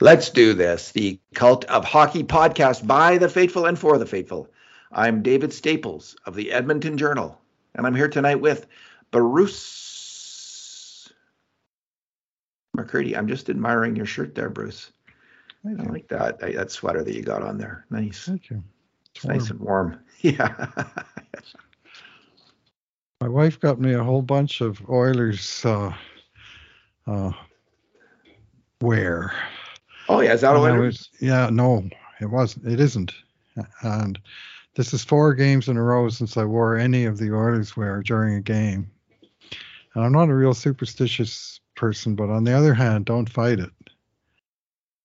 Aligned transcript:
Let's 0.00 0.30
do 0.30 0.54
this. 0.54 0.92
The 0.92 1.18
Cult 1.34 1.64
of 1.64 1.84
Hockey 1.84 2.22
podcast 2.22 2.86
by 2.86 3.18
the 3.18 3.28
faithful 3.28 3.66
and 3.66 3.76
for 3.76 3.98
the 3.98 4.06
faithful. 4.06 4.48
I'm 4.92 5.22
David 5.22 5.52
Staples 5.52 6.14
of 6.24 6.36
the 6.36 6.52
Edmonton 6.52 6.96
Journal, 6.96 7.36
and 7.74 7.84
I'm 7.84 7.96
here 7.96 8.06
tonight 8.06 8.40
with 8.40 8.68
Bruce 9.10 11.12
McCurdy. 12.76 13.16
I'm 13.16 13.26
just 13.26 13.50
admiring 13.50 13.96
your 13.96 14.06
shirt 14.06 14.36
there, 14.36 14.48
Bruce. 14.48 14.92
I 15.66 15.70
like 15.82 16.06
that. 16.08 16.38
That 16.38 16.70
sweater 16.70 17.02
that 17.02 17.14
you 17.14 17.22
got 17.22 17.42
on 17.42 17.58
there. 17.58 17.84
Nice. 17.90 18.24
Thank 18.24 18.50
you. 18.50 18.62
It's, 19.10 19.16
it's 19.16 19.24
nice 19.24 19.50
and 19.50 19.60
warm. 19.60 20.00
Yeah. 20.20 20.66
My 23.20 23.28
wife 23.28 23.60
got 23.60 23.80
me 23.80 23.94
a 23.94 24.02
whole 24.02 24.22
bunch 24.22 24.60
of 24.60 24.80
Oilers 24.88 25.64
uh, 25.64 25.92
uh, 27.06 27.32
wear. 28.80 29.32
Oh 30.08 30.20
yeah, 30.20 30.32
is 30.32 30.40
that 30.40 30.56
Oilers? 30.56 31.10
Was, 31.12 31.20
yeah, 31.20 31.50
no, 31.50 31.88
it 32.20 32.26
wasn't. 32.26 32.66
It 32.66 32.80
isn't. 32.80 33.12
And 33.82 34.18
this 34.74 34.94
is 34.94 35.04
four 35.04 35.34
games 35.34 35.68
in 35.68 35.76
a 35.76 35.82
row 35.82 36.08
since 36.08 36.36
I 36.36 36.44
wore 36.44 36.76
any 36.76 37.04
of 37.04 37.18
the 37.18 37.32
Oilers 37.32 37.76
wear 37.76 38.02
during 38.02 38.34
a 38.36 38.40
game. 38.40 38.90
And 39.94 40.04
I'm 40.04 40.12
not 40.12 40.28
a 40.28 40.34
real 40.34 40.54
superstitious 40.54 41.60
person, 41.74 42.14
but 42.14 42.30
on 42.30 42.44
the 42.44 42.52
other 42.52 42.74
hand, 42.74 43.04
don't 43.04 43.28
fight 43.28 43.58
it. 43.58 43.70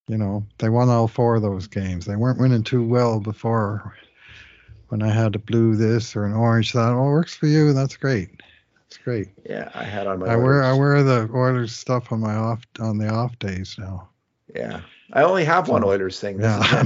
You 0.08 0.18
know, 0.18 0.46
they 0.58 0.70
won 0.70 0.90
all 0.90 1.08
four 1.08 1.36
of 1.36 1.42
those 1.42 1.68
games. 1.68 2.06
They 2.06 2.18
weren't 2.18 2.40
winning 2.40 2.64
too 2.64 2.86
well 2.86 3.20
before 3.20 3.96
when 4.90 5.02
I 5.02 5.10
had 5.10 5.34
a 5.36 5.40
blue 5.40 5.76
this 5.76 6.16
or 6.16 6.26
an 6.26 6.34
orange 6.34 6.74
that. 6.74 6.94
Well, 6.94 7.06
works 7.06 7.36
for 7.36 7.48
you. 7.48 7.74
That's 7.74 7.98
great. 7.98 8.30
That's 8.78 8.98
great. 8.98 9.30
Yeah, 9.50 9.72
I 9.74 9.84
had 9.84 10.06
on 10.06 10.20
my. 10.20 10.28
I 10.28 10.36
wear 10.36 10.62
I 10.62 10.74
wear 10.74 11.02
the 11.02 11.30
Oilers 11.34 11.76
stuff 11.76 12.12
on 12.12 12.20
my 12.20 12.36
off 12.36 12.62
on 12.80 12.98
the 12.98 13.08
off 13.08 13.40
days 13.40 13.76
now. 13.80 14.10
Yeah, 14.54 14.82
I 15.12 15.24
only 15.24 15.44
have 15.44 15.68
one 15.68 15.84
Oilers 15.84 16.20
thing. 16.20 16.38
This 16.38 16.72
yeah, 16.72 16.86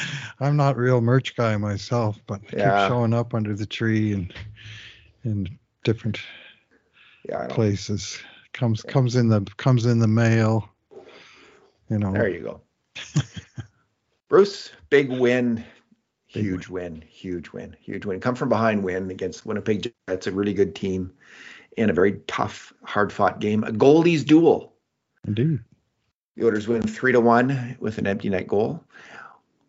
I'm, 0.40 0.56
not 0.56 0.76
real 0.76 1.00
merch 1.00 1.36
guy 1.36 1.56
myself, 1.56 2.18
but 2.26 2.40
I 2.52 2.56
yeah. 2.56 2.80
keep 2.82 2.88
showing 2.88 3.12
up 3.12 3.34
under 3.34 3.54
the 3.54 3.66
tree 3.66 4.12
and 4.12 4.32
in 5.24 5.58
different 5.84 6.18
yeah, 7.28 7.46
places. 7.48 8.18
Comes 8.52 8.82
yeah. 8.84 8.92
comes 8.92 9.16
in 9.16 9.28
the 9.28 9.42
comes 9.58 9.86
in 9.86 9.98
the 9.98 10.08
mail. 10.08 10.68
You 11.90 11.98
know. 11.98 12.12
There 12.12 12.28
you 12.28 12.40
go. 12.40 12.60
Bruce, 14.28 14.72
big 14.90 15.10
win. 15.10 15.64
Big 16.32 16.44
huge 16.44 16.68
win. 16.68 16.94
win. 16.94 17.02
huge 17.02 17.52
win, 17.52 17.76
huge 17.80 18.04
win. 18.04 18.20
Come 18.20 18.34
from 18.34 18.48
behind 18.48 18.82
win 18.82 19.10
against 19.10 19.46
Winnipeg 19.46 19.92
Jets, 20.08 20.26
a 20.26 20.32
really 20.32 20.52
good 20.52 20.74
team 20.74 21.12
in 21.76 21.90
a 21.90 21.92
very 21.92 22.20
tough, 22.26 22.72
hard 22.82 23.12
fought 23.12 23.38
game. 23.38 23.62
A 23.64 23.70
goalies 23.70 24.24
duel. 24.24 24.72
Indeed. 25.26 25.60
The 26.36 26.44
Oilers 26.44 26.68
win 26.68 26.82
three 26.82 27.12
to 27.12 27.20
one 27.20 27.76
with 27.80 27.98
an 27.98 28.06
empty 28.06 28.28
net 28.28 28.46
goal. 28.46 28.82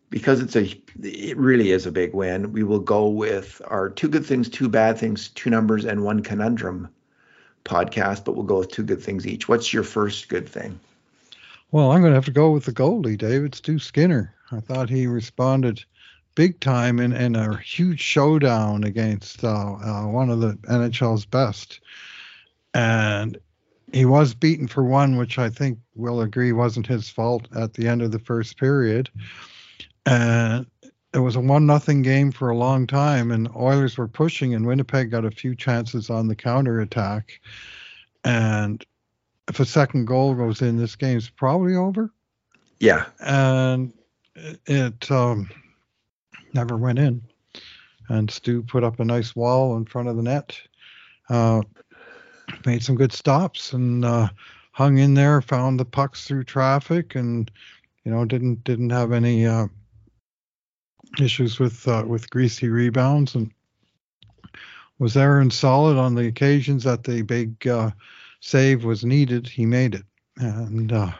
Because 0.09 0.39
it's 0.39 0.55
a, 0.55 0.73
it 1.01 1.37
really 1.37 1.71
is 1.71 1.85
a 1.85 1.91
big 1.91 2.13
win. 2.13 2.53
We 2.53 2.63
will 2.63 2.79
go 2.79 3.07
with 3.07 3.61
our 3.67 3.89
two 3.89 4.07
good 4.07 4.25
things, 4.25 4.47
two 4.47 4.69
bad 4.69 4.97
things, 4.97 5.29
two 5.29 5.49
numbers, 5.49 5.83
and 5.83 6.03
one 6.03 6.23
conundrum 6.23 6.87
podcast. 7.65 8.23
But 8.23 8.35
we'll 8.35 8.45
go 8.45 8.59
with 8.59 8.71
two 8.71 8.83
good 8.83 9.01
things 9.01 9.27
each. 9.27 9.49
What's 9.49 9.73
your 9.73 9.83
first 9.83 10.29
good 10.29 10.47
thing? 10.47 10.79
Well, 11.71 11.91
I'm 11.91 11.99
going 11.99 12.11
to 12.11 12.15
have 12.15 12.25
to 12.25 12.31
go 12.31 12.51
with 12.51 12.65
the 12.65 12.71
goalie, 12.71 13.17
David 13.17 13.53
Stu 13.53 13.79
Skinner. 13.79 14.33
I 14.51 14.61
thought 14.61 14.89
he 14.89 15.07
responded 15.07 15.83
big 16.35 16.59
time 16.61 16.99
in, 16.99 17.11
in 17.11 17.35
a 17.35 17.57
huge 17.57 17.99
showdown 17.99 18.83
against 18.85 19.43
uh, 19.43 19.75
uh, 19.83 20.07
one 20.07 20.29
of 20.29 20.39
the 20.39 20.53
NHL's 20.69 21.25
best. 21.25 21.81
And 22.73 23.37
he 23.93 24.05
was 24.05 24.33
beaten 24.33 24.67
for 24.67 24.83
one, 24.83 25.17
which 25.17 25.39
I 25.39 25.49
think 25.49 25.79
we'll 25.95 26.21
agree 26.21 26.51
wasn't 26.51 26.87
his 26.87 27.09
fault 27.09 27.47
at 27.55 27.73
the 27.73 27.87
end 27.87 28.01
of 28.01 28.11
the 28.11 28.19
first 28.19 28.57
period. 28.57 29.09
And 30.05 30.65
it 31.13 31.19
was 31.19 31.35
a 31.35 31.39
one 31.39 31.65
nothing 31.65 32.01
game 32.01 32.31
for 32.31 32.49
a 32.49 32.57
long 32.57 32.85
time, 32.85 33.31
and 33.31 33.49
Oilers 33.55 33.97
were 33.97 34.07
pushing, 34.07 34.53
and 34.53 34.65
Winnipeg 34.65 35.09
got 35.09 35.25
a 35.25 35.31
few 35.31 35.55
chances 35.55 36.09
on 36.09 36.27
the 36.27 36.35
counter 36.35 36.81
attack. 36.81 37.39
And 38.23 38.85
if 39.47 39.59
a 39.59 39.65
second 39.65 40.05
goal 40.05 40.35
goes 40.35 40.61
in, 40.61 40.77
this 40.77 40.95
game's 40.95 41.29
probably 41.29 41.75
over. 41.75 42.11
Yeah. 42.79 43.05
And 43.19 43.93
it 44.65 45.09
um, 45.09 45.49
never 46.53 46.77
went 46.77 46.99
in. 46.99 47.21
And 48.09 48.29
Stu 48.29 48.63
put 48.63 48.83
up 48.83 48.99
a 48.99 49.05
nice 49.05 49.35
wall 49.35 49.75
in 49.77 49.85
front 49.85 50.09
of 50.09 50.17
the 50.17 50.23
net. 50.23 50.59
Uh, 51.29 51.61
made 52.65 52.83
some 52.83 52.95
good 52.95 53.13
stops 53.13 53.73
and 53.73 54.03
uh, 54.05 54.29
hung 54.71 54.97
in 54.97 55.13
there, 55.13 55.41
found 55.41 55.79
the 55.79 55.85
pucks 55.85 56.27
through 56.27 56.43
traffic, 56.43 57.15
and 57.15 57.49
you 58.03 58.11
know 58.11 58.25
didn't 58.25 58.63
didn't 58.63 58.89
have 58.89 59.11
any 59.11 59.45
uh, 59.45 59.67
issues 61.19 61.59
with 61.59 61.87
uh, 61.87 62.03
with 62.05 62.29
greasy 62.29 62.69
rebounds, 62.69 63.35
and 63.35 63.51
was 64.99 65.13
there 65.13 65.39
and 65.39 65.53
solid 65.53 65.97
on 65.97 66.15
the 66.15 66.27
occasions 66.27 66.83
that 66.83 67.03
the 67.03 67.21
big 67.21 67.67
uh, 67.67 67.91
save 68.39 68.83
was 68.83 69.05
needed. 69.05 69.47
He 69.47 69.65
made 69.65 69.95
it, 69.95 70.05
and 70.37 70.91
uh, 70.91 71.11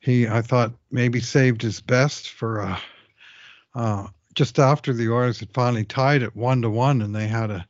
he 0.00 0.26
I 0.28 0.42
thought 0.42 0.72
maybe 0.90 1.20
saved 1.20 1.62
his 1.62 1.80
best 1.80 2.30
for 2.30 2.76
uh, 3.74 4.06
just 4.34 4.58
after 4.58 4.92
the 4.92 5.10
Oilers 5.10 5.40
had 5.40 5.52
finally 5.52 5.84
tied 5.84 6.22
it 6.22 6.36
one 6.36 6.62
to 6.62 6.70
one, 6.70 7.02
and 7.02 7.14
they 7.14 7.26
had 7.26 7.50
a 7.50 7.66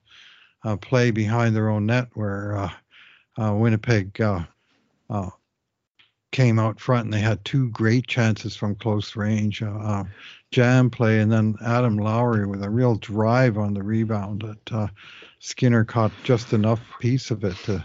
uh, 0.64 0.76
play 0.76 1.10
behind 1.10 1.54
their 1.54 1.68
own 1.68 1.86
net 1.86 2.08
where 2.14 2.56
uh, 2.56 2.70
uh, 3.42 3.54
Winnipeg 3.54 4.20
uh, 4.20 4.44
uh, 5.10 5.30
came 6.32 6.58
out 6.58 6.80
front 6.80 7.04
and 7.04 7.14
they 7.14 7.20
had 7.20 7.44
two 7.44 7.70
great 7.70 8.06
chances 8.06 8.56
from 8.56 8.74
close 8.74 9.16
range. 9.16 9.62
Uh, 9.62 10.04
jam 10.50 10.90
play 10.90 11.20
and 11.20 11.30
then 11.30 11.54
Adam 11.64 11.96
Lowry 11.96 12.46
with 12.46 12.62
a 12.62 12.70
real 12.70 12.96
drive 12.96 13.58
on 13.58 13.74
the 13.74 13.82
rebound 13.82 14.42
that 14.42 14.90
Skinner 15.38 15.84
caught 15.84 16.12
just 16.24 16.52
enough 16.52 16.80
piece 17.00 17.30
of 17.30 17.44
it 17.44 17.56
to 17.64 17.84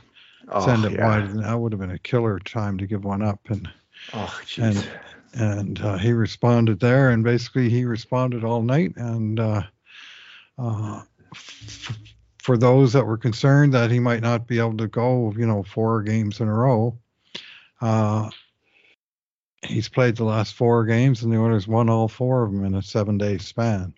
oh, 0.49 0.65
send 0.65 0.85
it 0.85 0.93
yeah. 0.93 1.07
wide. 1.07 1.23
And 1.23 1.43
that 1.43 1.59
would 1.59 1.71
have 1.71 1.81
been 1.81 1.91
a 1.91 1.99
killer 1.99 2.39
time 2.39 2.77
to 2.77 2.87
give 2.87 3.03
one 3.03 3.21
up. 3.21 3.39
And 3.49 3.69
oh, 4.13 4.41
and 4.57 4.87
and 5.33 5.81
uh, 5.81 5.97
he 5.97 6.13
responded 6.13 6.79
there, 6.79 7.09
and 7.09 7.23
basically 7.23 7.69
he 7.69 7.85
responded 7.85 8.43
all 8.43 8.61
night. 8.61 8.93
And 8.97 9.39
uh, 9.39 9.63
uh, 10.57 11.01
f- 11.33 11.97
for 12.43 12.57
those 12.57 12.91
that 12.91 13.05
were 13.05 13.17
concerned 13.17 13.73
that 13.73 13.89
he 13.89 13.99
might 13.99 14.21
not 14.21 14.47
be 14.47 14.59
able 14.59 14.75
to 14.75 14.87
go, 14.87 15.33
you 15.37 15.47
know, 15.47 15.63
four 15.63 16.03
games 16.03 16.41
in 16.41 16.49
a 16.49 16.53
row. 16.53 16.93
Uh, 17.79 18.29
he's 19.65 19.87
played 19.87 20.17
the 20.17 20.25
last 20.25 20.53
four 20.53 20.83
games, 20.83 21.23
and 21.23 21.31
the 21.31 21.39
Oilers 21.39 21.69
won 21.69 21.87
all 21.87 22.09
four 22.09 22.43
of 22.43 22.51
them 22.51 22.65
in 22.65 22.75
a 22.75 22.81
seven-day 22.81 23.37
span, 23.37 23.93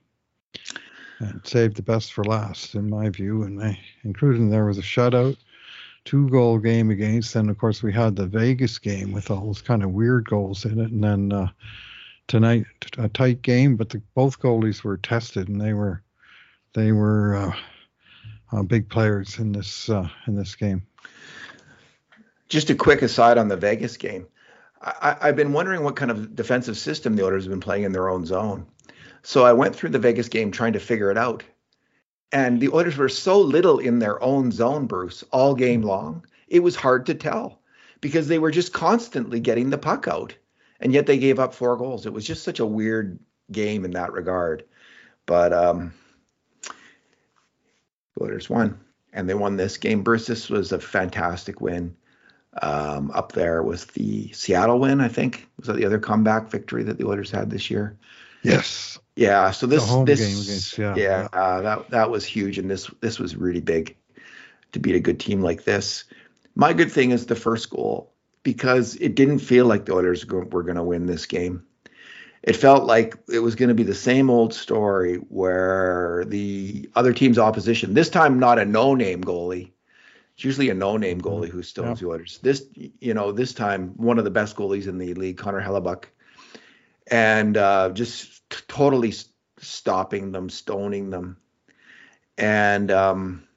and 1.17 1.41
saved 1.43 1.75
the 1.75 1.81
best 1.81 2.13
for 2.13 2.23
last, 2.23 2.75
in 2.75 2.87
my 2.87 3.09
view. 3.09 3.41
And 3.41 3.59
they, 3.59 3.79
including 4.03 4.51
there 4.51 4.65
was 4.65 4.77
a 4.77 4.83
shutout, 4.83 5.37
two-goal 6.03 6.59
game 6.59 6.91
against, 6.91 7.35
and 7.35 7.49
of 7.49 7.57
course 7.57 7.81
we 7.81 7.91
had 7.91 8.15
the 8.15 8.27
Vegas 8.27 8.77
game 8.77 9.11
with 9.11 9.31
all 9.31 9.47
those 9.47 9.63
kind 9.63 9.81
of 9.81 9.89
weird 9.89 10.29
goals 10.29 10.65
in 10.65 10.79
it, 10.79 10.91
and 10.91 11.03
then 11.03 11.31
uh, 11.33 11.47
tonight 12.27 12.67
a 12.99 13.09
tight 13.09 13.41
game, 13.41 13.75
but 13.75 13.89
the, 13.89 14.03
both 14.13 14.39
goalies 14.39 14.83
were 14.83 14.97
tested, 14.97 15.49
and 15.49 15.59
they 15.59 15.73
were 15.73 16.03
they 16.75 16.91
were. 16.91 17.37
Uh, 17.37 17.55
uh, 18.55 18.63
big 18.63 18.89
players 18.89 19.39
in 19.39 19.51
this 19.51 19.89
uh, 19.89 20.07
in 20.27 20.35
this 20.35 20.55
game. 20.55 20.85
Just 22.47 22.69
a 22.69 22.75
quick 22.75 23.01
aside 23.01 23.37
on 23.37 23.47
the 23.47 23.57
Vegas 23.57 23.97
game. 23.97 24.27
I, 24.81 25.17
have 25.21 25.35
been 25.35 25.53
wondering 25.53 25.83
what 25.83 25.95
kind 25.95 26.11
of 26.11 26.35
defensive 26.35 26.77
system 26.77 27.15
the 27.15 27.25
Oilers 27.25 27.45
have 27.45 27.51
been 27.51 27.59
playing 27.59 27.83
in 27.83 27.91
their 27.91 28.07
own 28.07 28.25
zone. 28.25 28.67
So 29.23 29.43
I 29.43 29.53
went 29.53 29.75
through 29.75 29.89
the 29.89 29.99
Vegas 29.99 30.29
game 30.29 30.51
trying 30.51 30.73
to 30.73 30.79
figure 30.79 31.09
it 31.09 31.17
out. 31.17 31.43
And 32.31 32.61
the 32.61 32.69
Oilers 32.69 32.97
were 32.97 33.09
so 33.09 33.39
little 33.39 33.79
in 33.79 33.97
their 33.97 34.21
own 34.21 34.51
zone, 34.51 34.85
Bruce, 34.85 35.23
all 35.31 35.55
game 35.55 35.81
long. 35.81 36.25
It 36.47 36.59
was 36.59 36.75
hard 36.75 37.07
to 37.07 37.15
tell 37.15 37.61
because 37.99 38.27
they 38.27 38.37
were 38.37 38.51
just 38.51 38.73
constantly 38.73 39.39
getting 39.39 39.71
the 39.71 39.79
puck 39.79 40.07
out. 40.07 40.35
And 40.79 40.93
yet 40.93 41.07
they 41.07 41.17
gave 41.17 41.39
up 41.39 41.55
four 41.55 41.77
goals. 41.77 42.05
It 42.05 42.13
was 42.13 42.25
just 42.25 42.43
such 42.43 42.59
a 42.59 42.65
weird 42.65 43.17
game 43.51 43.85
in 43.85 43.91
that 43.91 44.13
regard. 44.13 44.65
But 45.25 45.51
um, 45.53 45.93
Oilers 48.21 48.49
won, 48.49 48.79
and 49.13 49.29
they 49.29 49.33
won 49.33 49.57
this 49.57 49.77
game. 49.77 50.03
Bruce, 50.03 50.27
this 50.27 50.49
was 50.49 50.71
a 50.71 50.79
fantastic 50.79 51.61
win. 51.61 51.95
Um, 52.61 53.11
up 53.11 53.33
there 53.33 53.61
was 53.61 53.85
the 53.85 54.31
Seattle 54.31 54.79
win, 54.79 55.01
I 55.01 55.09
think. 55.09 55.47
Was 55.57 55.67
that 55.67 55.75
the 55.75 55.85
other 55.85 55.99
comeback 55.99 56.49
victory 56.49 56.83
that 56.83 56.97
the 56.97 57.07
Oilers 57.07 57.31
had 57.31 57.49
this 57.49 57.69
year? 57.69 57.97
Yes. 58.43 58.99
Yeah. 59.15 59.51
So 59.51 59.67
this 59.67 59.83
this 60.05 60.21
against, 60.21 60.77
yeah, 60.77 60.95
yeah 60.95 61.27
uh, 61.33 61.61
that 61.61 61.89
that 61.89 62.09
was 62.09 62.25
huge, 62.25 62.57
and 62.57 62.69
this 62.69 62.89
this 63.01 63.19
was 63.19 63.35
really 63.35 63.61
big 63.61 63.97
to 64.71 64.79
beat 64.79 64.95
a 64.95 64.99
good 64.99 65.19
team 65.19 65.41
like 65.41 65.63
this. 65.63 66.05
My 66.55 66.71
good 66.73 66.91
thing 66.91 67.11
is 67.11 67.25
the 67.25 67.35
first 67.35 67.69
goal 67.69 68.13
because 68.43 68.95
it 68.95 69.15
didn't 69.15 69.39
feel 69.39 69.65
like 69.65 69.85
the 69.85 69.93
Oilers 69.93 70.25
were 70.25 70.63
going 70.63 70.75
to 70.75 70.83
win 70.83 71.07
this 71.07 71.25
game 71.25 71.65
it 72.45 72.55
felt 72.55 72.85
like 72.85 73.15
it 73.27 73.39
was 73.39 73.55
going 73.55 73.69
to 73.69 73.75
be 73.75 73.83
the 73.83 73.95
same 73.95 74.29
old 74.29 74.53
story 74.53 75.15
where 75.15 76.23
the 76.27 76.87
other 76.95 77.11
team's 77.11 77.39
opposition, 77.39 77.95
this 77.95 78.09
time 78.09 78.39
not 78.39 78.59
a 78.59 78.65
no 78.65 78.93
name 78.93 79.23
goalie, 79.23 79.71
It's 80.35 80.43
usually 80.43 80.69
a 80.69 80.73
no-name 80.73 81.21
goalie 81.21 81.49
who 81.49 81.63
stones 81.63 82.01
yeah. 82.01 82.07
the 82.07 82.13
Oilers. 82.13 82.39
This, 82.39 82.65
you 82.73 83.13
know, 83.13 83.31
this 83.31 83.53
time 83.53 83.93
one 83.95 84.17
of 84.17 84.25
the 84.25 84.31
best 84.31 84.57
goalies 84.57 84.87
in 84.87 84.97
the 84.97 85.13
league, 85.13 85.37
Connor 85.37 85.61
Hellebuyck, 85.61 86.05
and 87.07 87.55
uh, 87.55 87.91
just 87.91 88.49
t- 88.49 88.57
totally 88.67 89.13
stopping 89.59 90.33
them, 90.33 90.49
stoning 90.49 91.09
them, 91.09 91.37
and 92.37 92.91
um, 92.91 93.47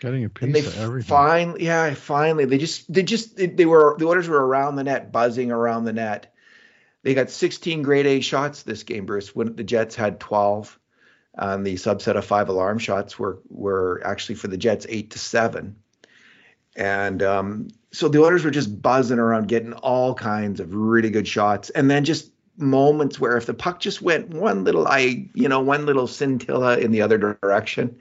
getting 0.00 0.24
a 0.24 0.28
piece 0.28 0.66
of 0.66 0.78
everything. 0.80 1.08
Finally, 1.08 1.64
yeah, 1.64 1.94
finally, 1.94 2.46
they 2.46 2.58
just 2.58 2.92
they 2.92 3.04
just 3.04 3.36
they, 3.36 3.46
they 3.46 3.66
were 3.66 3.94
the 3.98 4.08
Oilers 4.08 4.28
were 4.28 4.44
around 4.44 4.74
the 4.74 4.84
net, 4.84 5.12
buzzing 5.12 5.52
around 5.52 5.84
the 5.84 5.92
net. 5.92 6.34
They 7.02 7.14
got 7.14 7.30
16 7.30 7.82
grade 7.82 8.06
A 8.06 8.20
shots 8.20 8.62
this 8.62 8.82
game, 8.82 9.06
Bruce. 9.06 9.34
When 9.34 9.54
the 9.54 9.64
Jets 9.64 9.94
had 9.94 10.20
12, 10.20 10.78
And 11.34 11.66
the 11.66 11.74
subset 11.74 12.16
of 12.16 12.24
five 12.24 12.48
alarm 12.48 12.78
shots 12.78 13.18
were 13.18 13.40
were 13.48 14.02
actually 14.04 14.34
for 14.34 14.48
the 14.48 14.56
Jets 14.56 14.86
eight 14.88 15.12
to 15.12 15.18
seven, 15.18 15.76
and 16.74 17.22
um, 17.22 17.68
so 17.92 18.08
the 18.08 18.20
Oilers 18.20 18.44
were 18.44 18.50
just 18.50 18.82
buzzing 18.82 19.18
around, 19.18 19.48
getting 19.48 19.72
all 19.72 20.14
kinds 20.14 20.60
of 20.60 20.74
really 20.74 21.10
good 21.10 21.28
shots, 21.28 21.70
and 21.70 21.90
then 21.90 22.04
just 22.04 22.32
moments 22.56 23.20
where 23.20 23.36
if 23.36 23.46
the 23.46 23.54
puck 23.54 23.78
just 23.78 24.02
went 24.02 24.30
one 24.30 24.64
little 24.64 24.86
I 24.86 25.28
you 25.34 25.48
know 25.48 25.60
one 25.60 25.86
little 25.86 26.08
scintilla 26.08 26.78
in 26.78 26.90
the 26.90 27.02
other 27.02 27.18
direction, 27.18 27.98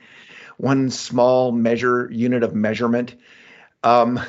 one 0.58 0.90
small 0.90 1.52
measure 1.52 2.10
unit 2.12 2.42
of 2.42 2.56
measurement, 2.56 3.16
um, 3.84 4.20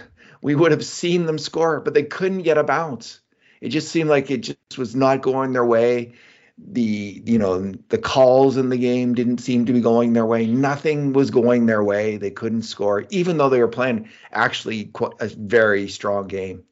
we 0.42 0.54
would 0.54 0.72
have 0.72 0.84
seen 0.84 1.24
them 1.24 1.38
score, 1.38 1.80
but 1.80 1.94
they 1.94 2.02
couldn't 2.02 2.42
get 2.42 2.58
a 2.58 2.64
bounce. 2.64 3.20
It 3.60 3.70
just 3.70 3.88
seemed 3.88 4.10
like 4.10 4.30
it 4.30 4.38
just 4.38 4.78
was 4.78 4.94
not 4.94 5.22
going 5.22 5.52
their 5.52 5.64
way. 5.64 6.14
The 6.56 7.22
you 7.24 7.38
know 7.38 7.72
the 7.88 7.98
calls 7.98 8.56
in 8.56 8.68
the 8.68 8.76
game 8.76 9.14
didn't 9.14 9.38
seem 9.38 9.66
to 9.66 9.72
be 9.72 9.80
going 9.80 10.12
their 10.12 10.26
way. 10.26 10.46
Nothing 10.46 11.12
was 11.12 11.30
going 11.30 11.66
their 11.66 11.84
way. 11.84 12.16
They 12.16 12.32
couldn't 12.32 12.62
score, 12.62 13.06
even 13.10 13.38
though 13.38 13.48
they 13.48 13.60
were 13.60 13.68
playing 13.68 14.08
actually 14.32 14.90
a 15.20 15.28
very 15.28 15.86
strong 15.88 16.26
game, 16.26 16.64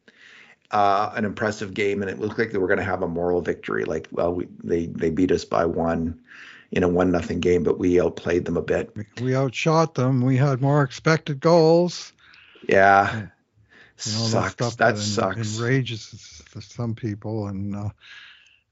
uh, 0.72 1.12
an 1.14 1.24
impressive 1.24 1.72
game, 1.72 2.02
and 2.02 2.10
it 2.10 2.18
looked 2.18 2.36
like 2.36 2.50
they 2.50 2.58
were 2.58 2.66
going 2.66 2.80
to 2.80 2.84
have 2.84 3.02
a 3.02 3.08
moral 3.08 3.40
victory. 3.40 3.84
Like, 3.84 4.08
well, 4.10 4.34
we, 4.34 4.48
they 4.64 4.86
they 4.86 5.10
beat 5.10 5.30
us 5.30 5.44
by 5.44 5.64
one 5.64 6.18
in 6.72 6.82
a 6.82 6.88
one 6.88 7.12
nothing 7.12 7.38
game, 7.38 7.62
but 7.62 7.78
we 7.78 8.00
outplayed 8.00 8.44
them 8.44 8.56
a 8.56 8.62
bit. 8.62 8.94
We 9.20 9.36
outshot 9.36 9.94
them. 9.94 10.20
We 10.20 10.36
had 10.36 10.60
more 10.60 10.82
expected 10.82 11.38
goals. 11.38 12.12
Yeah. 12.68 13.28
You 14.04 14.12
know, 14.12 14.18
sucks. 14.18 14.54
That, 14.54 14.76
that 14.78 14.98
sucks. 14.98 15.58
Enrages 15.58 16.42
some 16.60 16.94
people, 16.94 17.46
and, 17.48 17.74
uh, 17.74 17.88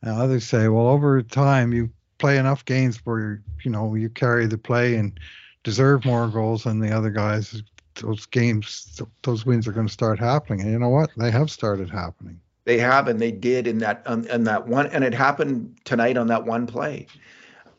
and 0.02 0.10
others 0.10 0.44
say, 0.44 0.68
well, 0.68 0.88
over 0.88 1.22
time 1.22 1.72
you 1.72 1.90
play 2.18 2.38
enough 2.38 2.64
games 2.64 2.98
where 3.04 3.42
you 3.64 3.70
know 3.70 3.94
you 3.94 4.08
carry 4.08 4.46
the 4.46 4.58
play 4.58 4.96
and 4.96 5.18
deserve 5.62 6.04
more 6.04 6.28
goals 6.28 6.64
than 6.64 6.80
the 6.80 6.90
other 6.90 7.10
guys. 7.10 7.62
Those 7.96 8.26
games, 8.26 9.00
those 9.22 9.46
wins 9.46 9.68
are 9.68 9.72
going 9.72 9.86
to 9.86 9.92
start 9.92 10.18
happening, 10.18 10.60
and 10.60 10.70
you 10.70 10.78
know 10.78 10.88
what? 10.88 11.10
They 11.16 11.30
have 11.30 11.50
started 11.50 11.90
happening. 11.90 12.40
They 12.64 12.78
have, 12.78 13.08
and 13.08 13.20
they 13.20 13.30
did 13.30 13.66
in 13.66 13.78
that 13.78 14.02
um, 14.06 14.26
in 14.26 14.44
that 14.44 14.66
one, 14.66 14.86
and 14.88 15.04
it 15.04 15.14
happened 15.14 15.78
tonight 15.84 16.16
on 16.16 16.26
that 16.28 16.44
one 16.44 16.66
play. 16.66 17.06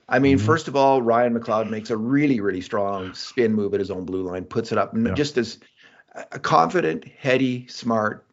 I 0.07 0.19
mean, 0.19 0.37
mm-hmm. 0.37 0.45
first 0.45 0.67
of 0.67 0.75
all, 0.75 1.01
Ryan 1.01 1.37
McLeod 1.37 1.69
makes 1.69 1.89
a 1.89 1.97
really, 1.97 2.39
really 2.39 2.61
strong 2.61 3.13
spin 3.15 3.53
move 3.53 3.73
at 3.73 3.79
his 3.79 3.89
own 3.89 4.05
blue 4.05 4.21
line, 4.21 4.45
puts 4.45 4.71
it 4.71 4.77
up 4.77 4.93
yeah. 4.95 5.13
just 5.13 5.37
as 5.37 5.57
a 6.31 6.39
confident, 6.39 7.05
heady, 7.05 7.67
smart 7.67 8.25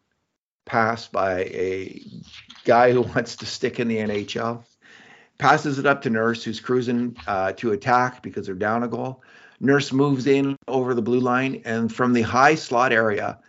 pass 0.65 1.07
by 1.07 1.41
a 1.41 2.01
guy 2.63 2.91
who 2.91 3.01
wants 3.01 3.35
to 3.37 3.45
stick 3.45 3.79
in 3.79 3.87
the 3.87 3.97
NHL. 3.97 4.63
Passes 5.37 5.79
it 5.79 5.85
up 5.85 6.01
to 6.03 6.09
Nurse, 6.09 6.43
who's 6.43 6.59
cruising 6.59 7.17
uh, 7.27 7.53
to 7.53 7.71
attack 7.71 8.21
because 8.21 8.45
they're 8.45 8.55
down 8.55 8.83
a 8.83 8.87
goal. 8.87 9.23
Nurse 9.59 9.91
moves 9.91 10.27
in 10.27 10.57
over 10.67 10.93
the 10.93 11.01
blue 11.01 11.19
line 11.19 11.61
and 11.65 11.93
from 11.93 12.13
the 12.13 12.21
high 12.21 12.55
slot 12.55 12.93
area, 12.93 13.39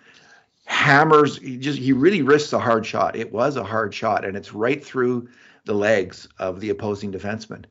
hammers. 0.65 1.39
He 1.39 1.57
just 1.57 1.79
he 1.79 1.93
really 1.93 2.23
risks 2.23 2.53
a 2.53 2.59
hard 2.59 2.87
shot. 2.87 3.17
It 3.17 3.33
was 3.33 3.57
a 3.57 3.65
hard 3.65 3.95
shot, 3.95 4.25
and 4.25 4.37
it's 4.37 4.53
right 4.53 4.85
through 4.85 5.29
the 5.65 5.75
legs 5.75 6.29
of 6.39 6.61
the 6.61 6.71
opposing 6.71 7.13
defenseman. 7.13 7.65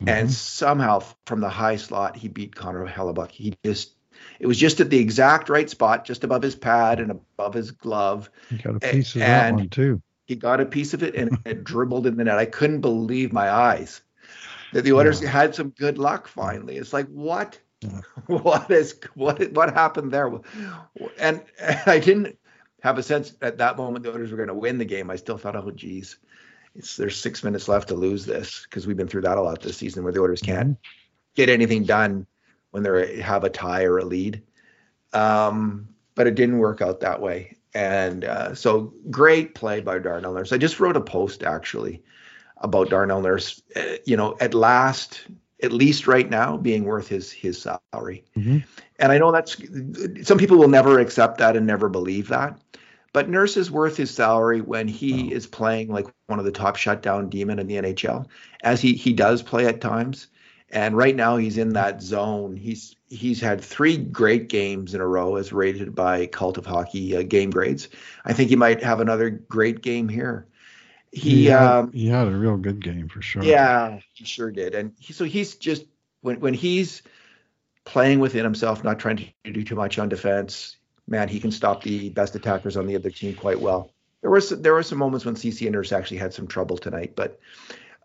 Mm-hmm. 0.00 0.08
And 0.08 0.32
somehow 0.32 1.02
from 1.26 1.40
the 1.40 1.48
high 1.48 1.76
slot, 1.76 2.16
he 2.16 2.28
beat 2.28 2.54
Connor 2.54 2.86
Hellebuyck. 2.86 3.30
He 3.30 3.54
just, 3.64 3.95
it 4.40 4.46
was 4.46 4.58
just 4.58 4.80
at 4.80 4.90
the 4.90 4.98
exact 4.98 5.48
right 5.48 5.68
spot, 5.68 6.04
just 6.04 6.24
above 6.24 6.42
his 6.42 6.54
pad 6.54 7.00
and 7.00 7.10
above 7.10 7.54
his 7.54 7.70
glove. 7.70 8.30
He 8.50 8.58
got 8.58 8.76
a 8.76 8.80
piece 8.80 9.14
of 9.14 9.20
that 9.20 9.54
one 9.54 9.68
too. 9.68 10.02
He 10.26 10.34
got 10.34 10.60
a 10.60 10.66
piece 10.66 10.94
of 10.94 11.02
it 11.02 11.14
and 11.14 11.38
it 11.44 11.64
dribbled 11.64 12.06
in 12.06 12.16
the 12.16 12.24
net. 12.24 12.38
I 12.38 12.46
couldn't 12.46 12.80
believe 12.80 13.32
my 13.32 13.50
eyes 13.50 14.02
that 14.72 14.82
the 14.82 14.92
Oilers 14.92 15.22
yeah. 15.22 15.30
had 15.30 15.54
some 15.54 15.70
good 15.70 15.98
luck 15.98 16.28
finally. 16.28 16.76
It's 16.76 16.92
like, 16.92 17.06
what? 17.08 17.58
Yeah. 17.80 18.00
What 18.26 18.70
is 18.70 18.98
what 19.14 19.52
what 19.52 19.74
happened 19.74 20.10
there? 20.10 20.26
And, 20.26 21.42
and 21.60 21.80
I 21.86 21.98
didn't 21.98 22.38
have 22.82 22.98
a 22.98 23.02
sense 23.02 23.34
at 23.42 23.58
that 23.58 23.76
moment 23.76 24.04
the 24.04 24.12
Oilers 24.12 24.30
were 24.30 24.36
going 24.36 24.48
to 24.48 24.54
win 24.54 24.78
the 24.78 24.84
game. 24.84 25.10
I 25.10 25.16
still 25.16 25.38
thought, 25.38 25.56
oh, 25.56 25.70
geez, 25.70 26.16
it's 26.74 26.96
there's 26.96 27.20
six 27.20 27.44
minutes 27.44 27.68
left 27.68 27.88
to 27.88 27.94
lose 27.94 28.26
this 28.26 28.64
because 28.64 28.86
we've 28.86 28.96
been 28.96 29.08
through 29.08 29.22
that 29.22 29.38
a 29.38 29.42
lot 29.42 29.60
this 29.60 29.76
season 29.76 30.04
where 30.04 30.12
the 30.12 30.20
Oilers 30.20 30.42
can't 30.42 30.70
mm-hmm. 30.70 31.34
get 31.34 31.48
anything 31.48 31.84
done 31.84 32.26
when 32.76 32.82
they 32.82 33.22
have 33.22 33.42
a 33.42 33.48
tie 33.48 33.84
or 33.84 33.98
a 33.98 34.04
lead. 34.04 34.42
Um, 35.14 35.88
but 36.14 36.26
it 36.26 36.34
didn't 36.34 36.58
work 36.58 36.82
out 36.82 37.00
that 37.00 37.22
way. 37.22 37.56
And 37.72 38.24
uh, 38.24 38.54
so 38.54 38.92
great 39.10 39.54
play 39.54 39.80
by 39.80 39.98
Darnell 39.98 40.34
Nurse. 40.34 40.52
I 40.52 40.58
just 40.58 40.78
wrote 40.78 40.96
a 40.96 41.00
post 41.00 41.42
actually 41.42 42.02
about 42.58 42.90
Darnell 42.90 43.22
Nurse. 43.22 43.62
Uh, 43.74 43.96
you 44.04 44.14
know, 44.14 44.36
at 44.40 44.52
last, 44.52 45.26
at 45.62 45.72
least 45.72 46.06
right 46.06 46.28
now, 46.28 46.58
being 46.58 46.84
worth 46.84 47.08
his 47.08 47.32
his 47.32 47.60
salary. 47.62 48.24
Mm-hmm. 48.36 48.58
And 48.98 49.12
I 49.12 49.16
know 49.16 49.32
that's 49.32 49.56
some 50.22 50.36
people 50.36 50.58
will 50.58 50.68
never 50.68 50.98
accept 50.98 51.38
that 51.38 51.56
and 51.56 51.66
never 51.66 51.88
believe 51.88 52.28
that. 52.28 52.60
But 53.14 53.30
Nurse 53.30 53.56
is 53.56 53.70
worth 53.70 53.96
his 53.96 54.10
salary 54.10 54.60
when 54.60 54.86
he 54.86 55.32
is 55.32 55.46
playing 55.46 55.88
like 55.88 56.06
one 56.26 56.38
of 56.38 56.44
the 56.44 56.52
top 56.52 56.76
shutdown 56.76 57.30
demon 57.30 57.58
in 57.58 57.66
the 57.66 57.76
NHL, 57.76 58.26
as 58.62 58.82
he 58.82 58.92
he 58.92 59.14
does 59.14 59.42
play 59.42 59.64
at 59.64 59.80
times. 59.80 60.26
And 60.70 60.96
right 60.96 61.14
now 61.14 61.36
he's 61.36 61.58
in 61.58 61.74
that 61.74 62.02
zone. 62.02 62.56
He's 62.56 62.96
he's 63.08 63.40
had 63.40 63.60
three 63.60 63.96
great 63.96 64.48
games 64.48 64.94
in 64.94 65.00
a 65.00 65.06
row 65.06 65.36
as 65.36 65.52
rated 65.52 65.94
by 65.94 66.26
Cult 66.26 66.58
of 66.58 66.66
Hockey 66.66 67.16
uh, 67.16 67.22
game 67.22 67.50
grades. 67.50 67.88
I 68.24 68.32
think 68.32 68.50
he 68.50 68.56
might 68.56 68.82
have 68.82 69.00
another 69.00 69.30
great 69.30 69.80
game 69.82 70.08
here. 70.08 70.46
He 71.12 71.30
he 71.30 71.44
had, 71.46 71.62
um, 71.62 71.92
he 71.92 72.08
had 72.08 72.26
a 72.26 72.32
real 72.32 72.56
good 72.56 72.82
game 72.82 73.08
for 73.08 73.22
sure. 73.22 73.44
Yeah, 73.44 74.00
he 74.12 74.24
sure 74.24 74.50
did. 74.50 74.74
And 74.74 74.92
he, 74.98 75.12
so 75.12 75.24
he's 75.24 75.54
just 75.54 75.84
when 76.22 76.40
when 76.40 76.54
he's 76.54 77.02
playing 77.84 78.18
within 78.18 78.42
himself, 78.42 78.82
not 78.82 78.98
trying 78.98 79.32
to 79.44 79.52
do 79.52 79.62
too 79.62 79.76
much 79.76 79.98
on 79.98 80.08
defense 80.08 80.76
man, 81.08 81.28
he 81.28 81.40
can 81.40 81.50
stop 81.50 81.82
the 81.82 82.10
best 82.10 82.34
attackers 82.34 82.76
on 82.76 82.86
the 82.86 82.96
other 82.96 83.10
team 83.10 83.34
quite 83.34 83.60
well. 83.60 83.92
There 84.22 84.30
was 84.30 84.50
there 84.50 84.72
were 84.72 84.82
some 84.82 84.98
moments 84.98 85.24
when 85.24 85.36
Ceci 85.36 85.68
Nurse 85.70 85.92
actually 85.92 86.16
had 86.16 86.34
some 86.34 86.46
trouble 86.46 86.76
tonight, 86.76 87.12
but 87.14 87.38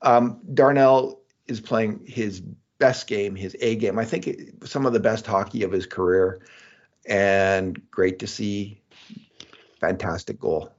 um, 0.01 0.39
Darnell 0.53 1.20
is 1.51 1.61
playing 1.61 2.03
his 2.05 2.41
best 2.79 3.07
game, 3.07 3.35
his 3.35 3.55
A 3.61 3.75
game. 3.75 3.99
I 3.99 4.05
think 4.05 4.27
it, 4.27 4.67
some 4.67 4.85
of 4.85 4.93
the 4.93 4.99
best 4.99 5.27
hockey 5.27 5.63
of 5.63 5.71
his 5.71 5.85
career, 5.85 6.41
and 7.05 7.79
great 7.91 8.19
to 8.19 8.27
see. 8.27 8.81
Fantastic 9.79 10.39
goal. 10.39 10.71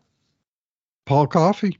Paul 1.06 1.26
Coffey. 1.26 1.78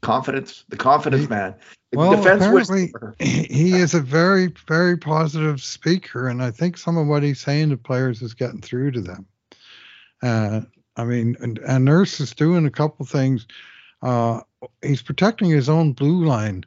Confidence, 0.00 0.64
the 0.68 0.76
confidence 0.76 1.22
he, 1.22 1.28
man. 1.28 1.54
Well, 1.92 2.12
apparently 2.12 2.92
he 3.18 3.74
is 3.74 3.94
a 3.94 4.00
very, 4.00 4.52
very 4.66 4.96
positive 4.96 5.60
speaker, 5.60 6.28
and 6.28 6.42
I 6.42 6.50
think 6.50 6.76
some 6.76 6.96
of 6.96 7.06
what 7.06 7.22
he's 7.22 7.40
saying 7.40 7.70
to 7.70 7.76
players 7.76 8.22
is 8.22 8.34
getting 8.34 8.60
through 8.60 8.92
to 8.92 9.00
them. 9.00 9.26
Uh, 10.22 10.60
I 10.96 11.04
mean, 11.04 11.36
and, 11.40 11.58
and 11.58 11.84
Nurse 11.84 12.20
is 12.20 12.34
doing 12.34 12.66
a 12.66 12.70
couple 12.70 13.06
things. 13.06 13.46
Uh, 14.02 14.40
he's 14.82 15.02
protecting 15.02 15.50
his 15.50 15.68
own 15.68 15.92
blue 15.92 16.24
line 16.24 16.64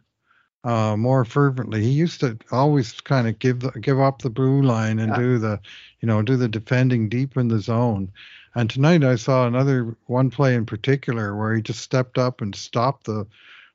uh, 0.63 0.95
more 0.95 1.25
fervently. 1.25 1.81
He 1.81 1.89
used 1.89 2.19
to 2.19 2.37
always 2.51 2.93
kind 3.01 3.27
of 3.27 3.39
give 3.39 3.61
the, 3.61 3.71
give 3.71 3.99
up 3.99 4.21
the 4.21 4.29
blue 4.29 4.61
line 4.61 4.99
and 4.99 5.09
yeah. 5.09 5.17
do 5.17 5.37
the, 5.39 5.59
you 6.01 6.07
know, 6.07 6.21
do 6.21 6.37
the 6.37 6.47
defending 6.47 7.09
deep 7.09 7.37
in 7.37 7.47
the 7.47 7.59
zone. 7.59 8.11
And 8.53 8.69
tonight 8.69 9.03
I 9.03 9.15
saw 9.15 9.47
another 9.47 9.95
one 10.07 10.29
play 10.29 10.55
in 10.55 10.65
particular 10.65 11.35
where 11.35 11.55
he 11.55 11.61
just 11.61 11.79
stepped 11.79 12.17
up 12.17 12.41
and 12.41 12.53
stopped 12.55 13.05
the 13.05 13.25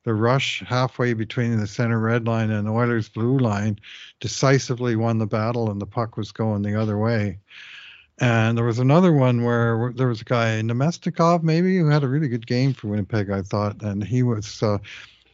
the 0.05 0.15
rush 0.15 0.63
halfway 0.65 1.15
between 1.15 1.59
the 1.59 1.67
center 1.67 1.99
red 1.99 2.29
line 2.29 2.53
and 2.53 2.65
the 2.65 2.71
Oilers 2.71 3.09
blue 3.09 3.39
line 3.39 3.77
decisively 4.21 4.95
won 4.95 5.19
the 5.19 5.27
battle 5.27 5.69
and 5.69 5.83
the 5.83 5.87
puck 5.87 6.17
was 6.17 6.31
going 6.31 6.63
the 6.63 6.81
other 6.81 6.97
way. 6.97 7.41
And 8.19 8.57
there 8.57 8.65
was 8.65 8.79
another 8.79 9.13
one 9.13 9.43
where 9.43 9.93
there 9.97 10.07
was 10.07 10.21
a 10.21 10.25
guy, 10.25 10.63
Namestnikov 10.63 11.43
maybe, 11.43 11.77
who 11.77 11.89
had 11.89 12.05
a 12.05 12.09
really 12.09 12.29
good 12.29 12.47
game 12.47 12.73
for 12.73 12.87
Winnipeg, 12.87 13.31
I 13.31 13.43
thought. 13.43 13.83
And 13.83 14.03
he 14.03 14.23
was 14.23 14.63
uh, 14.63 14.79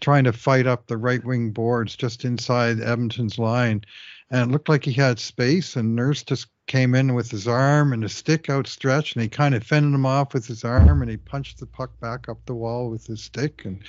trying 0.03 0.25
to 0.25 0.33
fight 0.33 0.67
up 0.67 0.87
the 0.87 0.97
right 0.99 1.25
wing 1.25 1.51
boards 1.51 1.97
just 1.97 2.25
inside 2.25 2.81
Edmonton's 2.81 3.39
line. 3.39 3.83
And 4.31 4.51
it 4.51 4.53
looked 4.53 4.69
like 4.69 4.85
he 4.85 4.93
had 4.93 5.19
space, 5.19 5.77
and 5.77 5.95
Nurse 5.95 6.23
just 6.23 6.49
came 6.67 6.95
in 6.95 7.15
with 7.15 7.31
his 7.31 7.47
arm 7.47 7.93
and 7.93 8.03
his 8.03 8.15
stick 8.15 8.51
outstretched, 8.51 9.15
and 9.15 9.23
he 9.23 9.29
kind 9.29 9.55
of 9.55 9.63
fended 9.63 9.95
him 9.95 10.07
off 10.07 10.35
with 10.35 10.47
his 10.47 10.65
arm, 10.65 11.03
and 11.03 11.11
he 11.11 11.17
punched 11.17 11.61
the 11.61 11.67
puck 11.67 11.99
back 12.01 12.29
up 12.29 12.45
the 12.45 12.55
wall 12.55 12.91
with 12.91 13.07
his 13.07 13.23
stick. 13.23 13.65
And 13.65 13.83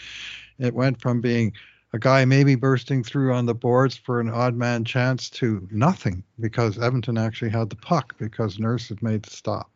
it 0.59 0.73
went 0.73 1.01
from 1.01 1.19
being 1.19 1.53
a 1.93 1.99
guy 1.99 2.25
maybe 2.25 2.55
bursting 2.55 3.03
through 3.03 3.33
on 3.33 3.45
the 3.45 3.55
boards 3.55 3.95
for 3.95 4.19
an 4.19 4.29
odd 4.29 4.55
man 4.55 4.83
chance 4.83 5.29
to 5.31 5.67
nothing 5.71 6.23
because 6.39 6.77
Edmonton 6.77 7.17
actually 7.17 7.51
had 7.51 7.69
the 7.69 7.75
puck 7.75 8.15
because 8.17 8.59
Nurse 8.59 8.89
had 8.89 9.01
made 9.01 9.23
the 9.23 9.31
stop. 9.31 9.71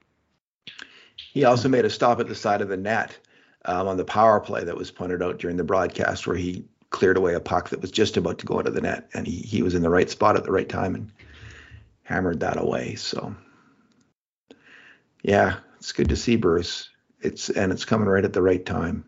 He 1.16 1.46
also 1.46 1.70
made 1.70 1.86
a 1.86 1.90
stop 1.90 2.20
at 2.20 2.28
the 2.28 2.36
side 2.36 2.62
of 2.62 2.70
the 2.70 2.78
net 2.78 3.18
um, 3.68 3.88
on 3.88 3.98
the 3.98 4.06
power 4.06 4.40
play 4.40 4.64
that 4.64 4.78
was 4.78 4.92
pointed 4.92 5.22
out 5.22 5.38
during 5.38 5.58
the 5.58 5.64
broadcast 5.64 6.26
where 6.26 6.38
he 6.38 6.66
cleared 6.90 7.18
away 7.18 7.34
a 7.34 7.40
puck 7.40 7.70
that 7.70 7.82
was 7.82 7.92
just 7.92 8.18
about 8.18 8.40
to 8.40 8.46
go 8.46 8.60
into 8.60 8.72
the 8.72 8.82
net 8.82 9.10
and 9.14 9.28
he, 9.28 9.38
he 9.38 9.62
was 9.62 9.76
in 9.76 9.82
the 9.82 9.90
right 9.90 10.10
spot 10.10 10.38
at 10.38 10.46
the 10.46 10.52
right 10.52 10.70
time 10.70 10.96
and 10.96 11.12
hammered 12.04 12.40
that 12.40 12.58
away. 12.58 12.96
So 12.96 13.36
yeah, 15.22 15.58
it's 15.78 15.92
good 15.92 16.10
to 16.10 16.16
see 16.16 16.38
Bruce. 16.38 16.90
It's 17.22 17.50
and 17.50 17.72
it's 17.72 17.86
coming 17.86 18.08
right 18.08 18.24
at 18.24 18.34
the 18.34 18.42
right 18.42 18.66
time. 18.66 19.04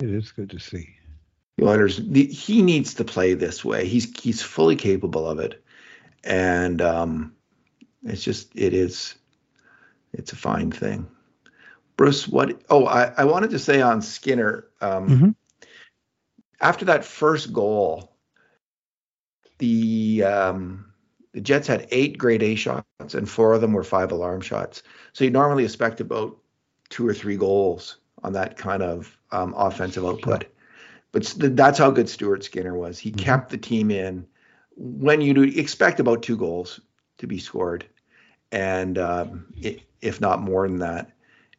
It 0.00 0.10
is 0.10 0.30
good 0.30 0.50
to 0.50 0.60
see. 0.60 0.94
The 1.56 1.66
Oilers, 1.66 1.96
he 1.96 2.62
needs 2.62 2.94
to 2.94 3.04
play 3.04 3.32
this 3.32 3.64
way. 3.64 3.86
He's 3.86 4.18
he's 4.20 4.42
fully 4.42 4.76
capable 4.76 5.26
of 5.26 5.38
it, 5.38 5.64
and 6.22 6.82
um, 6.82 7.34
it's 8.04 8.22
just 8.22 8.52
it 8.54 8.74
is, 8.74 9.14
it's 10.12 10.32
a 10.32 10.36
fine 10.36 10.70
thing. 10.70 11.08
Bruce, 11.96 12.28
what? 12.28 12.60
Oh, 12.68 12.86
I, 12.86 13.12
I 13.16 13.24
wanted 13.24 13.50
to 13.50 13.58
say 13.58 13.80
on 13.80 14.02
Skinner. 14.02 14.66
Um, 14.80 15.08
mm-hmm. 15.08 15.30
After 16.60 16.84
that 16.86 17.04
first 17.04 17.52
goal, 17.52 18.16
the 19.58 20.24
um, 20.24 20.92
the 21.32 21.40
Jets 21.40 21.66
had 21.66 21.86
eight 21.90 22.18
grade 22.18 22.42
A 22.42 22.54
shots, 22.54 23.14
and 23.14 23.28
four 23.28 23.54
of 23.54 23.60
them 23.60 23.72
were 23.72 23.84
five 23.84 24.12
alarm 24.12 24.40
shots. 24.40 24.82
So 25.12 25.24
you 25.24 25.30
normally 25.30 25.64
expect 25.64 26.00
about 26.00 26.36
two 26.88 27.06
or 27.06 27.14
three 27.14 27.36
goals 27.36 27.98
on 28.22 28.32
that 28.34 28.56
kind 28.56 28.82
of 28.82 29.16
um, 29.32 29.54
offensive 29.56 30.04
output. 30.04 30.46
But 31.12 31.32
that's 31.36 31.78
how 31.78 31.90
good 31.90 32.08
Stuart 32.08 32.44
Skinner 32.44 32.74
was. 32.74 32.98
He 32.98 33.10
mm-hmm. 33.10 33.24
kept 33.24 33.50
the 33.50 33.58
team 33.58 33.90
in 33.90 34.26
when 34.76 35.22
you 35.22 35.32
do 35.32 35.42
expect 35.42 36.00
about 36.00 36.22
two 36.22 36.36
goals 36.36 36.80
to 37.18 37.26
be 37.26 37.38
scored, 37.38 37.86
and 38.52 38.98
um, 38.98 39.46
it, 39.56 39.80
if 40.02 40.20
not 40.20 40.42
more 40.42 40.68
than 40.68 40.78
that, 40.78 41.12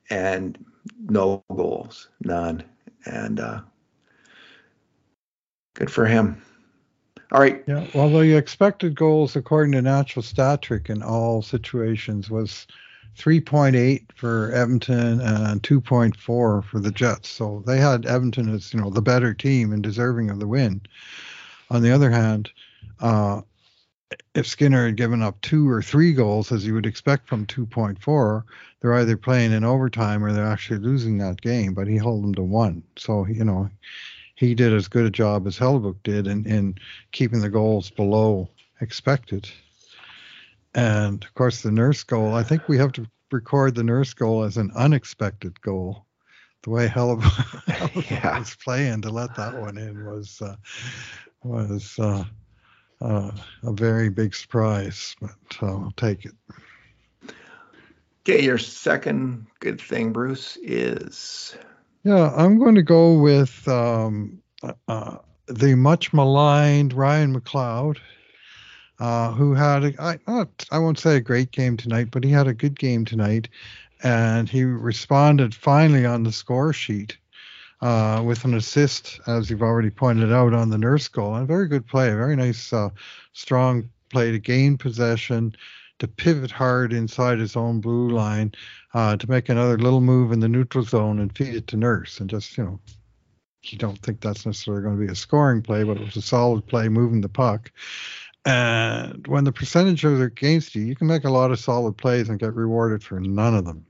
and 0.09 0.63
no 1.09 1.43
goals, 1.55 2.09
none, 2.21 2.63
and 3.05 3.39
uh, 3.39 3.61
good 5.73 5.91
for 5.91 6.05
him. 6.05 6.41
All 7.31 7.41
right. 7.41 7.63
Yeah. 7.67 7.85
Although 7.93 8.21
the 8.21 8.35
expected 8.35 8.95
goals, 8.95 9.35
according 9.35 9.73
to 9.73 9.81
Natural 9.81 10.23
Stat 10.23 10.61
Trick, 10.61 10.89
in 10.89 11.03
all 11.03 11.41
situations 11.41 12.29
was 12.29 12.67
3.8 13.17 14.03
for 14.15 14.53
Edmonton 14.53 15.19
and 15.19 15.61
2.4 15.63 16.15
for 16.15 16.63
the 16.73 16.91
Jets. 16.91 17.29
So 17.29 17.63
they 17.65 17.79
had 17.79 18.05
Edmonton 18.05 18.53
as 18.53 18.73
you 18.73 18.79
know 18.79 18.89
the 18.89 19.01
better 19.01 19.33
team 19.33 19.73
and 19.73 19.83
deserving 19.83 20.29
of 20.29 20.39
the 20.39 20.47
win. 20.47 20.81
On 21.69 21.81
the 21.81 21.91
other 21.91 22.11
hand, 22.11 22.49
uh, 23.01 23.41
if 24.33 24.47
Skinner 24.47 24.85
had 24.85 24.95
given 24.95 25.21
up 25.21 25.39
two 25.41 25.69
or 25.69 25.81
three 25.81 26.13
goals, 26.13 26.51
as 26.51 26.65
you 26.65 26.73
would 26.73 26.85
expect 26.85 27.27
from 27.27 27.45
2.4, 27.45 28.43
they're 28.79 28.93
either 28.93 29.17
playing 29.17 29.51
in 29.51 29.63
overtime 29.63 30.23
or 30.23 30.31
they're 30.31 30.45
actually 30.45 30.79
losing 30.79 31.17
that 31.17 31.41
game. 31.41 31.73
But 31.73 31.87
he 31.87 31.97
held 31.97 32.23
them 32.23 32.35
to 32.35 32.43
one, 32.43 32.83
so 32.95 33.25
you 33.25 33.43
know 33.43 33.69
he 34.35 34.53
did 34.53 34.73
as 34.73 34.87
good 34.87 35.05
a 35.05 35.09
job 35.09 35.47
as 35.47 35.57
Hellebuyck 35.57 35.97
did 36.03 36.27
in, 36.27 36.45
in 36.45 36.75
keeping 37.11 37.41
the 37.41 37.49
goals 37.49 37.89
below 37.89 38.49
expected. 38.81 39.49
And 40.75 41.23
of 41.23 41.33
course, 41.33 41.63
the 41.63 41.71
nurse 41.71 42.03
goal, 42.03 42.35
I 42.35 42.43
think 42.43 42.67
we 42.67 42.77
have 42.77 42.91
to 42.93 43.07
record 43.31 43.73
the 43.73 43.83
nurse 43.83 44.13
goal 44.13 44.43
as 44.43 44.57
an 44.57 44.71
unexpected 44.75 45.59
goal. 45.61 46.05
The 46.63 46.69
way 46.69 46.87
Hellebuyck 46.87 48.09
yeah. 48.11 48.37
was 48.37 48.55
playing 48.63 49.01
to 49.01 49.09
let 49.09 49.35
that 49.35 49.59
one 49.59 49.77
in 49.77 50.05
was 50.05 50.41
uh, 50.41 50.55
was 51.43 51.97
uh, 51.97 52.23
uh, 53.01 53.32
a 53.63 53.72
very 53.72 54.10
big 54.10 54.34
surprise, 54.34 55.16
but 55.22 55.32
I'll 55.62 55.94
take 55.98 56.25
it. 56.25 56.34
Okay, 58.22 58.44
your 58.44 58.58
second 58.58 59.48
good 59.60 59.80
thing, 59.80 60.12
Bruce, 60.12 60.58
is 60.62 61.56
yeah, 62.04 62.34
I'm 62.36 62.60
going 62.60 62.75
to 62.75 62.84
go 62.84 63.18
with 63.20 63.68
um, 63.68 64.42
uh, 64.88 65.18
the 65.48 65.75
much 65.75 66.13
maligned 66.13 66.94
Ryan 66.94 67.39
McLeod, 67.39 67.98
uh, 69.00 69.32
who 69.32 69.54
had 69.54 69.84
a, 69.84 70.01
I, 70.01 70.20
not, 70.27 70.66
I 70.72 70.80
won't 70.80 71.00
say 71.00 71.18
a 71.18 71.22
great 71.22 71.51
game 71.51 71.77
tonight, 71.77 72.10
but 72.12 72.24
he 72.24 72.30
had 72.32 72.48
a 72.48 72.54
good 72.54 72.77
game 72.80 73.06
tonight, 73.06 73.50
and 74.04 74.50
he 74.50 74.63
responded 74.63 75.54
finally 75.54 76.06
on 76.06 76.24
the 76.24 76.32
score 76.32 76.74
sheet 76.74 77.18
uh, 77.81 78.24
with 78.25 78.43
an 78.46 78.53
assist, 78.53 79.19
as 79.27 79.50
you've 79.50 79.62
already 79.62 79.89
pointed 79.89 80.31
out 80.31 80.53
on 80.53 80.69
the 80.69 80.77
nurse 80.77 81.07
goal. 81.07 81.36
A 81.36 81.46
very 81.46 81.67
good 81.67 81.86
play, 81.86 82.10
a 82.12 82.15
very 82.15 82.36
nice, 82.36 82.74
uh, 82.74 82.89
strong 83.34 83.89
play 84.10 84.31
to 84.31 84.39
gain 84.39 84.77
possession, 84.77 85.55
to 86.00 86.07
pivot 86.07 86.51
hard 86.51 86.93
inside 86.93 87.39
his 87.39 87.55
own 87.55 87.81
blue 87.81 88.10
line, 88.10 88.53
uh, 88.93 89.17
to 89.17 89.29
make 89.29 89.50
another 89.50 89.77
little 89.77 90.01
move 90.01 90.31
in 90.31 90.39
the 90.39 90.50
neutral 90.50 90.84
zone 90.84 91.19
and 91.19 91.36
feed 91.36 91.55
it 91.55 91.67
to 91.67 91.77
Nurse. 91.77 92.19
And 92.19 92.29
just, 92.29 92.57
you 92.57 92.63
know, 92.63 92.79
you 93.63 93.77
don't 93.77 94.00
think 94.00 94.22
that's 94.22 94.46
necessarily 94.46 94.84
going 94.84 95.00
to 95.00 95.05
be 95.05 95.12
a 95.12 95.15
scoring 95.15 95.62
play, 95.62 95.84
but 95.84 95.98
it 95.98 96.05
was 96.05 96.15
a 96.15 96.22
solid 96.22 96.65
play 96.67 96.89
moving 96.89 97.22
the 97.22 97.29
puck. 97.29 97.72
And 98.46 99.27
when 99.27 99.43
the 99.43 99.51
percentage 99.51 100.05
are 100.05 100.24
against 100.24 100.74
you, 100.74 100.84
you 100.84 100.96
can 100.96 101.07
make 101.07 101.25
a 101.25 101.29
lot 101.29 101.51
of 101.51 101.60
solid 101.60 101.98
plays 101.98 102.29
and 102.29 102.39
get 102.39 102.53
rewarded 102.53 103.03
for 103.03 103.19
none 103.19 103.55
of 103.55 103.65
them. 103.65 103.86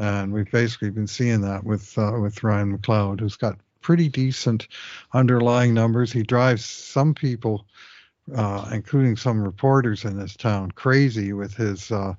And 0.00 0.32
we've 0.32 0.50
basically 0.50 0.90
been 0.90 1.06
seeing 1.06 1.42
that 1.42 1.62
with 1.62 1.96
uh, 1.98 2.18
with 2.20 2.42
Ryan 2.42 2.76
McLeod, 2.76 3.20
who's 3.20 3.36
got 3.36 3.58
pretty 3.82 4.08
decent 4.08 4.66
underlying 5.12 5.74
numbers. 5.74 6.10
He 6.10 6.22
drives 6.22 6.64
some 6.64 7.14
people 7.14 7.66
uh, 8.34 8.68
including 8.72 9.16
some 9.16 9.42
reporters 9.42 10.04
in 10.04 10.18
this 10.18 10.36
town, 10.36 10.70
crazy 10.72 11.32
with 11.32 11.54
his 11.54 11.90
uh, 11.90 12.14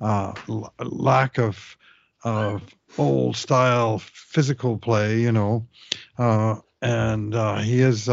uh, 0.00 0.32
l- 0.48 0.72
lack 0.80 1.38
of 1.38 1.76
of 2.22 2.62
old 2.98 3.36
style 3.36 3.98
physical 3.98 4.76
play, 4.76 5.20
you 5.20 5.32
know, 5.32 5.66
uh, 6.18 6.56
and 6.82 7.34
uh, 7.34 7.58
he 7.58 7.80
is 7.80 8.08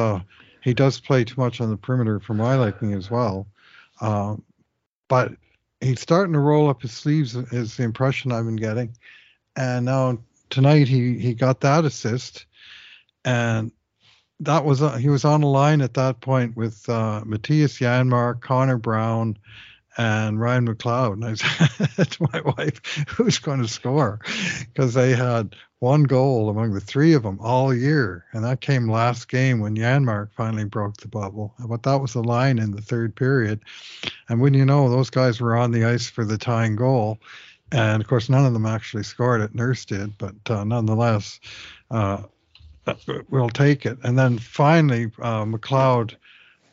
he 0.62 0.74
does 0.74 1.00
play 1.00 1.24
too 1.24 1.40
much 1.40 1.62
on 1.62 1.70
the 1.70 1.78
perimeter 1.78 2.20
for 2.20 2.34
my 2.34 2.56
liking 2.56 2.94
as 2.94 3.10
well, 3.10 3.48
but 5.08 5.32
he's 5.82 6.02
starting 6.02 6.34
to 6.34 6.40
roll 6.40 6.70
up 6.70 6.82
his 6.82 6.92
sleeves 6.92 7.36
is 7.36 7.78
the 7.78 7.84
impression 7.84 8.32
I've 8.32 8.46
been 8.46 8.56
getting, 8.56 8.96
and 9.56 9.86
now 9.86 10.20
tonight 10.50 10.88
he 10.88 11.18
he 11.18 11.34
got 11.34 11.62
that 11.62 11.86
assist, 11.86 12.46
and 13.26 13.72
that 14.40 14.66
was 14.66 14.82
uh, 14.82 14.98
he 14.98 15.10
was 15.10 15.26
on 15.26 15.44
a 15.44 15.50
line 15.50 15.82
at 15.82 15.94
that 15.96 16.22
point 16.22 16.56
with 16.56 16.88
uh, 16.90 17.22
Mattias 17.26 17.80
Janmark, 17.80 18.42
Connor 18.42 18.78
Brown, 18.78 19.38
and 19.98 20.40
Ryan 20.40 20.68
McLeod. 20.68 21.14
And 21.14 21.26
I 21.26 21.34
said 21.88 22.12
to 22.12 22.30
my 22.32 22.42
wife, 22.42 22.82
"Who's 23.10 23.40
going 23.40 23.62
to 23.62 23.68
score?" 23.68 24.20
Because 24.60 24.94
they 24.94 25.16
had 25.16 25.56
one 25.80 26.04
goal 26.04 26.50
among 26.50 26.74
the 26.74 26.80
three 26.80 27.14
of 27.14 27.24
them 27.24 27.40
all 27.42 27.74
year, 27.74 28.26
and 28.34 28.44
that 28.44 28.62
came 28.62 28.90
last 28.90 29.30
game 29.30 29.60
when 29.60 29.76
Janmark 29.76 30.30
finally 30.36 30.66
broke 30.66 30.98
the 30.98 31.08
bubble. 31.08 31.54
But 31.68 31.84
that 31.84 32.02
was 32.02 32.14
the 32.14 32.24
line 32.24 32.60
in 32.60 32.72
the 32.72 32.82
third 32.82 33.16
period, 33.16 33.60
and 34.30 34.40
when 34.40 34.54
you 34.54 34.66
know 34.66 34.90
those 34.90 35.10
guys 35.10 35.42
were 35.42 35.58
on 35.58 35.72
the 35.72 35.86
ice 35.86 36.10
for 36.10 36.24
the 36.24 36.38
tying 36.38 36.76
goal. 36.76 37.20
And 37.70 38.02
of 38.02 38.08
course, 38.08 38.30
none 38.30 38.46
of 38.46 38.54
them 38.54 38.66
actually 38.66 39.04
scored 39.04 39.42
it. 39.42 39.54
Nurse 39.54 39.84
did, 39.84 40.18
but 40.18 40.36
uh, 40.50 40.64
nonetheless, 40.64 41.38
uh, 41.92 42.24
we'll 43.30 43.50
take 43.50 43.86
it. 43.86 43.98
And 44.04 44.18
then 44.18 44.38
finally, 44.38 45.12
uh, 45.22 45.44
McLeod 45.44 46.16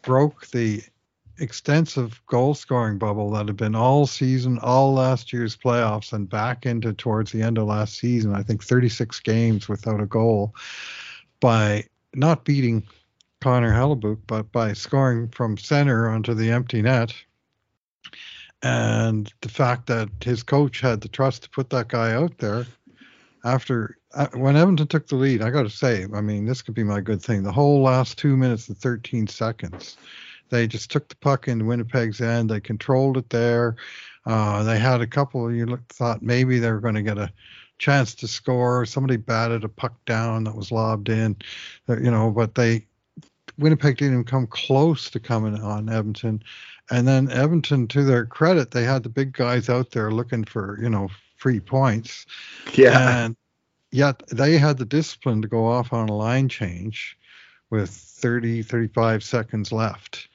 broke 0.02 0.46
the 0.48 0.82
extensive 1.38 2.20
goal 2.26 2.54
scoring 2.54 2.98
bubble 2.98 3.30
that 3.30 3.46
had 3.46 3.56
been 3.56 3.74
all 3.74 4.06
season, 4.06 4.58
all 4.60 4.94
last 4.94 5.32
year's 5.32 5.56
playoffs, 5.56 6.12
and 6.12 6.28
back 6.28 6.66
into 6.66 6.92
towards 6.92 7.32
the 7.32 7.42
end 7.42 7.58
of 7.58 7.66
last 7.66 7.98
season. 7.98 8.34
I 8.34 8.42
think 8.42 8.62
36 8.62 9.20
games 9.20 9.68
without 9.68 10.00
a 10.00 10.06
goal 10.06 10.54
by 11.40 11.84
not 12.14 12.44
beating 12.44 12.82
Connor 13.40 13.72
Hellebuyck, 13.72 14.20
but 14.26 14.50
by 14.52 14.72
scoring 14.72 15.28
from 15.28 15.58
center 15.58 16.08
onto 16.08 16.34
the 16.34 16.50
empty 16.50 16.82
net. 16.82 17.14
And 18.62 19.30
the 19.42 19.50
fact 19.50 19.86
that 19.88 20.08
his 20.20 20.42
coach 20.42 20.80
had 20.80 21.02
the 21.02 21.08
trust 21.08 21.42
to 21.42 21.50
put 21.50 21.68
that 21.70 21.88
guy 21.88 22.12
out 22.12 22.38
there 22.38 22.66
after 23.44 23.98
uh, 24.14 24.28
when 24.34 24.56
Edmonton 24.56 24.86
took 24.86 25.08
the 25.08 25.16
lead, 25.16 25.42
I 25.42 25.50
got 25.50 25.64
to 25.64 25.70
say, 25.70 26.06
I 26.14 26.20
mean, 26.20 26.46
this 26.46 26.62
could 26.62 26.74
be 26.74 26.84
my 26.84 27.00
good 27.00 27.20
thing. 27.20 27.42
The 27.42 27.52
whole 27.52 27.82
last 27.82 28.16
two 28.16 28.36
minutes 28.36 28.68
and 28.68 28.78
13 28.78 29.26
seconds, 29.26 29.96
they 30.50 30.66
just 30.66 30.90
took 30.90 31.08
the 31.08 31.16
puck 31.16 31.48
into 31.48 31.64
Winnipeg's 31.64 32.20
end. 32.20 32.50
They 32.50 32.60
controlled 32.60 33.16
it 33.16 33.30
there. 33.30 33.76
Uh, 34.26 34.62
they 34.62 34.78
had 34.78 35.00
a 35.00 35.06
couple. 35.06 35.52
You 35.52 35.78
thought 35.90 36.22
maybe 36.22 36.58
they 36.58 36.70
were 36.70 36.80
going 36.80 36.94
to 36.94 37.02
get 37.02 37.18
a 37.18 37.32
chance 37.78 38.14
to 38.16 38.28
score. 38.28 38.86
Somebody 38.86 39.16
batted 39.16 39.64
a 39.64 39.68
puck 39.68 39.94
down 40.06 40.44
that 40.44 40.54
was 40.54 40.72
lobbed 40.72 41.08
in, 41.08 41.36
uh, 41.88 41.98
you 41.98 42.10
know, 42.10 42.30
but 42.30 42.54
they 42.54 42.86
Winnipeg 43.58 43.96
didn't 43.98 44.14
even 44.14 44.24
come 44.24 44.46
close 44.46 45.10
to 45.10 45.20
coming 45.20 45.60
on 45.60 45.88
Edmonton. 45.88 46.42
And 46.90 47.06
then 47.06 47.30
Edmonton, 47.30 47.88
to 47.88 48.02
their 48.02 48.26
credit, 48.26 48.70
they 48.70 48.84
had 48.84 49.02
the 49.02 49.08
big 49.08 49.32
guys 49.32 49.68
out 49.68 49.90
there 49.90 50.10
looking 50.10 50.44
for, 50.44 50.78
you 50.80 50.90
know, 50.90 51.08
free 51.36 51.60
points. 51.60 52.26
Yeah. 52.74 53.24
And 53.24 53.36
yet 53.90 54.22
they 54.28 54.58
had 54.58 54.78
the 54.78 54.84
discipline 54.84 55.42
to 55.42 55.48
go 55.48 55.66
off 55.66 55.92
on 55.92 56.08
a 56.08 56.14
line 56.14 56.48
change 56.48 57.16
with 57.70 57.90
30, 57.90 58.62
35 58.62 59.22
seconds 59.22 59.72
left. 59.72 60.28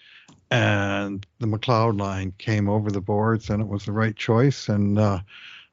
And 0.51 1.25
the 1.39 1.47
McLeod 1.47 1.99
line 1.99 2.33
came 2.37 2.69
over 2.69 2.89
the 2.89 3.01
boards, 3.01 3.49
and 3.49 3.61
it 3.61 3.67
was 3.67 3.85
the 3.85 3.91
right 3.91 4.15
choice. 4.15 4.67
And 4.67 4.97
uh, 4.97 5.19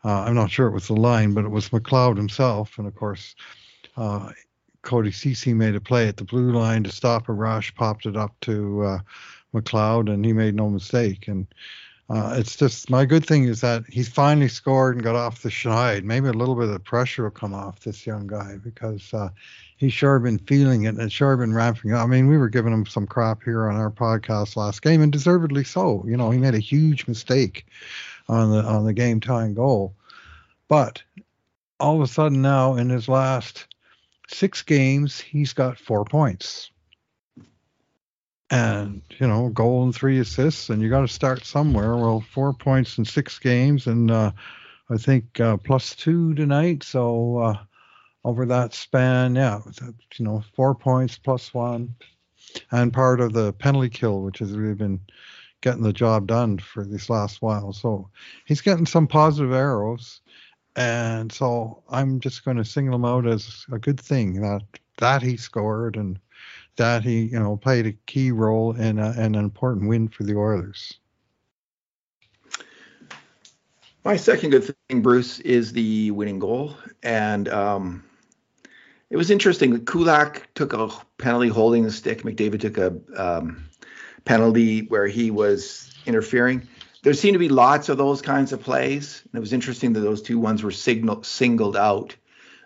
uh, 0.04 0.21
I'm 0.23 0.35
not 0.35 0.50
sure 0.50 0.66
it 0.66 0.75
was 0.75 0.88
the 0.88 0.95
line, 0.95 1.33
but 1.33 1.45
it 1.45 1.50
was 1.50 1.71
McLeod 1.71 2.16
himself. 2.16 2.78
And 2.78 2.87
of 2.87 2.95
course, 2.95 3.35
uh, 3.97 4.30
Cody 4.83 5.11
Ceci 5.11 5.54
made 5.54 5.75
a 5.75 5.80
play 5.80 6.09
at 6.09 6.16
the 6.16 6.25
blue 6.25 6.52
line 6.52 6.85
to 6.85 6.92
stop 6.92 7.28
a 7.28 7.33
rush, 7.33 7.75
popped 7.75 8.06
it 8.06 8.16
up 8.16 8.37
to 8.42 8.83
uh, 8.83 8.99
McLeod, 9.54 10.12
and 10.12 10.25
he 10.25 10.33
made 10.33 10.54
no 10.54 10.68
mistake. 10.68 11.26
And 11.26 11.47
uh, 12.09 12.35
it's 12.39 12.55
just 12.55 12.89
my 12.89 13.05
good 13.05 13.27
thing 13.27 13.45
is 13.45 13.61
that 13.63 13.83
he's 13.89 14.09
finally 14.09 14.49
scored 14.49 14.95
and 14.95 15.03
got 15.03 15.17
off 15.17 15.43
the 15.43 15.49
schneid. 15.49 16.05
Maybe 16.05 16.29
a 16.29 16.33
little 16.33 16.55
bit 16.55 16.69
of 16.69 16.85
pressure 16.85 17.25
will 17.25 17.31
come 17.31 17.53
off 17.53 17.81
this 17.81 18.07
young 18.07 18.29
guy 18.29 18.59
because 18.63 19.13
uh, 19.13 19.31
he's 19.77 19.93
sure 19.93 20.21
been 20.21 20.39
feeling 20.39 20.85
it 20.85 20.95
and 20.95 21.11
sure 21.11 21.37
been 21.37 21.53
ramping 21.53 21.93
up. 21.93 22.05
I 22.05 22.07
mean, 22.07 22.29
we 22.29 22.39
were 22.39 22.49
giving 22.49 22.73
him 22.73 22.87
some 22.87 23.09
crap 23.09 23.43
here 23.43 23.69
on 23.69 23.77
our 23.77 23.91
podcast 23.91 24.55
last 24.55 24.83
game, 24.83 25.03
and 25.03 25.11
deservedly 25.11 25.65
so. 25.65 26.05
You 26.07 26.17
know, 26.17 26.31
he 26.31 26.39
made 26.39 26.55
a 26.55 26.61
huge 26.61 27.09
mistake 27.09 27.67
on 28.29 28.53
the 28.53 28.63
on 28.63 28.85
the 28.85 28.93
game 28.93 29.19
tying 29.19 29.55
goal, 29.55 29.93
but 30.69 31.03
all 31.81 31.97
of 31.97 32.03
a 32.03 32.07
sudden 32.07 32.41
now 32.41 32.77
in 32.77 32.89
his 32.89 33.09
last 33.09 33.67
six 34.29 34.63
games, 34.63 35.19
he's 35.19 35.53
got 35.53 35.77
four 35.77 36.05
points 36.05 36.71
and 38.50 39.03
you 39.19 39.26
know 39.26 39.49
goal 39.49 39.83
and 39.85 39.95
three 39.95 40.21
assists 40.21 40.71
and 40.71 40.81
you 40.81 40.88
got 40.88 41.00
to 41.00 41.09
start 41.09 41.45
somewhere. 41.45 41.97
Well 41.97 42.25
four 42.33 42.53
points 42.53 42.99
in 42.99 43.05
six 43.05 43.38
games 43.38 43.87
and 43.87 44.11
uh, 44.11 44.33
i 44.91 44.97
think 44.97 45.41
uh, 45.41 45.57
plus 45.57 45.95
two 45.95 46.35
tonight. 46.35 46.83
So 46.83 47.38
uh, 47.38 47.59
over 48.25 48.47
that 48.47 48.75
span 48.75 49.35
yeah 49.35 49.61
you 50.17 50.25
know 50.25 50.45
four 50.55 50.75
points 50.75 51.19
plus 51.19 51.53
one 51.53 51.95
and 52.71 52.93
part 52.93 53.21
of 53.21 53.33
the 53.33 53.53
penalty 53.55 53.88
kill 53.88 54.23
which 54.23 54.38
has 54.38 54.53
really 54.53 54.75
been 54.75 55.00
getting 55.61 55.83
the 55.83 55.93
job 55.93 56.26
done 56.26 56.59
for 56.59 56.85
this 56.85 57.11
last 57.11 57.43
while. 57.43 57.73
So 57.73 58.11
he's 58.45 58.61
getting 58.61 58.87
some 58.87 59.09
positive 59.09 59.53
arrows 59.53 60.21
and 60.76 61.33
so 61.33 61.83
i'm 61.88 62.21
just 62.21 62.45
going 62.45 62.59
to 62.59 62.65
single 62.65 62.95
him 62.95 63.05
out 63.05 63.26
as 63.26 63.65
a 63.73 63.79
good 63.79 63.99
thing 63.99 64.43
that 64.43 64.62
that 64.99 65.23
he 65.23 65.37
scored 65.37 65.97
and 65.97 66.19
that 66.76 67.02
he, 67.04 67.25
you 67.25 67.38
know, 67.38 67.56
played 67.56 67.87
a 67.87 67.92
key 68.06 68.33
role 68.33 68.73
in, 68.73 68.99
a, 68.99 69.11
an 69.16 69.35
important 69.35 69.88
win 69.88 70.09
for 70.09 70.25
the 70.25 70.37
Oilers. 70.37 70.99
My 74.04 74.16
second 74.16 74.50
good 74.50 74.73
thing, 74.88 75.02
Bruce, 75.02 75.40
is 75.40 75.73
the 75.73 76.12
winning 76.12 76.38
goal, 76.38 76.76
and 77.02 77.49
um, 77.49 78.04
it 79.11 79.16
was 79.16 79.33
interesting. 79.33 79.73
That 79.73 79.87
Kulak 79.87 80.49
took 80.54 80.73
a 80.73 80.88
penalty 81.18 81.49
holding 81.49 81.83
the 81.83 81.90
stick. 81.90 82.23
McDavid 82.23 82.61
took 82.61 82.78
a 82.78 82.97
um, 83.16 83.68
penalty 84.25 84.83
where 84.83 85.09
he 85.09 85.33
was 85.33 85.92
interfering. 86.06 86.68
There 87.02 87.14
seemed 87.14 87.35
to 87.35 87.40
be 87.40 87.49
lots 87.49 87.88
of 87.88 87.99
those 87.99 88.23
kinds 88.23 88.52
of 88.52 88.62
plays, 88.62 89.23
and 89.25 89.38
it 89.38 89.40
was 89.40 89.52
interesting 89.52 89.92
that 89.95 90.00
those 90.00 90.23
two 90.23 90.38
ones 90.38 90.62
were 90.62 90.71
signal, 90.71 91.25
singled 91.25 91.76
out. 91.76 92.14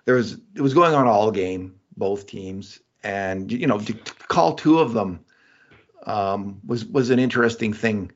There 0.04 0.16
was 0.16 0.38
it 0.54 0.60
was 0.60 0.74
going 0.74 0.94
on 0.94 1.06
all 1.06 1.30
game, 1.30 1.74
both 1.96 2.26
teams, 2.26 2.80
and 3.02 3.50
you 3.50 3.66
know 3.66 3.78
to 3.78 3.92
call 4.28 4.54
two 4.54 4.78
of 4.78 4.92
them 4.92 5.20
um, 6.06 6.60
was 6.66 6.84
was 6.84 7.10
an 7.10 7.18
interesting 7.18 7.72
thing. 7.72 8.10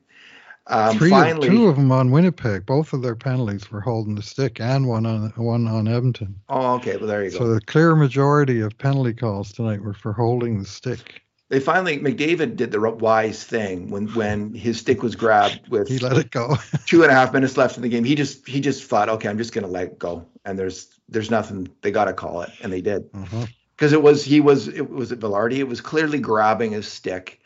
Um, 0.67 0.97
Three 0.97 1.11
finally, 1.11 1.47
of, 1.47 1.53
two 1.53 1.67
of 1.67 1.75
them 1.75 1.91
on 1.91 2.09
Winnipeg. 2.09 2.65
Both 2.65 2.91
of 2.93 3.03
their 3.03 3.15
penalties 3.15 3.69
were 3.71 3.81
holding 3.81 4.15
the 4.15 4.23
stick, 4.23 4.59
and 4.59 4.87
one 4.87 5.05
on 5.05 5.31
one 5.35 5.67
on 5.67 5.87
Edmonton. 5.87 6.39
Oh, 6.49 6.75
okay. 6.75 6.97
Well, 6.97 7.07
there 7.07 7.23
you 7.23 7.29
so 7.29 7.39
go. 7.39 7.45
So 7.45 7.53
the 7.53 7.61
clear 7.61 7.95
majority 7.95 8.61
of 8.61 8.75
penalty 8.77 9.13
calls 9.13 9.51
tonight 9.51 9.81
were 9.81 9.93
for 9.93 10.13
holding 10.13 10.59
the 10.59 10.65
stick. 10.65 11.21
They 11.49 11.59
finally 11.59 11.99
McDavid 11.99 12.55
did 12.55 12.71
the 12.71 12.79
wise 12.79 13.43
thing 13.43 13.91
when 13.91 14.07
when 14.15 14.55
his 14.55 14.79
stick 14.79 15.03
was 15.03 15.15
grabbed 15.15 15.67
with 15.67 15.87
he 15.87 15.99
let 15.99 16.17
it 16.17 16.31
go. 16.31 16.55
two 16.87 17.03
and 17.03 17.11
a 17.11 17.13
half 17.13 17.31
minutes 17.31 17.55
left 17.55 17.75
in 17.75 17.83
the 17.83 17.89
game. 17.89 18.03
He 18.03 18.15
just 18.15 18.47
he 18.47 18.59
just 18.59 18.85
thought, 18.85 19.09
okay, 19.09 19.29
I'm 19.29 19.37
just 19.37 19.53
gonna 19.53 19.67
let 19.67 19.83
it 19.83 19.99
go, 19.99 20.25
and 20.45 20.57
there's 20.57 20.99
there's 21.07 21.29
nothing. 21.29 21.67
They 21.81 21.91
got 21.91 22.05
to 22.05 22.13
call 22.13 22.41
it, 22.41 22.49
and 22.63 22.73
they 22.73 22.81
did. 22.81 23.07
Uh-huh 23.13 23.45
because 23.75 23.93
it 23.93 24.01
was 24.01 24.23
he 24.23 24.39
was 24.39 24.67
it 24.67 24.89
was 24.89 25.11
it 25.11 25.19
Vilardi. 25.19 25.57
It 25.57 25.67
was 25.67 25.81
clearly 25.81 26.19
grabbing 26.19 26.71
his 26.71 26.87
stick, 26.87 27.39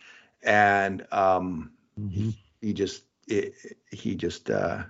and 0.44 1.06
um, 1.12 1.72
mm-hmm. 2.00 2.30
he, 2.30 2.40
he, 2.62 2.74
just 2.74 3.04
it, 3.28 3.54
he 3.92 4.16
just 4.16 4.50
uh, 4.50 4.84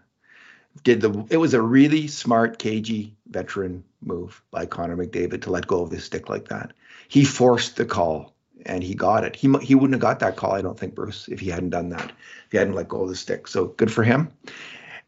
did 0.83 1.01
the. 1.01 1.25
It 1.29 1.37
was 1.37 1.53
a 1.53 1.61
really 1.61 2.07
smart, 2.07 2.59
cagey 2.59 3.15
veteran 3.27 3.83
move 4.01 4.41
by 4.51 4.65
Connor 4.65 4.97
McDavid 4.97 5.43
to 5.43 5.51
let 5.51 5.67
go 5.67 5.81
of 5.81 5.91
his 5.91 6.03
stick 6.03 6.29
like 6.29 6.49
that. 6.49 6.73
He 7.07 7.23
forced 7.23 7.77
the 7.77 7.85
call 7.85 8.33
and 8.65 8.83
he 8.83 8.93
got 8.93 9.23
it. 9.23 9.35
He 9.35 9.53
he 9.61 9.75
wouldn't 9.75 9.93
have 9.93 10.01
got 10.01 10.19
that 10.19 10.35
call, 10.35 10.53
I 10.53 10.61
don't 10.61 10.79
think, 10.79 10.95
Bruce, 10.95 11.27
if 11.27 11.39
he 11.39 11.49
hadn't 11.49 11.69
done 11.69 11.89
that. 11.89 12.11
If 12.45 12.51
he 12.51 12.57
hadn't 12.57 12.73
let 12.73 12.89
go 12.89 13.03
of 13.03 13.09
the 13.09 13.15
stick. 13.15 13.47
So 13.47 13.67
good 13.67 13.91
for 13.91 14.03
him. 14.03 14.31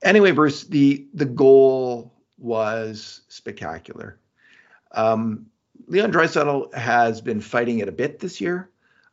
Anyway, 0.02 0.32
Bruce, 0.32 0.64
the 0.64 1.06
the 1.14 1.26
goal 1.26 2.14
was 2.38 3.22
spectacular. 3.28 4.18
Um, 4.94 5.51
Leon 5.92 6.10
Draisaitl 6.10 6.74
has 6.74 7.20
been 7.20 7.42
fighting 7.42 7.80
it 7.80 7.90
a 7.90 7.92
bit 7.92 8.18
this 8.18 8.40
year. 8.40 8.70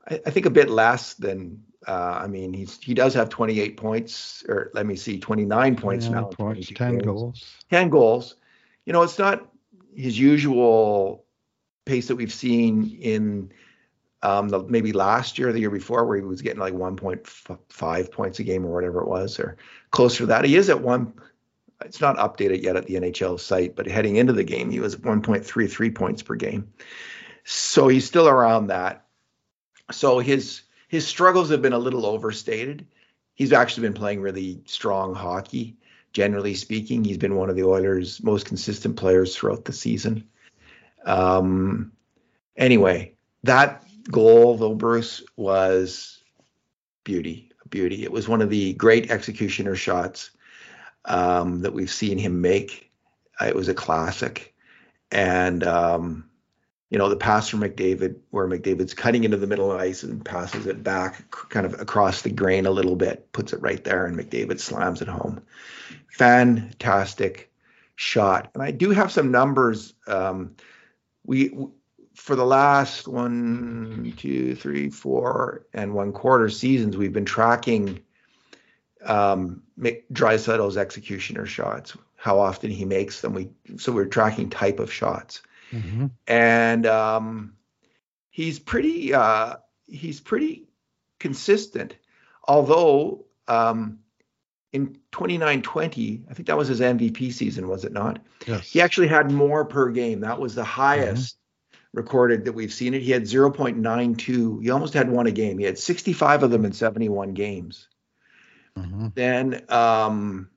I, 0.08 0.20
I 0.24 0.30
think 0.30 0.46
a 0.46 0.50
bit 0.50 0.70
less 0.70 1.14
than. 1.14 1.64
Uh, 1.86 2.20
I 2.22 2.26
mean, 2.28 2.52
he's 2.52 2.78
he 2.80 2.94
does 2.94 3.14
have 3.14 3.28
28 3.28 3.76
points, 3.76 4.44
or 4.48 4.70
let 4.74 4.86
me 4.86 4.94
see, 4.94 5.18
29 5.18 5.76
points 5.76 6.08
now. 6.08 6.24
Points, 6.24 6.70
10 6.72 6.92
games. 6.92 7.04
goals. 7.04 7.44
10 7.70 7.88
goals. 7.88 8.36
You 8.84 8.92
know, 8.92 9.02
it's 9.02 9.18
not 9.18 9.48
his 9.94 10.18
usual 10.18 11.24
pace 11.84 12.06
that 12.08 12.16
we've 12.16 12.32
seen 12.32 12.96
in 13.00 13.50
um, 14.22 14.48
the, 14.48 14.62
maybe 14.64 14.92
last 14.92 15.38
year 15.38 15.48
or 15.48 15.52
the 15.52 15.60
year 15.60 15.70
before, 15.70 16.04
where 16.04 16.16
he 16.16 16.22
was 16.22 16.42
getting 16.42 16.60
like 16.60 16.74
1.5 16.74 18.12
points 18.12 18.38
a 18.38 18.44
game 18.44 18.64
or 18.64 18.72
whatever 18.72 19.00
it 19.00 19.08
was, 19.08 19.40
or 19.40 19.56
closer 19.90 20.18
to 20.18 20.26
that. 20.26 20.44
He 20.44 20.54
is 20.54 20.70
at 20.70 20.80
one 20.80 21.12
it's 21.84 22.00
not 22.00 22.16
updated 22.16 22.62
yet 22.62 22.76
at 22.76 22.86
the 22.86 22.94
NHL 22.94 23.38
site, 23.38 23.76
but 23.76 23.86
heading 23.86 24.16
into 24.16 24.32
the 24.32 24.44
game, 24.44 24.70
he 24.70 24.80
was 24.80 24.96
1.33 24.96 25.94
points 25.94 26.22
per 26.22 26.34
game. 26.34 26.72
So 27.44 27.88
he's 27.88 28.04
still 28.04 28.28
around 28.28 28.68
that. 28.68 29.04
So 29.90 30.18
his 30.18 30.62
his 30.88 31.06
struggles 31.06 31.50
have 31.50 31.62
been 31.62 31.72
a 31.72 31.78
little 31.78 32.06
overstated. 32.06 32.86
He's 33.34 33.52
actually 33.52 33.88
been 33.88 33.94
playing 33.94 34.20
really 34.20 34.60
strong 34.66 35.14
hockey, 35.14 35.76
generally 36.12 36.54
speaking. 36.54 37.04
He's 37.04 37.18
been 37.18 37.36
one 37.36 37.50
of 37.50 37.56
the 37.56 37.64
Oilers' 37.64 38.22
most 38.22 38.46
consistent 38.46 38.96
players 38.96 39.36
throughout 39.36 39.64
the 39.64 39.72
season. 39.72 40.24
Um, 41.04 41.92
anyway, 42.56 43.14
that 43.44 43.84
goal, 44.10 44.56
though, 44.56 44.74
Bruce, 44.74 45.22
was 45.36 46.22
beauty, 47.04 47.50
beauty. 47.70 48.02
It 48.02 48.12
was 48.12 48.28
one 48.28 48.42
of 48.42 48.50
the 48.50 48.72
great 48.74 49.10
executioner 49.10 49.76
shots 49.76 50.30
um, 51.04 51.62
that 51.62 51.72
we've 51.72 51.90
seen 51.90 52.18
him 52.18 52.40
make. 52.40 52.90
It 53.40 53.54
was 53.54 53.68
a 53.68 53.74
classic, 53.74 54.54
and 55.12 55.62
um, 55.64 56.28
you 56.90 56.98
know 56.98 57.08
the 57.08 57.16
pass 57.16 57.48
from 57.48 57.60
McDavid, 57.60 58.16
where 58.30 58.48
McDavid's 58.48 58.94
cutting 58.94 59.24
into 59.24 59.36
the 59.36 59.46
middle 59.46 59.70
of 59.70 59.80
ice 59.80 60.02
and 60.02 60.24
passes 60.24 60.66
it 60.66 60.82
back, 60.82 61.30
kind 61.30 61.66
of 61.66 61.80
across 61.80 62.22
the 62.22 62.30
grain 62.30 62.66
a 62.66 62.70
little 62.70 62.96
bit, 62.96 63.32
puts 63.32 63.52
it 63.52 63.62
right 63.62 63.82
there, 63.84 64.06
and 64.06 64.16
McDavid 64.16 64.58
slams 64.58 65.00
it 65.00 65.08
home. 65.08 65.40
Fantastic 66.10 67.52
shot, 67.94 68.50
and 68.54 68.62
I 68.62 68.72
do 68.72 68.90
have 68.90 69.12
some 69.12 69.30
numbers. 69.30 69.94
Um, 70.08 70.56
we 71.24 71.52
for 72.18 72.34
the 72.34 72.44
last 72.44 73.06
one, 73.06 74.12
two, 74.16 74.56
three, 74.56 74.90
four, 74.90 75.64
and 75.72 75.94
one 75.94 76.12
quarter 76.12 76.48
seasons, 76.48 76.96
we've 76.96 77.12
been 77.12 77.24
tracking 77.24 78.00
um, 79.04 79.62
Draisaitl's 79.78 80.76
executioner 80.76 81.46
shots, 81.46 81.96
how 82.16 82.38
often 82.38 82.70
he 82.70 82.84
makes 82.84 83.20
them. 83.20 83.34
We 83.34 83.50
so 83.76 83.92
we're 83.92 84.06
tracking 84.06 84.50
type 84.50 84.80
of 84.80 84.92
shots, 84.92 85.42
mm-hmm. 85.70 86.06
and 86.26 86.86
um, 86.86 87.54
he's 88.30 88.58
pretty 88.58 89.14
uh, 89.14 89.56
he's 89.86 90.20
pretty 90.20 90.68
consistent. 91.18 91.96
Although 92.46 93.26
um, 93.46 93.98
in 94.72 94.98
29-20, 95.12 96.30
I 96.30 96.34
think 96.34 96.46
that 96.46 96.56
was 96.56 96.68
his 96.68 96.80
MVP 96.80 97.32
season, 97.32 97.68
was 97.68 97.84
it 97.84 97.92
not? 97.92 98.20
Yes. 98.46 98.70
He 98.70 98.80
actually 98.80 99.08
had 99.08 99.30
more 99.30 99.64
per 99.64 99.90
game. 99.90 100.20
That 100.20 100.38
was 100.38 100.54
the 100.54 100.64
highest 100.64 101.36
mm-hmm. 101.36 101.98
recorded 101.98 102.44
that 102.44 102.52
we've 102.52 102.72
seen 102.72 102.94
it. 102.94 103.02
He 103.02 103.10
had 103.10 103.22
0.92. 103.24 104.62
He 104.62 104.70
almost 104.70 104.94
had 104.94 105.10
one 105.10 105.26
a 105.26 105.30
game. 105.30 105.58
He 105.58 105.64
had 105.64 105.78
65 105.78 106.42
of 106.42 106.50
them 106.50 106.64
in 106.64 106.72
71 106.72 107.34
games. 107.34 107.88
Mm-hmm. 108.78 109.08
Then 109.14 109.64
um, 109.68 110.50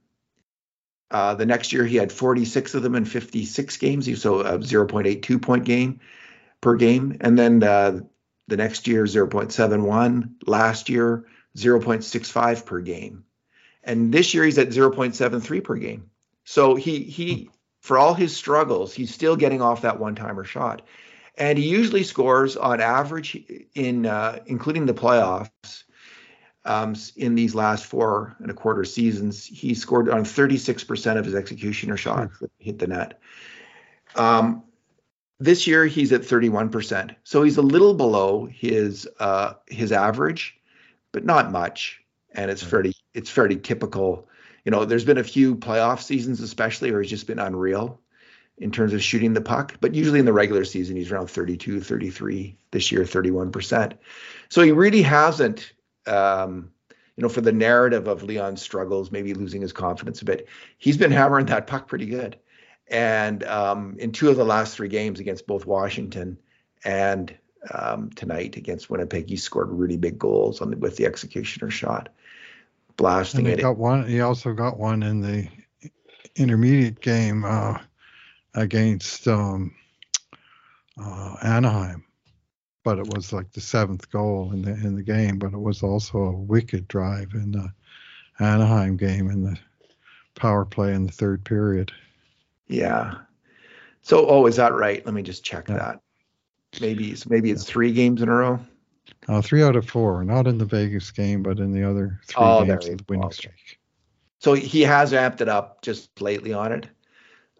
uh, 1.10 1.36
the 1.36 1.46
next 1.46 1.74
year 1.74 1.86
he 1.86 1.98
had 1.98 2.12
46 2.12 2.76
of 2.76 2.84
them 2.84 2.96
in 2.96 3.06
56 3.06 3.78
games, 3.78 4.22
so 4.22 4.42
a 4.42 4.58
0.82 4.60 5.42
point 5.42 5.66
game 5.66 6.00
per 6.62 6.76
game. 6.76 7.18
And 7.22 7.38
then 7.38 7.64
uh, 7.64 8.02
the 8.48 8.58
next 8.58 8.88
year 8.88 9.04
0.71. 9.06 10.32
Last 10.46 10.90
year 10.90 11.26
0.65 11.58 12.66
per 12.66 12.82
game. 12.82 13.26
And 13.84 14.14
this 14.14 14.34
year 14.34 14.46
he's 14.46 14.58
at 14.58 14.70
0.73 14.70 15.64
per 15.64 15.76
game. 15.76 16.12
So 16.44 16.76
he 16.76 17.04
he 17.04 17.50
for 17.82 17.98
all 17.98 18.14
his 18.14 18.36
struggles, 18.36 18.94
he's 18.94 19.14
still 19.14 19.36
getting 19.36 19.62
off 19.62 19.82
that 19.82 20.00
one-timer 20.00 20.44
shot, 20.44 20.84
and 21.36 21.58
he 21.58 21.68
usually 21.68 22.04
scores 22.04 22.56
on 22.56 22.80
average 22.80 23.36
in 23.74 24.06
uh, 24.06 24.40
including 24.46 24.86
the 24.86 24.94
playoffs. 24.94 25.84
Um, 26.64 26.96
in 27.16 27.34
these 27.34 27.56
last 27.56 27.86
four 27.86 28.36
and 28.40 28.52
a 28.52 28.54
quarter 28.54 28.84
seasons, 28.84 29.44
he 29.46 29.74
scored 29.74 30.10
on 30.10 30.24
36% 30.24 31.18
of 31.18 31.26
his 31.26 31.34
executioner 31.34 31.98
shots 31.98 32.38
that 32.40 32.52
hit 32.60 32.78
the 32.78 32.88
net. 32.88 33.20
Um, 34.16 34.64
this 35.40 35.66
year 35.66 35.88
he's 35.88 36.12
at 36.12 36.22
31%, 36.22 37.16
so 37.24 37.42
he's 37.42 37.58
a 37.58 37.64
little 37.64 37.96
below 37.96 38.46
his 38.46 39.08
uh, 39.20 39.54
his 39.68 39.92
average, 39.92 40.56
but 41.12 41.26
not 41.26 41.52
much. 41.52 42.00
And 42.34 42.52
it's 42.52 42.62
fairly 42.62 42.94
it's 43.16 43.30
fairly 43.30 43.58
typical. 43.58 44.30
You 44.64 44.72
know, 44.72 44.86
there's 44.86 45.04
been 45.04 45.18
a 45.18 45.24
few 45.24 45.56
playoff 45.56 46.02
seasons, 46.02 46.42
especially, 46.42 46.92
where 46.92 47.02
he's 47.02 47.10
just 47.10 47.26
been 47.26 47.40
unreal 47.40 48.00
in 48.60 48.72
terms 48.72 48.94
of 48.94 49.02
shooting 49.02 49.34
the 49.34 49.42
puck. 49.42 49.78
But 49.82 49.96
usually 49.96 50.20
in 50.20 50.26
the 50.26 50.34
regular 50.34 50.64
season, 50.64 50.96
he's 50.96 51.12
around 51.12 51.32
32, 51.32 51.82
33. 51.82 52.56
This 52.70 52.92
year, 52.92 53.02
31%. 53.02 53.94
So 54.50 54.62
he 54.62 54.72
really 54.72 55.02
hasn't. 55.02 55.74
Um, 56.08 56.72
you 57.16 57.24
know, 57.24 57.30
for 57.30 57.42
the 57.42 57.52
narrative 57.52 58.08
of 58.08 58.24
Leon's 58.24 58.62
struggles, 58.62 59.12
maybe 59.12 59.34
losing 59.34 59.62
his 59.62 59.74
confidence 59.74 60.22
a 60.22 60.26
bit, 60.26 60.48
he's 60.78 60.98
been 60.98 61.12
hammering 61.12 61.46
that 61.48 61.68
puck 61.68 61.88
pretty 61.88 62.06
good. 62.06 62.38
And 62.88 63.44
um, 63.44 63.96
in 64.00 64.12
two 64.12 64.30
of 64.30 64.38
the 64.38 64.46
last 64.46 64.76
three 64.76 64.88
games 64.88 65.20
against 65.20 65.48
both 65.48 65.66
Washington 65.66 66.38
and 66.84 67.34
um, 67.74 68.10
tonight 68.12 68.58
against 68.58 68.90
Winnipeg, 68.90 69.30
he 69.30 69.38
scored 69.38 69.70
really 69.70 69.98
big 69.98 70.18
goals 70.18 70.62
on 70.62 70.72
the, 70.72 70.78
with 70.78 70.98
the 70.98 71.06
executioner 71.06 71.70
shot, 71.70 72.10
blasting 72.98 73.42
and 73.42 73.48
he 73.48 73.54
it. 73.54 73.62
Got 73.62 73.78
one. 73.78 74.08
He 74.08 74.22
also 74.22 74.54
got 74.54 74.78
one 74.78 75.04
in 75.04 75.22
the 75.22 75.48
intermediate 76.36 77.02
game 77.02 77.46
uh, 77.46 77.78
against 78.56 79.28
um, 79.28 79.76
uh, 81.02 81.36
Anaheim, 81.44 82.04
but 82.84 83.00
it 83.00 83.14
was 83.14 83.32
like 83.32 83.52
the 83.52 83.62
seventh 83.62 84.10
goal 84.12 84.52
in 84.54 84.62
the 84.64 84.72
in 84.72 84.96
the 84.96 85.04
game. 85.04 85.38
But 85.38 85.54
it 85.54 85.62
was 85.62 85.84
also 85.84 86.18
a 86.18 86.32
wicked 86.32 86.88
drive 86.88 87.34
in 87.34 87.52
the 87.52 87.72
Anaheim 88.40 88.98
game 88.98 89.30
in 89.30 89.44
the 89.44 89.58
power 90.36 90.66
play 90.66 90.94
in 90.94 91.06
the 91.06 91.12
third 91.12 91.44
period. 91.44 91.92
Yeah. 92.68 93.16
So, 94.02 94.28
oh, 94.28 94.48
is 94.48 94.56
that 94.56 94.74
right? 94.74 95.06
Let 95.06 95.14
me 95.14 95.22
just 95.22 95.44
check 95.44 95.70
yeah. 95.70 95.78
that. 95.78 96.02
Maybe 96.80 97.12
it's 97.12 97.30
maybe 97.30 97.52
it's 97.52 97.66
three 97.66 97.92
games 97.92 98.22
in 98.22 98.30
a 98.30 98.34
row. 98.34 98.60
Uh, 99.28 99.42
three 99.42 99.62
out 99.62 99.76
of 99.76 99.88
four, 99.88 100.24
not 100.24 100.48
in 100.48 100.58
the 100.58 100.66
Vegas 100.66 101.12
game, 101.12 101.44
but 101.44 101.60
in 101.60 101.72
the 101.72 101.84
other 101.84 102.20
three 102.28 102.44
oh, 102.44 102.66
games 102.66 102.88
of 102.88 102.98
the 102.98 103.06
winning 103.08 103.26
okay. 103.26 103.34
streak. 103.34 103.80
So 104.40 104.54
he 104.54 104.82
has 104.82 105.12
amped 105.12 105.42
it 105.42 105.50
up 105.50 105.82
just 105.82 106.20
lately 106.20 106.54
on 106.54 106.72
it, 106.72 106.88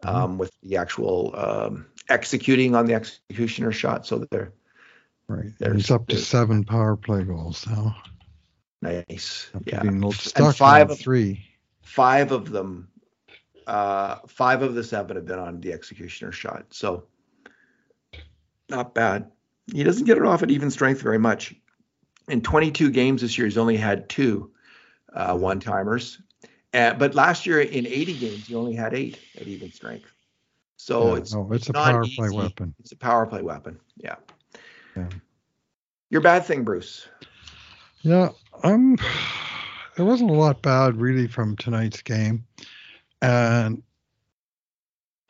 mm-hmm. 0.02 0.16
um, 0.16 0.38
with 0.38 0.52
the 0.64 0.78
actual 0.78 1.34
um, 1.36 1.86
executing 2.10 2.74
on 2.74 2.86
the 2.86 2.94
executioner 2.94 3.72
shot. 3.72 4.08
So 4.08 4.26
they're 4.32 4.54
right. 5.32 5.74
He's 5.74 5.92
up 5.92 6.08
to 6.08 6.18
seven 6.18 6.64
power 6.64 6.96
play 6.96 7.24
goals 7.24 7.66
now. 7.68 7.96
Nice. 8.82 9.50
After 9.54 9.70
yeah. 9.70 9.82
And 9.82 10.14
five 10.56 10.92
of 10.92 11.00
three. 11.00 11.46
Five 11.82 12.32
of 12.32 12.50
them 12.50 12.92
uh, 13.68 14.18
five 14.28 14.62
of 14.62 14.76
the 14.76 14.84
seven 14.84 15.16
have 15.16 15.26
been 15.26 15.40
on 15.40 15.62
the 15.62 15.74
executioner 15.74 16.32
shot. 16.32 16.66
So 16.72 17.06
not 18.70 18.94
bad. 18.94 19.32
He 19.72 19.84
doesn't 19.84 20.06
get 20.06 20.18
it 20.18 20.26
off 20.26 20.44
at 20.44 20.52
even 20.52 20.72
strength 20.72 21.02
very 21.02 21.20
much. 21.20 21.56
In 22.28 22.42
22 22.42 22.92
games 22.92 23.22
this 23.22 23.38
year, 23.38 23.48
he's 23.48 23.58
only 23.58 23.78
had 23.78 24.10
two 24.10 24.52
uh, 25.14 25.38
one 25.38 25.60
timers. 25.60 26.22
Uh, 26.74 26.94
but 26.94 27.16
last 27.16 27.46
year 27.46 27.60
in 27.60 27.86
80 27.86 28.18
games, 28.18 28.48
he 28.48 28.56
only 28.56 28.76
had 28.76 28.94
eight 28.94 29.20
at 29.40 29.48
even 29.48 29.72
strength. 29.72 30.12
So 30.78 31.14
yeah, 31.14 31.22
it's, 31.22 31.34
no, 31.34 31.52
it's, 31.52 31.62
it's 31.62 31.70
a 31.70 31.74
power 31.74 32.04
easy. 32.04 32.16
play 32.16 32.30
weapon. 32.30 32.74
It's 32.80 32.92
a 32.92 32.98
power 32.98 33.26
play 33.26 33.42
weapon. 33.42 33.80
Yeah. 33.98 34.16
Yeah. 34.96 35.10
Your 36.10 36.22
bad 36.22 36.46
thing, 36.46 36.64
Bruce. 36.64 37.08
Yeah, 38.02 38.30
I'm. 38.64 38.98
There 39.96 40.06
wasn't 40.06 40.32
a 40.32 40.36
lot 40.36 40.62
bad 40.62 40.96
really 40.96 41.28
from 41.28 41.56
tonight's 41.58 42.02
game 42.02 42.46
and 43.22 43.84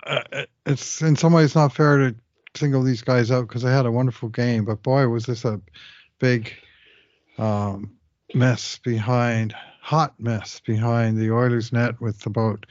uh, 0.06 0.46
it's 0.66 1.02
in 1.02 1.16
some 1.16 1.34
ways 1.34 1.56
not 1.56 1.74
fair 1.74 1.98
to 1.98 2.16
single 2.56 2.84
these 2.84 3.02
guys 3.02 3.32
out 3.32 3.48
because 3.48 3.62
they 3.62 3.72
had 3.72 3.86
a 3.86 3.92
wonderful 3.92 4.30
game, 4.30 4.66
but 4.66 4.84
boy, 4.84 5.08
was 5.08 5.26
this 5.26 5.46
a 5.46 5.62
big 6.20 6.54
um, 7.38 7.92
mess 8.34 8.80
behind, 8.84 9.54
hot 9.82 10.14
mess 10.20 10.60
behind 10.66 11.18
the 11.18 11.32
Oilers 11.32 11.72
net 11.72 12.00
with 12.02 12.26
about 12.26 12.66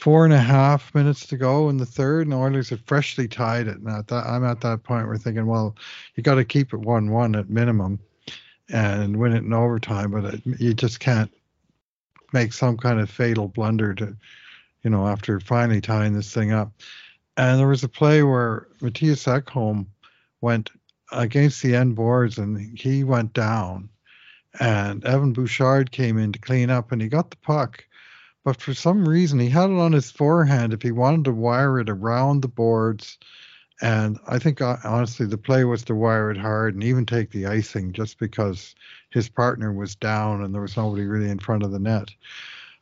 four 0.00 0.24
and 0.24 0.32
a 0.32 0.38
half 0.38 0.94
minutes 0.94 1.26
to 1.26 1.36
go 1.36 1.68
in 1.68 1.76
the 1.76 1.86
third, 1.86 2.26
and 2.26 2.32
the 2.32 2.36
Oilers 2.36 2.70
had 2.70 2.80
freshly 2.86 3.28
tied 3.28 3.68
it. 3.68 3.76
And 3.78 3.88
at 3.88 4.08
that, 4.08 4.26
I'm 4.26 4.44
at 4.44 4.60
that 4.62 4.82
point 4.82 5.06
where 5.06 5.16
thinking, 5.16 5.46
well, 5.46 5.76
you 6.14 6.22
got 6.22 6.36
to 6.36 6.44
keep 6.44 6.72
it 6.72 6.78
one-one 6.78 7.36
at 7.36 7.50
minimum 7.50 7.98
and 8.70 9.16
win 9.16 9.34
it 9.34 9.44
in 9.44 9.52
overtime, 9.52 10.10
but 10.10 10.34
it, 10.34 10.42
you 10.60 10.74
just 10.74 11.00
can't 11.00 11.30
make 12.32 12.52
some 12.52 12.76
kind 12.76 13.00
of 13.00 13.10
fatal 13.10 13.48
blunder 13.48 13.94
to 13.94 14.16
you 14.82 14.90
know, 14.90 15.06
after 15.06 15.40
finally 15.40 15.80
tying 15.80 16.14
this 16.14 16.32
thing 16.32 16.52
up. 16.52 16.72
And 17.36 17.58
there 17.58 17.68
was 17.68 17.84
a 17.84 17.88
play 17.88 18.22
where 18.22 18.68
Mattias 18.80 19.26
Ekholm 19.26 19.86
went 20.40 20.70
against 21.12 21.62
the 21.62 21.74
end 21.74 21.96
boards 21.96 22.38
and 22.38 22.78
he 22.78 23.04
went 23.04 23.32
down. 23.32 23.88
And 24.58 25.04
Evan 25.04 25.32
Bouchard 25.32 25.92
came 25.92 26.18
in 26.18 26.32
to 26.32 26.38
clean 26.38 26.70
up 26.70 26.92
and 26.92 27.00
he 27.00 27.08
got 27.08 27.30
the 27.30 27.36
puck. 27.36 27.84
But 28.44 28.60
for 28.60 28.72
some 28.72 29.06
reason, 29.06 29.38
he 29.38 29.50
had 29.50 29.70
it 29.70 29.78
on 29.78 29.92
his 29.92 30.10
forehand 30.10 30.72
if 30.72 30.82
he 30.82 30.92
wanted 30.92 31.24
to 31.26 31.32
wire 31.32 31.78
it 31.78 31.90
around 31.90 32.40
the 32.40 32.48
boards. 32.48 33.18
And 33.82 34.18
I 34.26 34.38
think, 34.38 34.60
uh, 34.60 34.76
honestly, 34.84 35.26
the 35.26 35.38
play 35.38 35.64
was 35.64 35.82
to 35.84 35.94
wire 35.94 36.30
it 36.30 36.36
hard 36.36 36.74
and 36.74 36.84
even 36.84 37.04
take 37.04 37.30
the 37.30 37.46
icing 37.46 37.92
just 37.92 38.18
because 38.18 38.74
his 39.10 39.28
partner 39.28 39.72
was 39.72 39.94
down 39.94 40.42
and 40.42 40.54
there 40.54 40.62
was 40.62 40.76
nobody 40.76 41.04
really 41.04 41.30
in 41.30 41.38
front 41.38 41.62
of 41.62 41.70
the 41.70 41.78
net. 41.78 42.10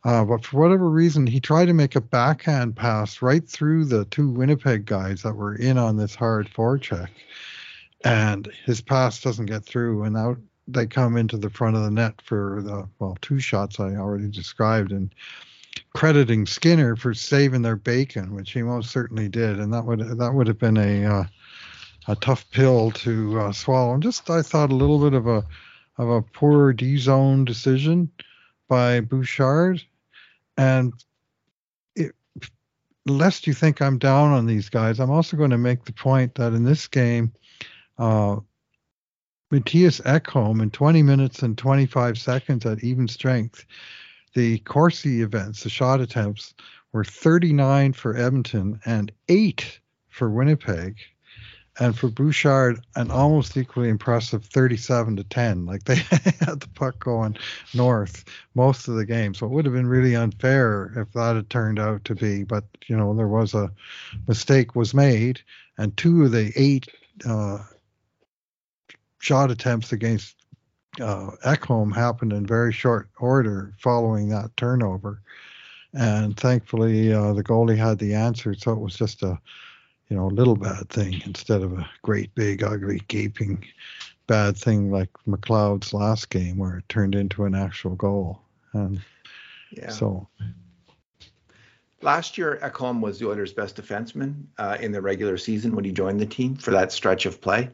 Uh, 0.04 0.24
but 0.24 0.44
for 0.44 0.60
whatever 0.60 0.88
reason, 0.88 1.26
he 1.26 1.40
tried 1.40 1.66
to 1.66 1.74
make 1.74 1.96
a 1.96 2.00
backhand 2.00 2.76
pass 2.76 3.20
right 3.20 3.48
through 3.48 3.84
the 3.84 4.04
two 4.06 4.30
Winnipeg 4.30 4.86
guys 4.86 5.22
that 5.22 5.34
were 5.34 5.56
in 5.56 5.76
on 5.76 5.96
this 5.96 6.14
hard 6.14 6.48
forecheck. 6.48 7.08
And 8.04 8.48
his 8.64 8.80
pass 8.80 9.20
doesn't 9.20 9.46
get 9.46 9.64
through. 9.64 10.04
And 10.04 10.16
out 10.16 10.38
they 10.68 10.86
come 10.86 11.16
into 11.16 11.36
the 11.36 11.50
front 11.50 11.76
of 11.76 11.82
the 11.82 11.90
net 11.90 12.20
for 12.22 12.62
the, 12.62 12.88
well, 12.98 13.16
two 13.22 13.40
shots 13.40 13.80
I 13.80 13.96
already 13.96 14.28
described. 14.28 14.92
And 14.92 15.12
crediting 15.98 16.46
Skinner 16.46 16.94
for 16.94 17.12
saving 17.12 17.62
their 17.62 17.74
bacon, 17.74 18.32
which 18.32 18.52
he 18.52 18.62
most 18.62 18.92
certainly 18.92 19.28
did. 19.28 19.58
And 19.58 19.74
that 19.74 19.84
would 19.84 19.98
that 19.98 20.32
would 20.32 20.46
have 20.46 20.58
been 20.58 20.76
a 20.76 21.04
uh, 21.04 21.24
a 22.06 22.14
tough 22.14 22.48
pill 22.52 22.92
to 22.92 23.40
uh, 23.40 23.52
swallow. 23.52 23.94
And 23.94 24.02
just 24.02 24.30
I 24.30 24.42
thought 24.42 24.70
a 24.70 24.76
little 24.76 25.00
bit 25.00 25.14
of 25.14 25.26
a 25.26 25.44
of 25.98 26.08
a 26.08 26.22
poor 26.22 26.72
D 26.72 26.98
zone 26.98 27.44
decision 27.44 28.12
by 28.68 29.00
Bouchard. 29.00 29.82
And 30.56 30.92
it, 31.96 32.14
lest 33.04 33.48
you 33.48 33.52
think 33.52 33.82
I'm 33.82 33.98
down 33.98 34.30
on 34.30 34.46
these 34.46 34.68
guys, 34.68 35.00
I'm 35.00 35.11
also 35.11 35.37
going 35.37 35.50
to 35.50 35.58
make 35.58 35.84
the 35.84 35.92
point 35.92 36.37
that 36.37 36.52
in 36.52 36.62
this 36.62 36.87
game, 36.87 37.32
uh, 37.98 38.37
Mattias 39.52 40.00
Ekholm 40.02 40.62
in 40.62 40.70
20 40.70 41.02
minutes 41.02 41.42
and 41.42 41.58
25 41.58 42.18
seconds 42.18 42.64
at 42.66 42.84
even 42.84 43.08
strength, 43.08 43.66
the 44.34 44.58
Corsi 44.60 45.22
events, 45.22 45.62
the 45.62 45.70
shot 45.70 46.00
attempts, 46.00 46.54
were 46.92 47.04
39 47.04 47.92
for 47.92 48.16
Edmonton 48.16 48.80
and 48.84 49.12
eight 49.28 49.80
for 50.08 50.30
Winnipeg 50.30 50.96
and 51.78 51.96
for 51.96 52.08
Bouchard, 52.08 52.80
an 52.96 53.10
almost 53.10 53.56
equally 53.56 53.88
impressive 53.88 54.44
37 54.44 55.16
to 55.16 55.24
10. 55.24 55.66
Like 55.66 55.84
they 55.84 55.94
had 56.40 56.60
the 56.60 56.68
puck 56.74 56.98
going 56.98 57.36
north 57.74 58.24
most 58.54 58.88
of 58.88 58.96
the 58.96 59.06
game, 59.06 59.34
so 59.34 59.46
it 59.46 59.52
would 59.52 59.64
have 59.64 59.74
been 59.74 59.86
really 59.86 60.16
unfair 60.16 60.92
if 60.96 61.12
that 61.12 61.36
had 61.36 61.50
turned 61.50 61.78
out 61.78 62.04
to 62.06 62.14
be. 62.14 62.44
But 62.44 62.64
you 62.86 62.96
know, 62.96 63.14
there 63.14 63.28
was 63.28 63.54
a 63.54 63.70
mistake 64.26 64.74
was 64.74 64.94
made, 64.94 65.40
and 65.76 65.96
two 65.96 66.24
of 66.24 66.32
the 66.32 66.52
eight 66.56 66.88
uh, 67.24 67.58
shot 69.20 69.50
attempts 69.50 69.92
against 69.92 70.34
uh, 71.00 71.30
Ekholm 71.44 71.94
happened 71.94 72.32
in 72.32 72.46
very 72.46 72.72
short 72.72 73.08
order 73.18 73.74
following 73.78 74.28
that 74.28 74.56
turnover. 74.56 75.20
And 75.94 76.37
thankfully, 76.37 77.12
uh, 77.12 77.32
the 77.32 77.44
goalie 77.44 77.76
had 77.76 77.98
the 77.98 78.14
answer, 78.14 78.54
so 78.54 78.72
it 78.72 78.80
was 78.80 78.96
just 78.96 79.22
a 79.22 79.38
you 80.08 80.16
know, 80.16 80.26
little 80.28 80.56
bad 80.56 80.88
thing 80.88 81.20
instead 81.26 81.62
of 81.62 81.72
a 81.72 81.88
great 82.02 82.34
big 82.34 82.62
ugly 82.62 83.02
gaping 83.08 83.64
bad 84.26 84.56
thing 84.56 84.90
like 84.90 85.11
McLeod's 85.26 85.92
last 85.92 86.30
game 86.30 86.58
where 86.58 86.78
it 86.78 86.88
turned 86.88 87.14
into 87.14 87.44
an 87.44 87.54
actual 87.54 87.94
goal. 87.94 88.40
And 88.72 89.00
yeah. 89.70 89.90
so 89.90 90.28
last 92.02 92.38
year 92.38 92.58
Ekholm 92.62 93.00
was 93.00 93.18
the 93.18 93.28
Oilers' 93.28 93.52
best 93.52 93.76
defenseman 93.76 94.44
uh, 94.58 94.76
in 94.80 94.92
the 94.92 95.00
regular 95.00 95.37
season 95.37 95.74
when 95.74 95.84
he 95.84 95.92
joined 95.92 96.20
the 96.20 96.26
team 96.26 96.56
for 96.56 96.70
that 96.70 96.92
stretch 96.92 97.26
of 97.26 97.40
play. 97.40 97.70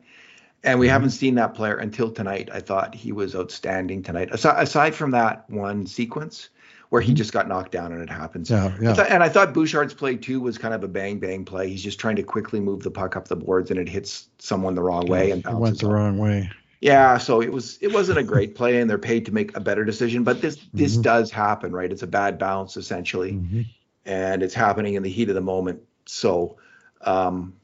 And 0.64 0.81
we 0.81 0.87
mm-hmm. 0.87 0.92
haven't 0.92 1.11
seen 1.11 1.35
that 1.37 1.55
player 1.55 1.77
until 1.77 2.11
tonight. 2.11 2.48
I 2.53 2.61
thought 2.61 2.94
he 2.94 3.12
was 3.12 3.37
outstanding 3.37 4.03
tonight. 4.03 4.31
Aside, 4.33 4.62
aside 4.62 4.94
from 4.94 5.12
that 5.12 5.48
one 5.50 5.87
sequence, 5.87 6.48
where 6.88 7.03
he 7.03 7.12
just 7.12 7.33
got 7.33 7.46
knocked 7.48 7.70
down 7.70 7.92
and 7.92 8.00
it 8.03 8.09
happens. 8.11 8.50
Yeah, 8.50 8.74
I 8.88 8.94
thought- 8.94 9.11
and 9.11 9.22
I 9.22 9.29
thought 9.29 9.53
Bouchard's 9.53 9.94
play 9.94 10.16
too 10.16 10.40
was 10.40 10.59
kind 10.59 10.72
of 10.74 10.83
a 10.83 10.88
bang 10.88 11.18
bang 11.18 11.44
play. 11.44 11.68
He's 11.68 11.83
just 11.83 12.00
trying 12.00 12.16
to 12.16 12.22
quickly 12.22 12.61
move 12.61 12.83
the 12.83 12.90
puck 12.90 13.14
up 13.14 13.29
the 13.29 13.37
boards 13.37 13.70
and 13.70 13.79
it 13.79 13.88
hits 13.88 14.29
someone 14.38 14.74
the 14.74 14.83
wrong 14.83 15.07
way 15.07 15.31
and 15.33 15.44
It 15.44 15.55
went 15.55 15.81
the 15.81 15.87
off. 15.87 15.92
wrong 15.92 16.18
way. 16.18 16.50
Yeah, 16.81 17.18
so 17.18 17.40
it 17.40 17.53
was 17.53 17.79
it 17.81 17.92
wasn't 17.92 18.18
a 18.18 18.22
great 18.22 18.55
play, 18.59 18.81
and 18.81 18.88
they're 18.88 18.98
paid 18.98 19.27
to 19.27 19.33
make 19.33 19.57
a 19.57 19.61
better 19.61 19.85
decision. 19.85 20.22
But 20.22 20.40
this 20.40 20.59
this 20.72 20.96
Mhm. 20.96 21.03
does 21.03 21.31
happen, 21.31 21.72
right? 21.72 21.90
It's 21.90 22.03
a 22.03 22.07
bad 22.07 22.38
bounce 22.38 22.77
essentially, 22.77 23.33
Mhm. 23.33 23.66
and 24.05 24.42
it's 24.42 24.55
happening 24.55 24.94
in 24.94 25.03
the 25.03 25.11
heat 25.11 25.29
of 25.29 25.35
the 25.35 25.40
moment. 25.40 25.81
So 26.07 26.57
um, 27.00 27.55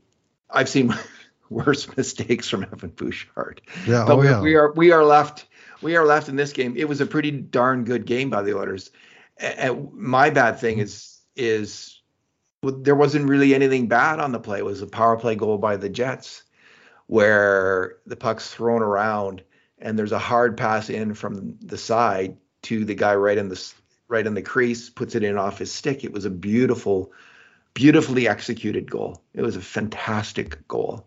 I've 0.50 0.68
seen 0.68 0.92
worse 1.50 1.94
mistakes 1.96 2.48
from 2.48 2.64
Evan 2.64 2.90
Bouchard. 2.90 3.60
Yeah. 3.86 4.04
But 4.06 4.16
oh, 4.16 4.22
yeah. 4.22 4.40
we 4.40 4.54
are 4.54 4.72
we 4.72 4.92
are 4.92 5.04
left 5.04 5.46
we 5.82 5.96
are 5.96 6.06
left 6.06 6.28
in 6.28 6.36
this 6.36 6.52
game. 6.52 6.74
It 6.76 6.88
was 6.88 7.00
a 7.00 7.06
pretty 7.06 7.30
darn 7.30 7.84
good 7.84 8.06
game 8.06 8.30
by 8.30 8.42
the 8.42 8.56
Oilers. 8.56 8.90
And 9.38 9.92
my 9.92 10.30
bad 10.30 10.58
thing 10.58 10.78
is 10.78 11.18
is 11.36 12.00
there 12.62 12.94
wasn't 12.94 13.28
really 13.28 13.54
anything 13.54 13.88
bad 13.88 14.20
on 14.20 14.32
the 14.32 14.40
play. 14.40 14.58
It 14.58 14.64
was 14.64 14.82
a 14.82 14.86
power 14.86 15.16
play 15.16 15.34
goal 15.34 15.58
by 15.58 15.76
the 15.76 15.88
Jets 15.88 16.42
where 17.06 17.96
the 18.06 18.16
puck's 18.16 18.52
thrown 18.52 18.82
around 18.82 19.42
and 19.78 19.98
there's 19.98 20.12
a 20.12 20.18
hard 20.18 20.56
pass 20.56 20.90
in 20.90 21.14
from 21.14 21.56
the 21.60 21.78
side 21.78 22.36
to 22.62 22.84
the 22.84 22.94
guy 22.94 23.14
right 23.14 23.38
in 23.38 23.48
the 23.48 23.72
right 24.08 24.26
in 24.26 24.34
the 24.34 24.42
crease, 24.42 24.90
puts 24.90 25.14
it 25.14 25.22
in 25.22 25.38
off 25.38 25.58
his 25.58 25.72
stick. 25.72 26.04
It 26.04 26.12
was 26.12 26.24
a 26.24 26.30
beautiful, 26.30 27.12
beautifully 27.74 28.28
executed 28.28 28.90
goal. 28.90 29.22
It 29.32 29.42
was 29.42 29.56
a 29.56 29.62
fantastic 29.62 30.66
goal 30.68 31.06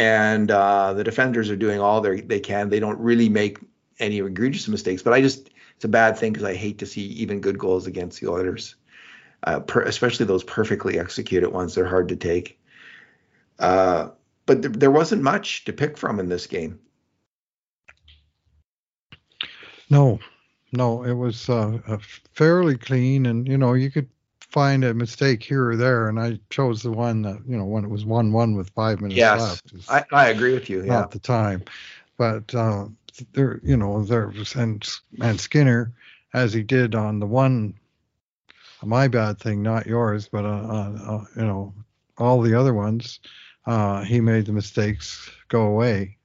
and 0.00 0.50
uh, 0.50 0.94
the 0.94 1.04
defenders 1.04 1.50
are 1.50 1.56
doing 1.56 1.78
all 1.78 2.00
they 2.00 2.40
can. 2.40 2.70
They 2.70 2.80
don't 2.80 2.98
really 2.98 3.28
make 3.28 3.58
any 3.98 4.18
egregious 4.20 4.66
mistakes, 4.66 5.02
but 5.02 5.12
I 5.12 5.20
just 5.20 5.50
it's 5.76 5.84
a 5.84 5.88
bad 5.88 6.16
thing 6.16 6.32
because 6.32 6.48
I 6.48 6.54
hate 6.54 6.78
to 6.78 6.86
see 6.86 7.02
even 7.02 7.42
good 7.42 7.58
goals 7.58 7.86
against 7.86 8.18
the 8.18 8.28
Oilers, 8.28 8.76
uh, 9.42 9.60
per, 9.60 9.82
especially 9.82 10.24
those 10.24 10.42
perfectly 10.42 10.98
executed 10.98 11.50
ones. 11.50 11.74
They're 11.74 11.84
hard 11.86 12.08
to 12.08 12.16
take. 12.16 12.58
Uh, 13.58 14.08
but 14.46 14.62
th- 14.62 14.74
there 14.74 14.90
wasn't 14.90 15.22
much 15.22 15.66
to 15.66 15.72
pick 15.74 15.98
from 15.98 16.18
in 16.18 16.30
this 16.30 16.46
game. 16.46 16.80
No, 19.90 20.18
no, 20.72 21.02
it 21.02 21.12
was 21.12 21.50
uh, 21.50 21.78
fairly 22.32 22.78
clean, 22.78 23.26
and 23.26 23.46
you 23.46 23.58
know 23.58 23.74
you 23.74 23.90
could 23.90 24.08
find 24.50 24.84
a 24.84 24.94
mistake 24.94 25.42
here 25.42 25.70
or 25.70 25.76
there, 25.76 26.08
and 26.08 26.18
I 26.20 26.38
chose 26.50 26.82
the 26.82 26.90
one 26.90 27.22
that 27.22 27.38
you 27.46 27.56
know 27.56 27.64
when 27.64 27.84
it 27.84 27.90
was 27.90 28.04
one-one 28.04 28.54
with 28.56 28.70
five 28.70 29.00
minutes 29.00 29.16
Yes, 29.16 29.40
left. 29.40 29.72
is 29.72 29.88
I, 29.88 30.04
I 30.12 30.28
agree 30.28 30.52
with 30.54 30.68
you. 30.70 30.82
Yeah, 30.84 31.00
Not 31.00 31.10
the 31.10 31.18
time, 31.18 31.64
but 32.18 32.54
uh, 32.54 32.86
there, 33.32 33.60
you 33.62 33.76
know, 33.76 34.02
there 34.04 34.28
was 34.28 34.54
and 34.54 34.86
and 35.20 35.40
Skinner, 35.40 35.92
as 36.34 36.52
he 36.52 36.62
did 36.62 36.94
on 36.94 37.20
the 37.20 37.26
one, 37.26 37.74
my 38.84 39.08
bad 39.08 39.38
thing, 39.38 39.62
not 39.62 39.86
yours, 39.86 40.28
but 40.28 40.44
uh, 40.44 40.48
uh, 40.48 40.98
uh, 41.08 41.24
you 41.36 41.42
know, 41.46 41.74
all 42.18 42.40
the 42.40 42.54
other 42.58 42.74
ones, 42.74 43.20
uh, 43.66 44.02
he 44.02 44.20
made 44.20 44.46
the 44.46 44.52
mistakes 44.52 45.30
go 45.48 45.62
away 45.62 46.16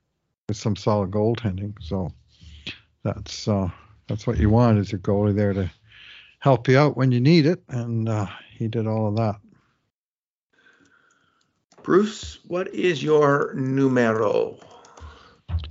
with 0.47 0.57
some 0.57 0.75
solid 0.75 1.11
goaltending. 1.11 1.73
So 1.81 2.11
that's 3.03 3.47
uh, 3.47 3.69
that's 4.07 4.27
what 4.27 4.37
you 4.37 4.49
want 4.49 4.79
is 4.79 4.91
your 4.91 4.99
goalie 5.01 5.35
there 5.35 5.53
to 5.53 5.69
help 6.45 6.67
you 6.67 6.77
out 6.77 6.95
when 6.95 7.11
you 7.11 7.19
need 7.19 7.47
it, 7.47 7.63
and 7.69 8.07
uh, 8.07 8.27
he 8.51 8.67
did 8.67 8.85
all 8.85 9.07
of 9.07 9.15
that. 9.15 9.37
Bruce, 11.81 12.37
what 12.47 12.67
is 12.67 13.01
your 13.01 13.55
numero? 13.55 14.55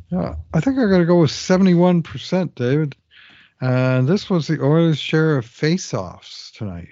Yeah, 0.08 0.34
I 0.52 0.58
think 0.58 0.76
I 0.76 0.90
got 0.90 0.98
to 0.98 1.04
go 1.04 1.20
with 1.20 1.30
71%, 1.30 2.56
David. 2.56 2.96
And 3.60 4.08
this 4.08 4.28
was 4.28 4.48
the 4.48 4.60
Oilers' 4.60 4.98
share 4.98 5.37
of 5.37 5.46
face-offs 5.46 6.50
tonight. 6.50 6.88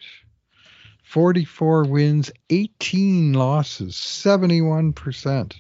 44 1.03 1.83
wins, 1.83 2.31
18 2.51 3.33
losses, 3.33 3.97
71%. 3.97 5.57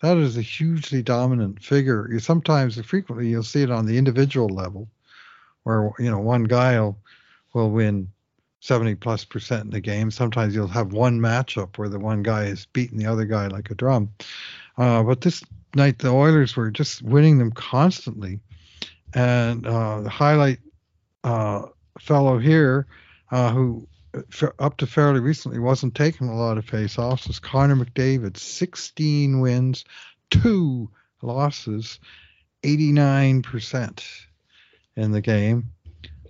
That 0.00 0.16
is 0.16 0.36
a 0.36 0.42
hugely 0.42 1.00
dominant 1.00 1.62
figure. 1.62 2.08
You 2.10 2.18
sometimes, 2.18 2.80
frequently, 2.80 3.28
you'll 3.28 3.44
see 3.44 3.62
it 3.62 3.70
on 3.70 3.86
the 3.86 3.98
individual 3.98 4.48
level, 4.48 4.88
where 5.62 5.92
you 6.00 6.10
know 6.10 6.18
one 6.18 6.42
guy 6.44 6.80
will, 6.80 6.98
will 7.52 7.70
win 7.70 8.10
70 8.60 8.94
plus 8.96 9.24
percent 9.24 9.64
in 9.64 9.70
the 9.70 9.80
game. 9.80 10.10
Sometimes 10.10 10.54
you'll 10.54 10.68
have 10.68 10.92
one 10.92 11.20
matchup 11.20 11.78
where 11.78 11.88
the 11.88 11.98
one 11.98 12.22
guy 12.22 12.44
is 12.44 12.66
beating 12.66 12.98
the 12.98 13.06
other 13.06 13.24
guy 13.24 13.48
like 13.48 13.70
a 13.70 13.74
drum. 13.74 14.10
Uh, 14.78 15.02
but 15.02 15.20
this 15.20 15.42
night 15.74 15.98
the 15.98 16.10
Oilers 16.10 16.56
were 16.56 16.70
just 16.70 17.02
winning 17.02 17.38
them 17.38 17.50
constantly. 17.50 18.40
And 19.14 19.66
uh, 19.66 20.02
the 20.02 20.10
highlight 20.10 20.58
uh, 21.24 21.66
fellow 21.98 22.38
here, 22.38 22.86
uh, 23.30 23.50
who 23.50 23.88
up 24.58 24.76
to 24.76 24.86
fairly 24.86 25.20
recently 25.20 25.58
wasn't 25.58 25.94
taking 25.94 26.28
a 26.28 26.36
lot 26.36 26.58
of 26.58 26.66
faceoffs, 26.66 27.26
was 27.26 27.38
Connor 27.38 27.76
McDavid. 27.76 28.36
16 28.36 29.40
wins, 29.40 29.84
two 30.30 30.90
losses, 31.22 31.98
89% 32.62 34.02
in 34.96 35.12
the 35.12 35.20
game. 35.20 35.72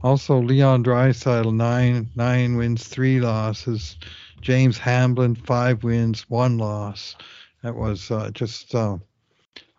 Also, 0.03 0.39
Leon 0.41 0.83
Draisaitl, 0.83 1.55
nine 1.55 2.11
nine 2.17 2.57
wins, 2.57 2.89
three 2.89 3.21
losses. 3.21 3.97
James 4.41 4.77
Hamblin, 4.77 5.37
five 5.37 5.85
wins, 5.85 6.29
one 6.29 6.59
loss. 6.59 7.15
That 7.63 7.77
was 7.77 8.11
uh, 8.11 8.31
just 8.33 8.75
uh, 8.75 8.99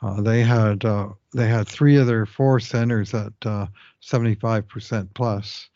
uh, 0.02 0.22
they 0.22 0.42
had 0.42 0.86
uh, 0.86 1.10
they 1.34 1.48
had 1.48 1.68
three 1.68 1.98
of 1.98 2.08
their 2.08 2.26
four 2.26 2.60
centers 2.60 3.14
at 3.14 3.34
uh, 3.46 3.68
75% 4.02 5.10
plus, 5.14 5.70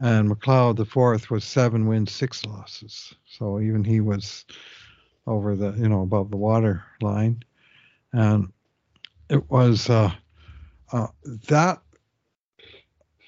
and 0.00 0.30
McLeod 0.30 0.76
the 0.76 0.84
fourth 0.84 1.30
was 1.30 1.44
seven 1.44 1.86
wins, 1.86 2.12
six 2.12 2.44
losses. 2.46 3.14
So 3.26 3.60
even 3.60 3.82
he 3.82 4.00
was 4.00 4.44
over 5.26 5.56
the 5.56 5.72
you 5.72 5.88
know 5.88 6.02
above 6.02 6.30
the 6.30 6.36
water 6.36 6.84
line, 7.00 7.42
and 8.12 8.52
it 9.28 9.50
was 9.50 9.90
uh, 9.90 10.12
uh, 10.92 11.08
that 11.48 11.80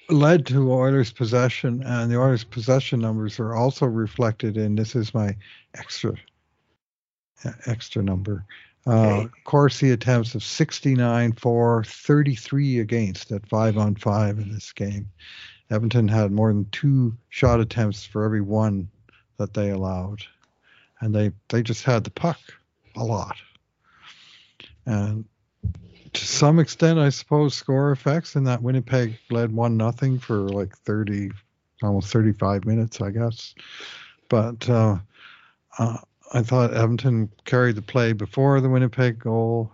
led 0.09 0.45
to 0.47 0.71
Oilers 0.71 1.11
possession, 1.11 1.83
and 1.83 2.11
the 2.11 2.19
Oilers 2.19 2.43
possession 2.43 2.99
numbers 2.99 3.39
are 3.39 3.55
also 3.55 3.85
reflected 3.85 4.57
in 4.57 4.75
this 4.75 4.95
is 4.95 5.13
my 5.13 5.35
extra 5.73 6.15
extra 7.65 8.01
number. 8.03 8.45
Uh, 8.87 8.91
Okay. 8.91 9.29
Corsi 9.45 9.91
attempts 9.91 10.35
of 10.35 10.43
69 10.43 11.33
for 11.33 11.83
33 11.83 12.79
against 12.79 13.31
at 13.31 13.47
five 13.47 13.77
on 13.77 13.95
five 13.95 14.37
in 14.37 14.53
this 14.53 14.71
game. 14.73 15.09
Edmonton 15.71 16.07
had 16.07 16.31
more 16.31 16.53
than 16.53 16.69
two 16.71 17.17
shot 17.29 17.59
attempts 17.59 18.05
for 18.05 18.23
every 18.23 18.41
one 18.41 18.87
that 19.37 19.53
they 19.53 19.71
allowed, 19.71 20.19
and 21.01 21.13
they 21.13 21.31
they 21.49 21.63
just 21.63 21.83
had 21.83 22.03
the 22.03 22.11
puck 22.11 22.39
a 22.95 23.03
lot. 23.03 23.35
And 24.85 25.25
to 26.15 26.25
some 26.25 26.59
extent, 26.59 26.99
I 26.99 27.09
suppose 27.09 27.53
score 27.53 27.91
effects 27.91 28.35
in 28.35 28.43
that 28.45 28.61
Winnipeg 28.61 29.17
led 29.29 29.51
one 29.51 29.77
nothing 29.77 30.19
for 30.19 30.39
like 30.49 30.75
30, 30.77 31.31
almost 31.83 32.11
35 32.11 32.65
minutes, 32.65 33.01
I 33.01 33.11
guess. 33.11 33.53
But 34.29 34.67
uh, 34.69 34.97
uh, 35.77 35.97
I 36.33 36.41
thought 36.41 36.75
Edmonton 36.75 37.29
carried 37.45 37.75
the 37.75 37.81
play 37.81 38.13
before 38.13 38.61
the 38.61 38.69
Winnipeg 38.69 39.19
goal, 39.19 39.71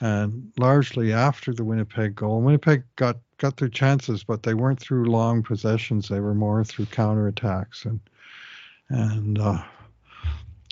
and 0.00 0.52
largely 0.58 1.12
after 1.12 1.54
the 1.54 1.64
Winnipeg 1.64 2.14
goal. 2.14 2.40
Winnipeg 2.40 2.82
got 2.96 3.16
got 3.38 3.56
their 3.56 3.68
chances, 3.68 4.24
but 4.24 4.42
they 4.42 4.54
weren't 4.54 4.80
through 4.80 5.10
long 5.10 5.42
possessions. 5.42 6.08
They 6.08 6.20
were 6.20 6.34
more 6.34 6.64
through 6.64 6.86
counterattacks, 6.86 7.84
and 7.84 8.00
and 8.90 9.38
uh, 9.38 9.62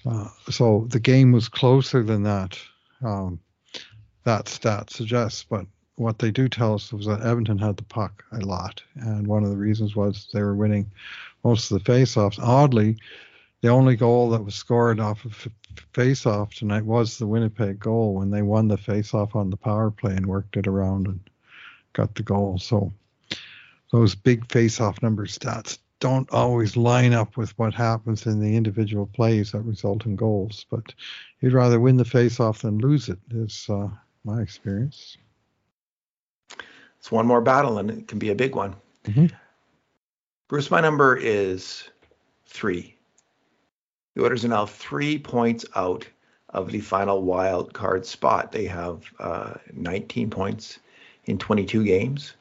uh, 0.04 0.28
so 0.50 0.86
the 0.90 1.00
game 1.00 1.32
was 1.32 1.48
closer 1.48 2.02
than 2.02 2.22
that. 2.24 2.58
Um, 3.02 3.40
that 4.26 4.48
stat 4.48 4.90
suggests, 4.90 5.44
but 5.48 5.64
what 5.94 6.18
they 6.18 6.32
do 6.32 6.48
tell 6.48 6.74
us 6.74 6.92
was 6.92 7.06
that 7.06 7.24
Edmonton 7.24 7.58
had 7.58 7.76
the 7.76 7.84
puck 7.84 8.24
a 8.32 8.40
lot, 8.40 8.82
and 8.96 9.26
one 9.26 9.44
of 9.44 9.50
the 9.50 9.56
reasons 9.56 9.94
was 9.94 10.28
they 10.34 10.42
were 10.42 10.56
winning 10.56 10.90
most 11.44 11.70
of 11.70 11.82
the 11.82 11.92
faceoffs. 11.92 12.38
Oddly, 12.40 12.98
the 13.62 13.68
only 13.68 13.94
goal 13.94 14.30
that 14.30 14.44
was 14.44 14.56
scored 14.56 14.98
off 14.98 15.24
of 15.24 15.48
faceoff 15.94 16.52
tonight 16.54 16.84
was 16.84 17.16
the 17.16 17.26
Winnipeg 17.26 17.78
goal 17.78 18.14
when 18.14 18.30
they 18.30 18.42
won 18.42 18.66
the 18.66 18.76
faceoff 18.76 19.36
on 19.36 19.48
the 19.48 19.56
power 19.56 19.92
play 19.92 20.16
and 20.16 20.26
worked 20.26 20.56
it 20.56 20.66
around 20.66 21.06
and 21.06 21.20
got 21.92 22.16
the 22.16 22.24
goal. 22.24 22.58
So 22.58 22.92
those 23.92 24.16
big 24.16 24.46
faceoff 24.48 25.02
number 25.02 25.26
stats 25.26 25.78
don't 26.00 26.28
always 26.30 26.76
line 26.76 27.14
up 27.14 27.36
with 27.36 27.56
what 27.58 27.74
happens 27.74 28.26
in 28.26 28.40
the 28.40 28.56
individual 28.56 29.06
plays 29.06 29.52
that 29.52 29.62
result 29.62 30.04
in 30.04 30.16
goals. 30.16 30.66
But 30.68 30.92
you'd 31.40 31.52
rather 31.52 31.78
win 31.78 31.96
the 31.96 32.04
faceoff 32.04 32.62
than 32.62 32.78
lose 32.78 33.08
it, 33.08 33.18
is 33.30 33.66
uh, 33.70 33.88
my 34.26 34.42
experience. 34.42 35.16
It's 36.98 37.10
one 37.10 37.26
more 37.26 37.40
battle, 37.40 37.78
and 37.78 37.90
it 37.90 38.08
can 38.08 38.18
be 38.18 38.30
a 38.30 38.34
big 38.34 38.54
one. 38.54 38.74
Mhm. 39.04 39.32
Bruce, 40.48 40.70
my 40.70 40.80
number 40.80 41.16
is 41.16 41.84
three. 42.46 42.96
The 44.14 44.24
Oilers 44.24 44.44
are 44.44 44.48
now 44.48 44.66
three 44.66 45.18
points 45.18 45.64
out 45.74 46.06
of 46.50 46.72
the 46.72 46.80
final 46.80 47.22
wild 47.22 47.72
card 47.72 48.06
spot. 48.06 48.50
They 48.50 48.66
have 48.66 49.04
uh, 49.18 49.54
19 49.72 50.30
points 50.30 50.78
in 51.26 51.38
22 51.38 51.84
games. 51.84 52.32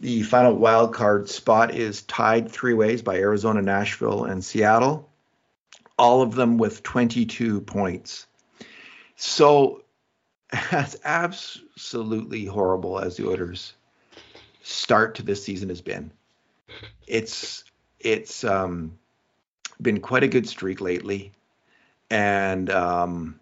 The 0.00 0.22
final 0.22 0.54
wild 0.54 0.92
card 0.92 1.28
spot 1.28 1.74
is 1.74 2.02
tied 2.02 2.50
three 2.50 2.74
ways 2.74 3.02
by 3.02 3.16
Arizona, 3.18 3.62
Nashville, 3.62 4.24
and 4.24 4.44
Seattle, 4.44 5.08
all 5.96 6.22
of 6.22 6.34
them 6.34 6.58
with 6.58 6.82
22 6.82 7.60
points. 7.60 8.26
So, 9.16 9.81
as 10.70 11.00
absolutely 11.04 12.44
horrible 12.44 12.98
as 12.98 13.16
the 13.16 13.26
Oilers' 13.26 13.74
start 14.62 15.14
to 15.16 15.22
this 15.22 15.42
season 15.42 15.68
has 15.68 15.80
been, 15.80 16.12
it's 17.06 17.64
it's 18.00 18.44
um, 18.44 18.98
been 19.80 20.00
quite 20.00 20.22
a 20.22 20.28
good 20.28 20.48
streak 20.48 20.80
lately, 20.80 21.32
and 22.10 22.70
um, 22.70 23.38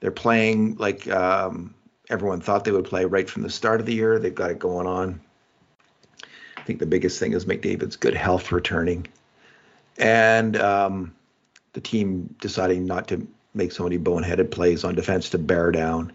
they're 0.00 0.10
playing 0.10 0.76
like 0.76 1.08
um, 1.08 1.74
everyone 2.08 2.40
thought 2.40 2.64
they 2.64 2.72
would 2.72 2.84
play 2.84 3.04
right 3.04 3.28
from 3.28 3.42
the 3.42 3.50
start 3.50 3.80
of 3.80 3.86
the 3.86 3.94
year. 3.94 4.18
They've 4.18 4.34
got 4.34 4.50
it 4.50 4.58
going 4.58 4.86
on. 4.86 5.20
I 6.56 6.62
think 6.62 6.78
the 6.78 6.86
biggest 6.86 7.18
thing 7.18 7.32
is 7.32 7.44
McDavid's 7.46 7.96
good 7.96 8.14
health 8.14 8.52
returning, 8.52 9.06
and 9.98 10.56
um, 10.56 11.14
the 11.72 11.80
team 11.80 12.34
deciding 12.40 12.84
not 12.84 13.08
to 13.08 13.26
make 13.54 13.72
so 13.72 13.84
many 13.84 13.98
boneheaded 13.98 14.50
plays 14.50 14.84
on 14.84 14.94
defense 14.94 15.30
to 15.30 15.38
bear 15.38 15.70
down 15.72 16.12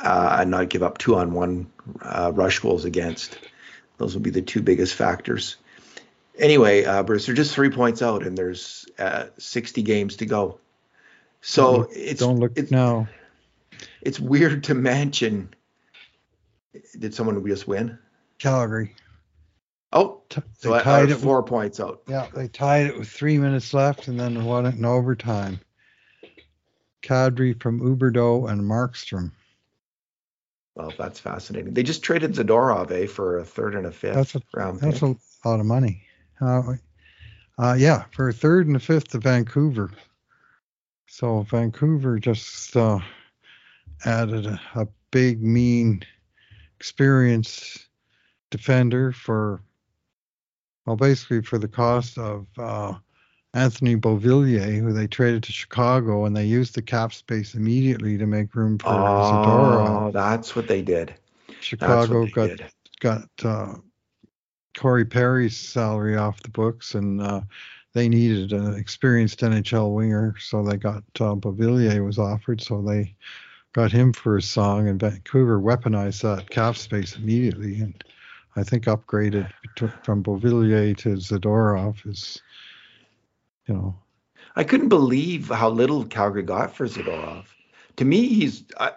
uh, 0.00 0.38
and 0.40 0.50
not 0.50 0.68
give 0.68 0.82
up 0.82 0.98
two 0.98 1.16
on 1.16 1.32
one 1.32 1.70
uh, 2.02 2.32
rush 2.34 2.58
goals 2.58 2.84
against. 2.84 3.38
Those 3.96 4.14
will 4.14 4.22
be 4.22 4.30
the 4.30 4.42
two 4.42 4.62
biggest 4.62 4.94
factors. 4.94 5.56
Anyway, 6.38 6.84
uh, 6.84 7.02
Bruce, 7.02 7.26
they're 7.26 7.34
just 7.34 7.52
three 7.52 7.70
points 7.70 8.00
out, 8.00 8.24
and 8.24 8.38
there's 8.38 8.86
uh, 8.98 9.26
60 9.38 9.82
games 9.82 10.16
to 10.16 10.26
go. 10.26 10.60
So 11.40 11.62
don't 11.62 11.80
look, 11.80 11.90
it's 11.94 12.20
don't 12.20 12.38
look 12.38 12.52
it's, 12.56 12.70
now. 12.70 13.08
It's 14.00 14.20
weird 14.20 14.64
to 14.64 14.74
mention. 14.74 15.54
Did 16.96 17.14
someone 17.14 17.44
just 17.46 17.66
win? 17.66 17.98
Calgary. 18.38 18.94
Oh, 19.92 20.20
T- 20.28 20.42
so 20.58 20.72
they 20.72 20.82
tied 20.82 21.10
I 21.10 21.12
it. 21.12 21.16
four 21.16 21.42
points 21.42 21.80
out. 21.80 22.02
Yeah, 22.06 22.28
they 22.34 22.46
tied 22.48 22.86
it 22.86 22.98
with 22.98 23.08
three 23.08 23.38
minutes 23.38 23.72
left, 23.72 24.06
and 24.06 24.20
then 24.20 24.44
won 24.44 24.66
it 24.66 24.74
in 24.74 24.84
overtime. 24.84 25.60
Kadri 27.02 27.60
from 27.60 27.80
Huberdeau 27.80 28.50
and 28.50 28.62
Markstrom. 28.62 29.32
Well, 30.74 30.92
that's 30.96 31.18
fascinating. 31.18 31.74
They 31.74 31.82
just 31.82 32.02
traded 32.02 32.34
Zadorov 32.34 32.90
eh, 32.92 33.06
for 33.06 33.38
a 33.38 33.44
third 33.44 33.74
and 33.74 33.86
a 33.86 33.90
fifth 33.90 34.14
That's 34.14 34.34
a 34.36 34.42
round 34.54 34.80
that's 34.80 35.00
pick. 35.00 35.16
a 35.44 35.48
lot 35.48 35.58
of 35.60 35.66
money. 35.66 36.02
Uh, 36.40 36.74
uh, 37.58 37.74
yeah, 37.76 38.04
for 38.12 38.28
a 38.28 38.32
third 38.32 38.68
and 38.68 38.76
a 38.76 38.80
fifth 38.80 39.08
to 39.08 39.18
Vancouver. 39.18 39.90
So 41.08 41.42
Vancouver 41.42 42.18
just 42.20 42.76
uh, 42.76 43.00
added 44.04 44.46
a, 44.46 44.60
a 44.76 44.86
big, 45.10 45.42
mean, 45.42 46.04
experienced 46.76 47.88
defender 48.50 49.10
for, 49.10 49.60
well, 50.86 50.94
basically 50.96 51.42
for 51.42 51.58
the 51.58 51.66
cost 51.66 52.18
of 52.18 52.46
uh, 52.56 52.94
Anthony 53.58 53.96
Beauvillier, 53.96 54.80
who 54.80 54.92
they 54.92 55.08
traded 55.08 55.42
to 55.42 55.52
Chicago, 55.52 56.24
and 56.24 56.36
they 56.36 56.44
used 56.44 56.74
the 56.74 56.82
cap 56.82 57.12
space 57.12 57.54
immediately 57.54 58.16
to 58.16 58.26
make 58.26 58.54
room 58.54 58.78
for 58.78 58.86
Zadorov. 58.88 60.08
Oh, 60.08 60.10
that's 60.12 60.54
what 60.54 60.68
they 60.68 60.80
did. 60.80 61.14
Chicago 61.60 62.24
they 62.24 62.30
got 62.30 62.46
did. 62.46 62.64
got 63.00 63.28
uh, 63.42 63.74
Corey 64.76 65.04
Perry's 65.04 65.56
salary 65.56 66.16
off 66.16 66.40
the 66.42 66.50
books, 66.50 66.94
and 66.94 67.20
uh, 67.20 67.40
they 67.94 68.08
needed 68.08 68.52
an 68.52 68.74
experienced 68.74 69.40
NHL 69.40 69.92
winger, 69.92 70.36
so 70.38 70.62
they 70.62 70.76
got 70.76 71.02
uh, 71.20 71.34
Beauvillier 71.34 72.04
was 72.04 72.18
offered, 72.18 72.60
so 72.60 72.80
they 72.80 73.16
got 73.72 73.90
him 73.90 74.12
for 74.12 74.36
a 74.36 74.42
song, 74.42 74.86
and 74.86 75.00
Vancouver 75.00 75.60
weaponized 75.60 76.22
that 76.22 76.48
cap 76.48 76.76
space 76.76 77.16
immediately, 77.16 77.80
and 77.80 78.04
I 78.54 78.62
think 78.62 78.84
upgraded 78.84 79.50
from 80.04 80.22
Beauvillier 80.22 80.96
to 80.98 81.10
Zadorov 81.16 82.06
is, 82.06 82.40
you 83.68 83.74
know, 83.74 83.96
I 84.56 84.64
couldn't 84.64 84.88
believe 84.88 85.48
how 85.48 85.70
little 85.70 86.04
Calgary 86.04 86.42
got 86.42 86.74
for 86.74 86.86
Zadorov. 86.86 87.46
To 87.96 88.04
me, 88.04 88.28
he's 88.28 88.64
I, 88.78 88.92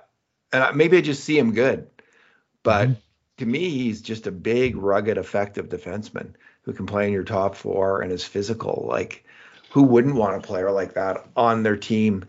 and 0.53 0.63
I, 0.63 0.71
maybe 0.71 0.97
I 0.97 1.01
just 1.01 1.23
see 1.23 1.37
him 1.37 1.53
good, 1.53 1.87
but 2.63 2.89
Mhm. 2.89 2.97
to 3.37 3.45
me, 3.45 3.69
he's 3.69 4.01
just 4.01 4.27
a 4.27 4.31
big, 4.31 4.77
rugged, 4.77 5.17
effective 5.17 5.69
defenseman 5.69 6.33
who 6.63 6.73
can 6.73 6.85
play 6.87 7.07
in 7.07 7.13
your 7.13 7.23
top 7.23 7.55
four 7.55 8.01
and 8.01 8.11
is 8.11 8.23
physical. 8.25 8.85
Like, 8.89 9.25
who 9.69 9.83
wouldn't 9.83 10.15
want 10.15 10.37
a 10.37 10.47
player 10.47 10.71
like 10.71 10.93
that 10.95 11.25
on 11.35 11.63
their 11.63 11.77
team? 11.77 12.25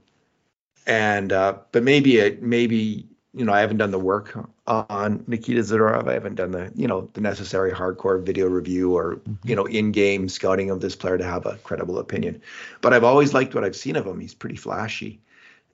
And 0.87 1.33
uh, 1.33 1.59
but 1.73 1.83
maybe 1.85 2.19
it 2.19 2.43
maybe 2.43 3.09
you 3.35 3.45
know 3.45 3.53
I 3.53 3.61
haven't 3.61 3.79
done 3.79 3.91
the 3.91 3.99
work 3.99 4.37
on 4.67 5.25
Nikita 5.27 5.61
Zadorov. 5.61 6.09
I 6.09 6.13
haven't 6.13 6.35
done 6.35 6.51
the 6.51 6.71
you 6.75 6.87
know 6.87 7.09
the 7.15 7.21
necessary 7.21 7.73
hardcore 7.73 8.23
video 8.23 8.47
review 8.47 8.97
or 8.97 9.21
you 9.45 9.57
know 9.57 9.65
in-game 9.65 10.29
scouting 10.29 10.71
of 10.71 10.81
this 10.81 10.95
player 10.97 11.19
to 11.19 11.25
have 11.25 11.47
a 11.47 11.57
credible 11.65 11.99
opinion. 11.99 12.43
But 12.81 12.93
I've 12.93 13.05
always 13.05 13.33
liked 13.35 13.55
what 13.55 13.65
I've 13.65 13.77
seen 13.77 13.97
of 13.97 14.07
him. 14.07 14.21
He's 14.21 14.35
pretty 14.35 14.57
flashy. 14.57 15.21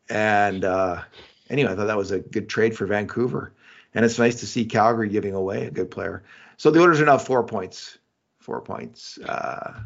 And 0.09 0.65
uh, 0.65 1.03
anyway, 1.51 1.73
I 1.73 1.77
thought 1.77 1.87
that 1.87 1.97
was 1.97 2.11
a 2.13 2.21
good 2.21 2.49
trade 2.49 2.77
for 2.77 2.87
Vancouver. 2.87 3.53
And 3.95 4.05
it's 4.05 4.19
nice 4.19 4.41
to 4.41 4.47
see 4.47 4.65
Calgary 4.65 5.09
giving 5.09 5.35
away 5.35 5.67
a 5.67 5.71
good 5.71 5.91
player. 5.91 6.23
So 6.57 6.71
the 6.71 6.81
orders 6.81 7.01
are 7.01 7.07
now 7.07 7.19
four 7.19 7.43
points. 7.45 7.99
Four 8.39 8.61
points. 8.61 9.19
Uh, 9.19 9.81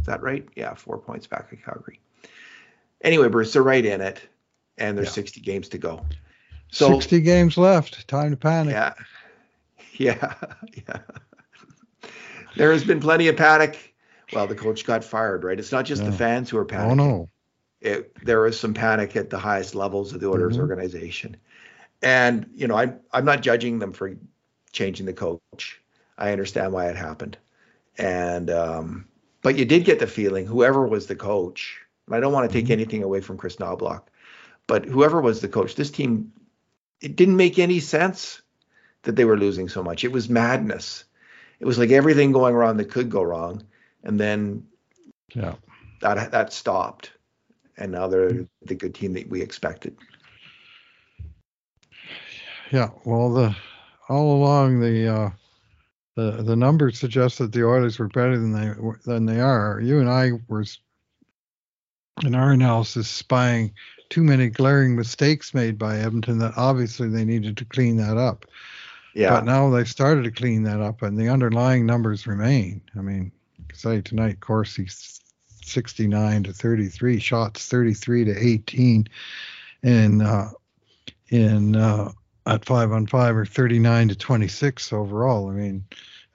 is 0.00 0.06
that 0.06 0.22
right? 0.22 0.46
Yeah, 0.56 0.74
four 0.74 0.98
points 0.98 1.26
back 1.26 1.48
at 1.52 1.64
Calgary. 1.64 2.00
Anyway, 3.02 3.28
Bruce, 3.28 3.52
they're 3.52 3.62
right 3.62 3.84
in 3.84 4.00
it, 4.00 4.20
and 4.78 4.96
there's 4.96 5.08
Yeah. 5.08 5.12
60 5.14 5.40
games 5.40 5.68
to 5.70 5.78
go. 5.78 6.04
So 6.70 6.92
60 6.92 7.20
games 7.20 7.56
left. 7.56 8.06
Time 8.08 8.30
to 8.30 8.36
panic. 8.36 8.74
yeah, 8.74 8.94
yeah, 9.94 10.34
yeah. 10.86 10.98
There 12.56 12.72
has 12.72 12.84
been 12.84 13.00
plenty 13.00 13.28
of 13.28 13.36
panic. 13.36 13.94
Well, 14.32 14.46
the 14.46 14.54
coach 14.54 14.84
got 14.84 15.04
fired, 15.04 15.44
right? 15.44 15.58
It's 15.58 15.72
not 15.72 15.84
just 15.84 16.04
the 16.04 16.12
fans 16.12 16.50
who 16.50 16.58
are 16.58 16.64
panicking 16.64 16.90
Oh 16.90 16.94
no. 16.94 17.28
it, 17.80 18.24
there 18.24 18.46
is 18.46 18.58
some 18.58 18.74
panic 18.74 19.16
at 19.16 19.30
the 19.30 19.38
highest 19.38 19.74
levels 19.74 20.12
of 20.12 20.20
the 20.20 20.28
Oilers 20.28 20.56
Mhm. 20.56 20.60
organization. 20.60 21.36
And, 22.02 22.48
you 22.54 22.66
know, 22.66 22.76
I'm, 22.76 23.00
I'm 23.12 23.24
not 23.24 23.42
judging 23.42 23.78
them 23.78 23.92
for 23.92 24.14
changing 24.72 25.06
the 25.06 25.12
coach. 25.12 25.80
I 26.18 26.32
understand 26.32 26.72
why 26.72 26.88
it 26.88 26.96
happened. 26.96 27.38
And, 27.98 28.50
um, 28.50 29.06
but 29.42 29.56
you 29.56 29.64
did 29.64 29.84
get 29.84 29.98
the 29.98 30.06
feeling, 30.06 30.46
whoever 30.46 30.86
was 30.86 31.06
the 31.06 31.16
coach, 31.16 31.80
and 32.06 32.16
I 32.16 32.20
don't 32.20 32.32
want 32.32 32.50
to 32.50 32.52
take 32.52 32.68
Mhm. 32.68 32.72
anything 32.72 33.02
away 33.02 33.20
from 33.20 33.36
Kris 33.38 33.56
Knoblauch, 33.56 34.02
but 34.66 34.84
whoever 34.84 35.20
was 35.20 35.40
the 35.40 35.48
coach, 35.48 35.74
this 35.76 35.90
team, 35.90 36.32
it 37.00 37.16
didn't 37.16 37.36
make 37.36 37.58
any 37.58 37.80
sense 37.80 38.42
that 39.02 39.16
they 39.16 39.24
were 39.24 39.38
losing 39.38 39.68
so 39.68 39.82
much. 39.82 40.04
It 40.04 40.12
was 40.12 40.28
madness. 40.28 41.04
It 41.60 41.66
was 41.66 41.78
like 41.78 41.90
everything 41.90 42.32
going 42.32 42.54
wrong 42.54 42.76
that 42.76 42.90
could 42.90 43.10
go 43.10 43.22
wrong. 43.22 43.62
And 44.02 44.18
then 44.20 44.66
Yeah. 45.34 45.54
that 46.00 46.30
that 46.32 46.52
stopped, 46.52 47.12
and 47.76 47.92
now 47.92 48.06
they're 48.06 48.46
the 48.62 48.74
good 48.74 48.94
team 48.94 49.14
that 49.14 49.28
we 49.28 49.42
expected. 49.42 49.96
Yeah, 52.70 52.90
well, 53.04 53.32
the 53.32 53.56
all 54.08 54.36
along 54.36 54.80
the 54.80 55.08
uh, 55.08 55.30
the 56.14 56.42
the 56.42 56.56
numbers 56.56 56.98
suggest 56.98 57.38
that 57.38 57.52
the 57.52 57.66
Oilers 57.66 57.98
were 57.98 58.08
better 58.08 58.38
than 58.38 58.52
they 58.52 58.72
than 59.04 59.26
they 59.26 59.40
are. 59.40 59.80
You 59.80 60.00
and 60.00 60.08
I 60.08 60.32
were 60.48 60.64
in 62.24 62.34
our 62.34 62.52
analysis 62.52 63.08
spying 63.08 63.72
too 64.08 64.22
many 64.22 64.48
glaring 64.48 64.96
mistakes 64.96 65.54
made 65.54 65.78
by 65.78 65.98
Edmonton 65.98 66.38
that 66.38 66.54
obviously 66.56 67.08
they 67.08 67.24
needed 67.24 67.56
to 67.56 67.64
clean 67.64 67.96
that 67.96 68.16
up. 68.16 68.46
Yeah, 69.14 69.30
But 69.30 69.44
now 69.46 69.70
they've 69.70 69.88
started 69.88 70.24
to 70.24 70.30
clean 70.30 70.62
that 70.64 70.80
up, 70.80 71.00
and 71.02 71.18
the 71.18 71.30
underlying 71.30 71.86
numbers 71.86 72.26
remain. 72.26 72.82
I 72.98 73.00
mean, 73.00 73.32
say 73.72 74.02
tonight, 74.02 74.40
Corsi 74.40 74.86
69 75.62 76.44
to 76.44 76.52
33 76.52 77.18
shots, 77.18 77.66
33 77.66 78.24
to 78.26 78.36
18, 78.36 79.08
in 79.82 80.20
uh, 80.20 80.50
in 81.28 81.76
uh, 81.76 82.12
at 82.46 82.64
five 82.64 82.92
on 82.92 83.06
five, 83.06 83.36
or 83.36 83.46
39 83.46 84.08
to 84.08 84.14
26 84.14 84.92
overall. 84.92 85.48
I 85.48 85.52
mean, 85.52 85.84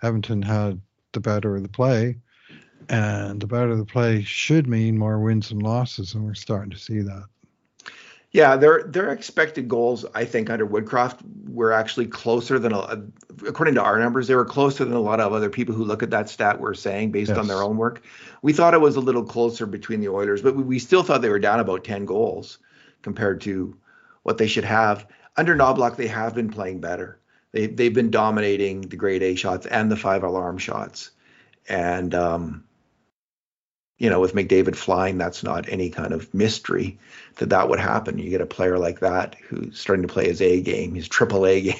Edmonton 0.02 0.42
had 0.42 0.82
the 1.14 1.20
better 1.20 1.56
of 1.56 1.62
the 1.62 1.70
play, 1.70 2.18
and 2.90 3.40
the 3.40 3.48
better 3.48 3.70
of 3.70 3.78
the 3.78 3.86
play 3.86 4.24
should 4.24 4.68
mean 4.68 4.98
more 4.98 5.20
wins 5.20 5.52
and 5.52 5.62
losses, 5.62 6.14
and 6.14 6.26
we're 6.26 6.34
starting 6.34 6.72
to 6.72 6.80
see 6.80 7.02
that. 7.02 7.26
Yeah. 8.32 8.56
Their 8.56 8.84
their 8.84 9.12
expected 9.12 9.68
goals, 9.68 10.06
I 10.14 10.26
think, 10.26 10.50
under 10.50 10.66
Woodcroft 10.66 11.20
were 11.48 11.72
actually 11.72 12.08
closer 12.08 12.60
than 12.60 12.74
a, 12.74 13.04
according 13.48 13.76
to 13.76 13.82
our 13.82 14.00
numbers, 14.00 14.28
they 14.28 14.36
were 14.36 14.46
closer 14.46 14.86
than 14.86 14.94
a 14.94 15.02
lot 15.02 15.20
of 15.20 15.34
other 15.34 15.50
people 15.50 15.76
who 15.76 15.84
look 15.84 16.04
at 16.04 16.10
that 16.12 16.30
stat 16.30 16.60
were 16.60 16.74
saying 16.74 17.12
based 17.12 17.32
on 17.32 17.48
their 17.48 17.62
own 17.62 17.78
work. 17.78 18.04
We 18.42 18.54
thought 18.54 18.74
it 18.74 18.82
was 18.82 18.96
a 18.96 19.02
little 19.02 19.24
closer 19.24 19.66
between 19.66 20.00
the 20.00 20.10
Oilers, 20.10 20.42
but 20.42 20.56
we, 20.56 20.64
we 20.64 20.80
still 20.80 21.04
thought 21.04 21.22
they 21.22 21.30
were 21.30 21.40
down 21.40 21.60
about 21.60 21.84
10 21.84 22.06
goals 22.06 22.60
compared 23.02 23.42
to 23.42 23.78
what 24.24 24.38
they 24.38 24.48
should 24.48 24.64
have. 24.64 25.08
Under 25.38 25.56
Knoblauch, 25.56 25.96
they 25.96 26.08
have 26.08 26.36
been 26.36 26.50
playing 26.50 26.80
better. 26.82 27.20
They 27.52 27.68
they've 27.68 27.94
been 27.94 28.12
dominating 28.12 28.82
the 28.82 28.96
grade 28.96 29.24
A 29.24 29.36
shots 29.36 29.66
and 29.66 29.92
the 29.92 29.98
five 29.98 30.24
alarm 30.24 30.58
shots, 30.58 31.12
and 31.68 32.16
um, 32.16 32.64
you 34.02 34.10
know, 34.10 34.20
with 34.20 34.34
McDavid 34.34 34.76
flying, 34.76 35.20
that's 35.20 35.44
not 35.44 35.70
any 35.70 35.88
kind 35.88 36.12
of 36.12 36.34
mystery 36.34 36.98
that 37.36 37.50
that 37.50 37.70
would 37.70 37.80
happen. 37.80 38.18
You 38.18 38.32
get 38.32 38.42
a 38.42 38.48
player 38.48 38.80
like 38.80 39.00
that 39.02 39.36
who's 39.48 39.80
starting 39.80 40.02
to 40.02 40.12
play 40.12 40.26
his 40.26 40.42
A 40.42 40.60
game, 40.60 40.96
his 40.96 41.08
triple 41.08 41.46
A 41.46 41.62
game, 41.70 41.76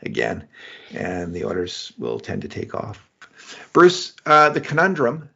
again, 0.00 0.48
and 0.94 1.34
the 1.34 1.44
Oilers 1.44 1.92
will 1.98 2.18
tend 2.18 2.40
to 2.40 2.48
take 2.48 2.74
off. 2.74 3.06
Bruce, 3.74 4.14
uh, 4.24 4.48
the 4.48 4.62
conundrum. 4.62 5.28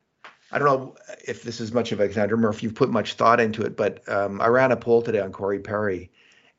I 0.53 0.59
don't 0.59 0.67
know 0.69 0.97
if 1.29 1.43
this 1.43 1.61
is 1.61 1.73
much 1.73 1.93
of 1.93 2.01
a 2.01 2.09
conundrum 2.09 2.47
or 2.47 2.49
if 2.49 2.63
you've 2.63 2.75
put 2.75 2.89
much 2.89 3.13
thought 3.13 3.39
into 3.39 3.61
it, 3.61 3.77
but 3.77 4.09
um, 4.09 4.41
I 4.41 4.47
ran 4.47 4.73
a 4.73 4.77
poll 4.77 5.03
today 5.03 5.21
on 5.21 5.33
Corey 5.33 5.59
Perry, 5.59 6.11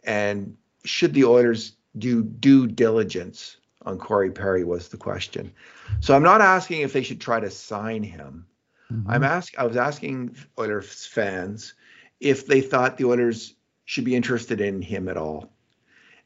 and 0.04 0.56
should 0.86 1.16
the 1.16 1.26
Oilers 1.26 1.72
do 1.98 2.22
due 2.22 2.68
diligence 2.68 3.58
on 3.88 3.98
Corey 3.98 4.30
Perry 4.30 4.64
was 4.64 4.90
the 4.90 4.98
question. 4.98 5.52
So 6.00 6.16
I'm 6.16 6.22
not 6.22 6.42
asking 6.42 6.82
if 6.82 6.94
they 6.94 7.02
should 7.02 7.20
try 7.20 7.40
to 7.40 7.50
sign 7.50 8.04
him. 8.04 8.46
Mm-hmm. 8.92 9.10
I'm 9.10 9.24
ask 9.24 9.58
I 9.58 9.66
was 9.66 9.78
asking 9.78 10.38
Oilers 10.58 11.06
fans 11.06 11.74
if 12.20 12.48
they 12.48 12.62
thought 12.62 12.98
the 12.98 13.06
Oilers 13.06 13.54
should 13.86 14.06
be 14.06 14.16
interested 14.16 14.62
in 14.62 14.82
him 14.82 15.08
at 15.10 15.18
all. 15.18 15.52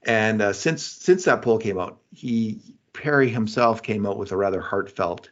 And 0.04 0.42
uh, 0.42 0.54
since 0.54 0.84
since 0.84 1.26
that 1.26 1.42
poll 1.42 1.58
came 1.58 1.80
out, 1.80 2.00
he 2.12 2.62
Perry 2.94 3.30
himself 3.30 3.84
came 3.84 4.06
out 4.06 4.18
with 4.18 4.32
a 4.32 4.38
rather 4.38 4.62
heartfelt 4.62 5.30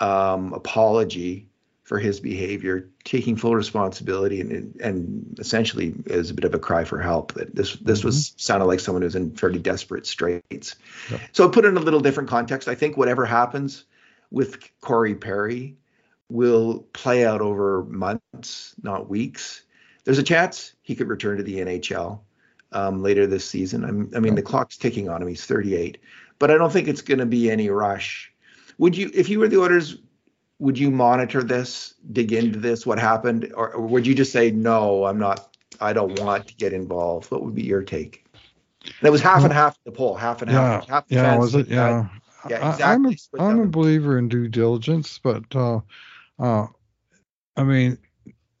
um, 0.00 0.52
apology 0.52 1.48
for 1.84 2.00
his 2.00 2.18
behavior, 2.18 2.90
taking 3.04 3.36
full 3.36 3.54
responsibility, 3.54 4.40
and 4.40 4.80
and 4.80 5.38
essentially 5.38 5.94
is 6.06 6.30
a 6.30 6.34
bit 6.34 6.44
of 6.44 6.54
a 6.54 6.58
cry 6.58 6.84
for 6.84 7.00
help. 7.00 7.34
That 7.34 7.54
this 7.54 7.74
this 7.76 8.00
mm-hmm. 8.00 8.08
was 8.08 8.34
sounded 8.36 8.66
like 8.66 8.80
someone 8.80 9.02
who's 9.02 9.14
in 9.14 9.36
fairly 9.36 9.58
desperate 9.58 10.06
straits. 10.06 10.76
So 11.32 11.48
put 11.48 11.64
in 11.64 11.76
a 11.76 11.80
little 11.80 12.00
different 12.00 12.28
context. 12.28 12.68
I 12.68 12.74
think 12.74 12.96
whatever 12.96 13.24
happens 13.24 13.84
with 14.30 14.58
Corey 14.80 15.14
Perry 15.14 15.76
will 16.28 16.80
play 16.92 17.24
out 17.24 17.40
over 17.40 17.84
months, 17.84 18.74
not 18.82 19.08
weeks. 19.08 19.62
There's 20.04 20.18
a 20.18 20.22
chance 20.22 20.74
he 20.82 20.94
could 20.94 21.08
return 21.08 21.36
to 21.36 21.42
the 21.42 21.58
NHL 21.58 22.20
um, 22.72 23.02
later 23.02 23.26
this 23.26 23.44
season. 23.44 23.84
I'm, 23.84 24.10
i 24.14 24.20
mean, 24.20 24.34
the 24.34 24.42
clock's 24.42 24.76
ticking 24.76 25.08
on 25.08 25.22
him. 25.22 25.28
He's 25.28 25.46
38, 25.46 25.98
but 26.38 26.50
I 26.50 26.56
don't 26.56 26.72
think 26.72 26.88
it's 26.88 27.02
going 27.02 27.18
to 27.18 27.26
be 27.26 27.50
any 27.50 27.70
rush. 27.70 28.32
Would 28.78 28.96
you, 28.96 29.10
if 29.14 29.28
you 29.28 29.38
were 29.38 29.48
the 29.48 29.60
Oilers, 29.60 29.98
would 30.58 30.78
you 30.78 30.90
monitor 30.90 31.42
this, 31.42 31.94
dig 32.12 32.32
into 32.32 32.58
this, 32.58 32.86
what 32.86 32.98
happened, 32.98 33.52
or, 33.54 33.72
or 33.72 33.86
would 33.86 34.06
you 34.06 34.14
just 34.14 34.32
say 34.32 34.50
no? 34.50 35.04
I'm 35.04 35.18
not. 35.18 35.56
I 35.80 35.92
don't 35.92 36.18
want 36.20 36.48
to 36.48 36.54
get 36.54 36.72
involved. 36.72 37.30
What 37.30 37.44
would 37.44 37.54
be 37.54 37.62
your 37.62 37.82
take? 37.82 38.24
And 38.82 39.08
it 39.08 39.10
was 39.10 39.20
half 39.20 39.44
and 39.44 39.52
half 39.52 39.76
the 39.84 39.92
poll, 39.92 40.14
half 40.14 40.42
and 40.42 40.50
yeah, 40.50 40.60
half. 40.60 40.88
half 40.88 41.04
yeah, 41.08 41.36
was 41.36 41.54
it? 41.54 41.68
Yeah. 41.68 42.08
yeah, 42.48 42.70
exactly. 42.70 42.84
I, 42.84 42.94
am 42.94 43.06
a, 43.06 43.14
I'm 43.38 43.60
a 43.60 43.66
believer 43.66 44.18
in 44.18 44.28
due 44.28 44.48
diligence, 44.48 45.18
but 45.22 45.44
uh, 45.54 45.80
uh, 46.38 46.66
I 47.56 47.64
mean, 47.64 47.98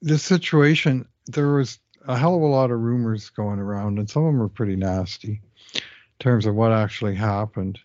this 0.00 0.22
situation, 0.22 1.06
there 1.26 1.52
was 1.54 1.78
a 2.06 2.16
hell 2.16 2.36
of 2.36 2.42
a 2.42 2.46
lot 2.46 2.70
of 2.70 2.80
rumors 2.80 3.30
going 3.30 3.58
around, 3.58 3.98
and 3.98 4.08
some 4.08 4.24
of 4.24 4.32
them 4.32 4.38
were 4.38 4.48
pretty 4.48 4.76
nasty 4.76 5.40
in 5.74 5.80
terms 6.18 6.46
of 6.46 6.54
what 6.54 6.72
actually 6.72 7.14
happened. 7.14 7.78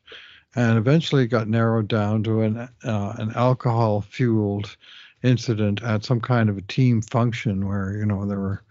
And 0.56 0.78
eventually, 0.78 1.24
it 1.24 1.28
got 1.28 1.48
narrowed 1.48 1.88
down 1.88 2.24
to 2.24 2.42
an 2.42 2.58
uh, 2.84 3.14
an 3.18 3.32
alcohol 3.36 4.02
fueled 4.02 4.76
incident 5.24 5.82
at 5.84 6.04
some 6.04 6.20
kind 6.20 6.50
of 6.50 6.58
a 6.58 6.62
team 6.62 7.02
function 7.02 7.68
where 7.68 7.96
you 7.98 8.06
know 8.06 8.26
there 8.26 8.40
were 8.40 8.64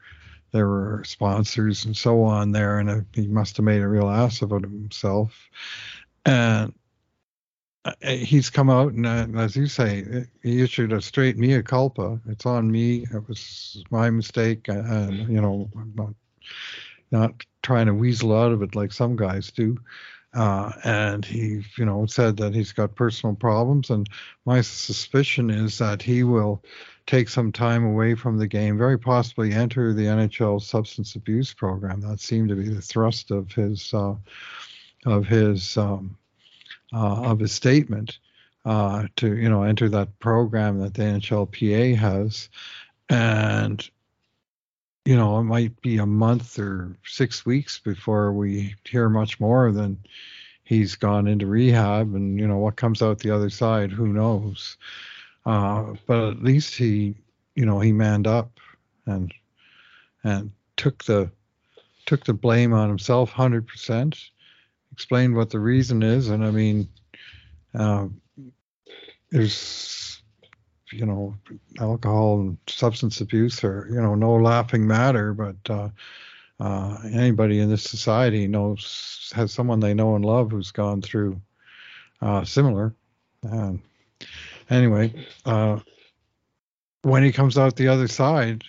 there 0.52 0.68
were 0.68 1.02
sponsors 1.04 1.84
and 1.84 1.96
so 1.96 2.22
on 2.24 2.52
there, 2.52 2.78
and 2.78 3.06
he 3.14 3.26
must 3.26 3.56
have 3.56 3.64
made 3.64 3.82
a 3.82 3.88
real 3.88 4.10
ass 4.10 4.42
of 4.42 4.50
himself. 4.50 5.48
And 6.26 6.74
he's 8.02 8.50
come 8.50 8.68
out 8.70 8.92
and, 8.92 9.06
uh, 9.06 9.26
as 9.40 9.56
you 9.56 9.66
say, 9.66 10.26
he 10.42 10.62
issued 10.62 10.92
a 10.92 11.00
straight 11.00 11.38
mea 11.38 11.62
culpa. 11.62 12.20
It's 12.28 12.46
on 12.46 12.70
me. 12.70 13.06
It 13.12 13.26
was 13.28 13.82
my 13.90 14.10
mistake, 14.10 14.68
uh, 14.68 14.82
and 14.84 15.28
you 15.28 15.40
know, 15.40 15.70
I'm 15.76 15.92
not 15.94 16.14
not 17.10 17.44
trying 17.62 17.86
to 17.86 17.94
weasel 17.94 18.36
out 18.36 18.52
of 18.52 18.62
it 18.62 18.74
like 18.74 18.92
some 18.92 19.16
guys 19.16 19.50
do. 19.50 19.76
Uh, 20.32 20.70
and 20.84 21.24
he, 21.24 21.60
you 21.76 21.84
know, 21.84 22.06
said 22.06 22.36
that 22.36 22.54
he's 22.54 22.70
got 22.72 22.94
personal 22.94 23.34
problems, 23.34 23.90
and 23.90 24.08
my 24.44 24.60
suspicion 24.60 25.50
is 25.50 25.78
that 25.78 26.00
he 26.02 26.22
will 26.22 26.62
take 27.06 27.28
some 27.28 27.50
time 27.50 27.84
away 27.84 28.14
from 28.14 28.38
the 28.38 28.46
game, 28.46 28.78
very 28.78 28.96
possibly 28.96 29.52
enter 29.52 29.92
the 29.92 30.04
NHL 30.04 30.62
substance 30.62 31.16
abuse 31.16 31.52
program. 31.52 32.00
That 32.00 32.20
seemed 32.20 32.50
to 32.50 32.54
be 32.54 32.68
the 32.68 32.80
thrust 32.80 33.32
of 33.32 33.50
his 33.50 33.92
uh, 33.92 34.14
of 35.04 35.26
his 35.26 35.76
um, 35.76 36.16
uh, 36.92 37.22
of 37.22 37.40
a 37.40 37.48
statement 37.48 38.18
uh, 38.64 39.06
to 39.16 39.36
you 39.36 39.48
know 39.48 39.62
enter 39.62 39.88
that 39.88 40.18
program 40.18 40.80
that 40.80 40.94
the 40.94 41.02
NHLPA 41.02 41.96
has, 41.96 42.48
and 43.08 43.88
you 45.04 45.16
know 45.16 45.38
it 45.38 45.44
might 45.44 45.80
be 45.80 45.98
a 45.98 46.06
month 46.06 46.58
or 46.58 46.96
six 47.04 47.46
weeks 47.46 47.78
before 47.78 48.32
we 48.32 48.74
hear 48.84 49.08
much 49.08 49.40
more 49.40 49.72
than 49.72 49.98
he's 50.64 50.94
gone 50.94 51.26
into 51.26 51.46
rehab, 51.46 52.14
and 52.14 52.38
you 52.38 52.46
know 52.46 52.58
what 52.58 52.76
comes 52.76 53.02
out 53.02 53.18
the 53.18 53.30
other 53.30 53.50
side, 53.50 53.90
who 53.90 54.08
knows? 54.08 54.76
Uh, 55.46 55.94
but 56.06 56.30
at 56.30 56.42
least 56.42 56.74
he 56.74 57.14
you 57.54 57.64
know 57.64 57.80
he 57.80 57.92
manned 57.92 58.26
up 58.26 58.60
and 59.06 59.32
and 60.24 60.50
took 60.76 61.04
the 61.04 61.30
took 62.06 62.24
the 62.24 62.34
blame 62.34 62.72
on 62.72 62.88
himself 62.88 63.32
100% 63.32 64.30
Explain 64.92 65.34
what 65.34 65.50
the 65.50 65.60
reason 65.60 66.02
is, 66.02 66.28
and 66.28 66.44
I 66.44 66.50
mean, 66.50 66.88
uh, 67.74 68.08
there's 69.30 70.22
you 70.92 71.06
know, 71.06 71.36
alcohol 71.78 72.40
and 72.40 72.58
substance 72.66 73.20
abuse 73.20 73.62
are 73.62 73.86
you 73.88 74.00
know 74.00 74.14
no 74.14 74.34
laughing 74.34 74.86
matter, 74.86 75.32
but 75.32 75.56
uh, 75.68 75.88
uh, 76.58 76.98
anybody 77.12 77.60
in 77.60 77.70
this 77.70 77.84
society 77.84 78.46
knows 78.46 79.32
has 79.34 79.52
someone 79.52 79.80
they 79.80 79.94
know 79.94 80.16
and 80.16 80.24
love 80.24 80.50
who's 80.50 80.72
gone 80.72 81.00
through 81.00 81.40
uh, 82.20 82.44
similar. 82.44 82.94
Um, 83.48 83.82
anyway, 84.68 85.14
uh, 85.46 85.78
when 87.02 87.22
he 87.22 87.32
comes 87.32 87.56
out 87.56 87.76
the 87.76 87.88
other 87.88 88.08
side 88.08 88.64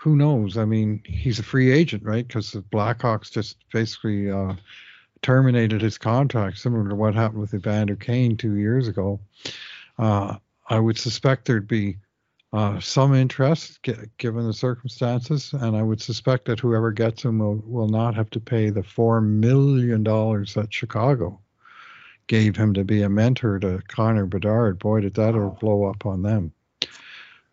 who 0.00 0.16
knows? 0.16 0.56
I 0.56 0.64
mean, 0.64 1.02
he's 1.04 1.38
a 1.38 1.42
free 1.42 1.70
agent, 1.70 2.02
right? 2.04 2.26
Because 2.26 2.52
the 2.52 2.62
Blackhawks 2.62 3.30
just 3.30 3.58
basically 3.70 4.30
uh, 4.30 4.54
terminated 5.22 5.80
his 5.80 5.98
contract, 5.98 6.58
similar 6.58 6.88
to 6.88 6.94
what 6.94 7.14
happened 7.14 7.40
with 7.40 7.54
Evander 7.54 7.96
Kane 7.96 8.36
two 8.36 8.56
years 8.56 8.88
ago. 8.88 9.20
Uh, 9.98 10.36
I 10.68 10.78
would 10.78 10.98
suspect 10.98 11.44
there'd 11.44 11.68
be 11.68 11.98
uh, 12.52 12.80
some 12.80 13.14
interest 13.14 13.82
g- 13.82 13.94
given 14.18 14.46
the 14.46 14.52
circumstances, 14.52 15.52
and 15.52 15.76
I 15.76 15.82
would 15.82 16.00
suspect 16.00 16.46
that 16.46 16.60
whoever 16.60 16.90
gets 16.90 17.24
him 17.24 17.38
will, 17.38 17.62
will 17.66 17.88
not 17.88 18.14
have 18.14 18.30
to 18.30 18.40
pay 18.40 18.70
the 18.70 18.82
four 18.82 19.20
million 19.20 20.02
dollars 20.02 20.54
that 20.54 20.72
Chicago 20.72 21.40
gave 22.26 22.56
him 22.56 22.72
to 22.74 22.84
be 22.84 23.02
a 23.02 23.08
mentor 23.08 23.58
to 23.58 23.82
Connor 23.88 24.26
Bedard. 24.26 24.78
Boy, 24.78 25.00
did 25.00 25.14
that 25.14 25.34
ever 25.34 25.48
blow 25.48 25.84
up 25.84 26.06
on 26.06 26.22
them. 26.22 26.52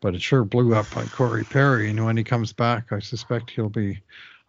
But 0.01 0.13
it 0.13 0.22
sure 0.22 0.45
blew 0.45 0.76
up 0.76 0.95
on 0.95 1.07
Corey 1.09 1.43
Perry, 1.43 1.89
and 1.89 2.05
when 2.05 2.18
he 2.18 2.24
comes 2.24 2.53
back, 2.53 2.91
I 2.91 2.99
suspect 2.99 3.49
he'll 3.49 3.70
be 3.70 3.99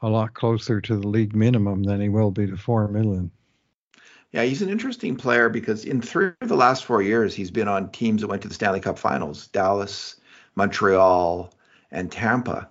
a 0.02 0.08
lot 0.08 0.34
closer 0.34 0.80
to 0.80 0.96
the 0.96 1.06
league 1.06 1.34
minimum 1.34 1.82
than 1.82 2.00
he 2.00 2.08
will 2.08 2.30
be 2.30 2.46
to 2.46 2.56
four 2.56 2.88
million. 2.88 3.30
Yeah, 4.32 4.42
he's 4.42 4.62
an 4.62 4.68
interesting 4.68 5.16
player 5.16 5.48
because 5.48 5.84
in 5.84 6.02
three 6.02 6.32
of 6.40 6.48
the 6.48 6.56
last 6.56 6.84
four 6.84 7.00
years, 7.00 7.34
he's 7.34 7.50
been 7.50 7.68
on 7.68 7.90
teams 7.90 8.20
that 8.20 8.28
went 8.28 8.42
to 8.42 8.48
the 8.48 8.54
Stanley 8.54 8.80
Cup 8.80 8.98
Finals: 8.98 9.46
Dallas, 9.48 10.16
Montreal, 10.54 11.52
and 11.90 12.12
Tampa. 12.12 12.68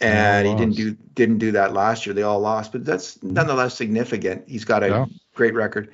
And 0.00 0.48
he 0.48 0.54
didn't 0.54 0.76
do 0.76 0.96
didn't 1.14 1.38
do 1.38 1.52
that 1.52 1.74
last 1.74 2.06
year. 2.06 2.14
They 2.14 2.22
all 2.22 2.40
lost, 2.40 2.72
but 2.72 2.84
that's 2.84 3.22
nonetheless 3.22 3.74
significant. 3.74 4.48
He's 4.48 4.64
got 4.64 4.82
a 4.82 4.88
yeah. 4.88 5.06
great 5.34 5.54
record. 5.54 5.90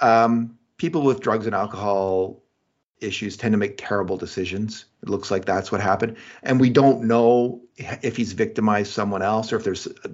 Um, 0.00 0.56
people 0.76 1.02
with 1.02 1.20
drugs 1.20 1.46
and 1.46 1.54
alcohol 1.54 2.43
issues 3.00 3.36
tend 3.36 3.52
to 3.52 3.58
make 3.58 3.76
terrible 3.76 4.16
decisions. 4.16 4.86
It 5.02 5.08
looks 5.08 5.30
like 5.30 5.44
that's 5.44 5.70
what 5.70 5.80
happened. 5.80 6.16
And 6.42 6.60
we 6.60 6.70
don't 6.70 7.04
know 7.04 7.60
if 7.76 8.16
he's 8.16 8.32
victimized 8.32 8.92
someone 8.92 9.22
else 9.22 9.52
or 9.52 9.56
if 9.56 9.64
there's 9.64 9.86
uh, 9.86 10.08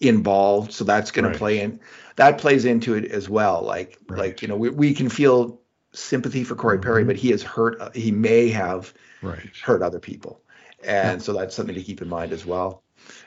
involved. 0.00 0.72
So 0.72 0.84
that's 0.84 1.10
going 1.10 1.24
right. 1.24 1.32
to 1.32 1.38
play 1.38 1.60
in. 1.60 1.80
That 2.16 2.38
plays 2.38 2.64
into 2.64 2.94
it 2.94 3.06
as 3.06 3.28
well. 3.28 3.62
Like, 3.62 3.98
right. 4.08 4.18
like 4.18 4.42
you 4.42 4.48
know, 4.48 4.56
we, 4.56 4.70
we 4.70 4.94
can 4.94 5.08
feel 5.08 5.60
sympathy 5.92 6.44
for 6.44 6.54
Corey 6.54 6.76
mm-hmm. 6.76 6.82
Perry, 6.82 7.04
but 7.04 7.16
he 7.16 7.30
has 7.30 7.42
hurt. 7.42 7.80
Uh, 7.80 7.90
he 7.94 8.10
may 8.10 8.48
have 8.48 8.92
right. 9.22 9.50
hurt 9.62 9.82
other 9.82 10.00
people, 10.00 10.40
and 10.84 11.20
yeah. 11.20 11.24
so 11.24 11.32
that's 11.32 11.54
something 11.54 11.74
to 11.74 11.82
keep 11.82 12.02
in 12.02 12.08
mind 12.08 12.32
as 12.32 12.44
well. 12.44 12.82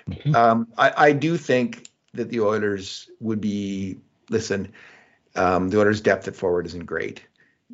Mm-hmm. 0.10 0.36
Um, 0.36 0.68
I, 0.78 0.94
I 0.98 1.12
do 1.14 1.38
think 1.38 1.88
that 2.14 2.30
the 2.30 2.42
Oilers 2.42 3.10
would 3.20 3.42
be. 3.42 3.98
Listen, 4.30 4.72
um, 5.36 5.70
the 5.70 5.80
Oilers' 5.80 6.02
depth 6.02 6.28
at 6.28 6.36
forward 6.36 6.66
isn't 6.66 6.86
great 6.86 7.24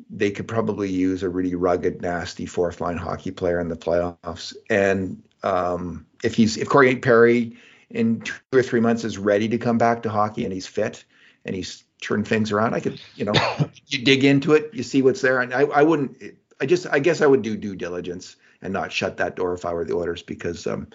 they 0.08 0.30
could 0.30 0.48
probably 0.48 0.88
use 0.88 1.22
a 1.22 1.28
really 1.28 1.54
rugged, 1.54 2.00
nasty 2.00 2.46
fourth 2.46 2.80
line 2.80 2.96
hockey 2.96 3.30
player 3.30 3.60
in 3.60 3.68
the 3.68 3.76
playoffs. 3.76 4.54
And 4.68 5.22
um, 5.42 6.06
if 6.22 6.34
he's 6.34 6.56
if 6.56 6.68
Corey 6.68 6.96
Perry 6.96 7.56
in 7.90 8.20
two 8.20 8.34
or 8.52 8.62
three 8.62 8.80
months 8.80 9.04
is 9.04 9.18
ready 9.18 9.48
to 9.48 9.58
come 9.58 9.78
back 9.78 10.02
to 10.02 10.10
hockey 10.10 10.44
and 10.44 10.52
he's 10.52 10.66
fit 10.66 11.04
and 11.44 11.54
he's 11.54 11.84
turned 12.00 12.26
things 12.26 12.52
around, 12.52 12.74
I 12.74 12.80
could 12.80 13.00
you 13.16 13.24
know 13.24 13.32
you 13.86 14.04
dig 14.04 14.24
into 14.24 14.52
it, 14.54 14.70
you 14.72 14.82
see 14.82 15.02
what's 15.02 15.20
there, 15.20 15.40
and 15.40 15.52
I, 15.52 15.62
I 15.62 15.82
wouldn't. 15.82 16.22
I 16.60 16.66
just 16.66 16.86
I 16.86 16.98
guess 16.98 17.20
I 17.20 17.26
would 17.26 17.42
do 17.42 17.56
due 17.56 17.76
diligence 17.76 18.36
and 18.62 18.72
not 18.72 18.92
shut 18.92 19.16
that 19.18 19.36
door 19.36 19.54
if 19.54 19.64
I 19.64 19.72
were 19.72 19.84
the 19.84 19.96
Oilers 19.96 20.22
because 20.22 20.66
um, 20.66 20.88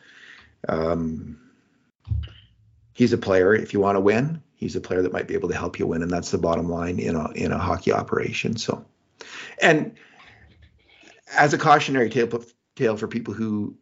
um, 0.67 1.39
he's 2.93 3.13
a 3.13 3.17
player. 3.17 3.53
If 3.53 3.73
you 3.73 3.79
want 3.79 3.95
to 3.95 4.01
win, 4.01 4.41
he's 4.55 4.75
a 4.75 4.81
player 4.81 5.01
that 5.01 5.13
might 5.13 5.27
be 5.27 5.33
able 5.33 5.49
to 5.49 5.57
help 5.57 5.79
you 5.79 5.87
win, 5.87 6.01
and 6.01 6.11
that's 6.11 6.31
the 6.31 6.37
bottom 6.37 6.69
line 6.69 6.99
in 6.99 7.15
a 7.15 7.31
in 7.31 7.51
a 7.51 7.57
hockey 7.57 7.91
operation. 7.91 8.57
So, 8.57 8.85
and 9.61 9.95
as 11.37 11.53
a 11.53 11.57
cautionary 11.57 12.09
tale, 12.09 12.43
tale 12.75 12.97
for 12.97 13.07
people 13.07 13.33
who 13.33 13.75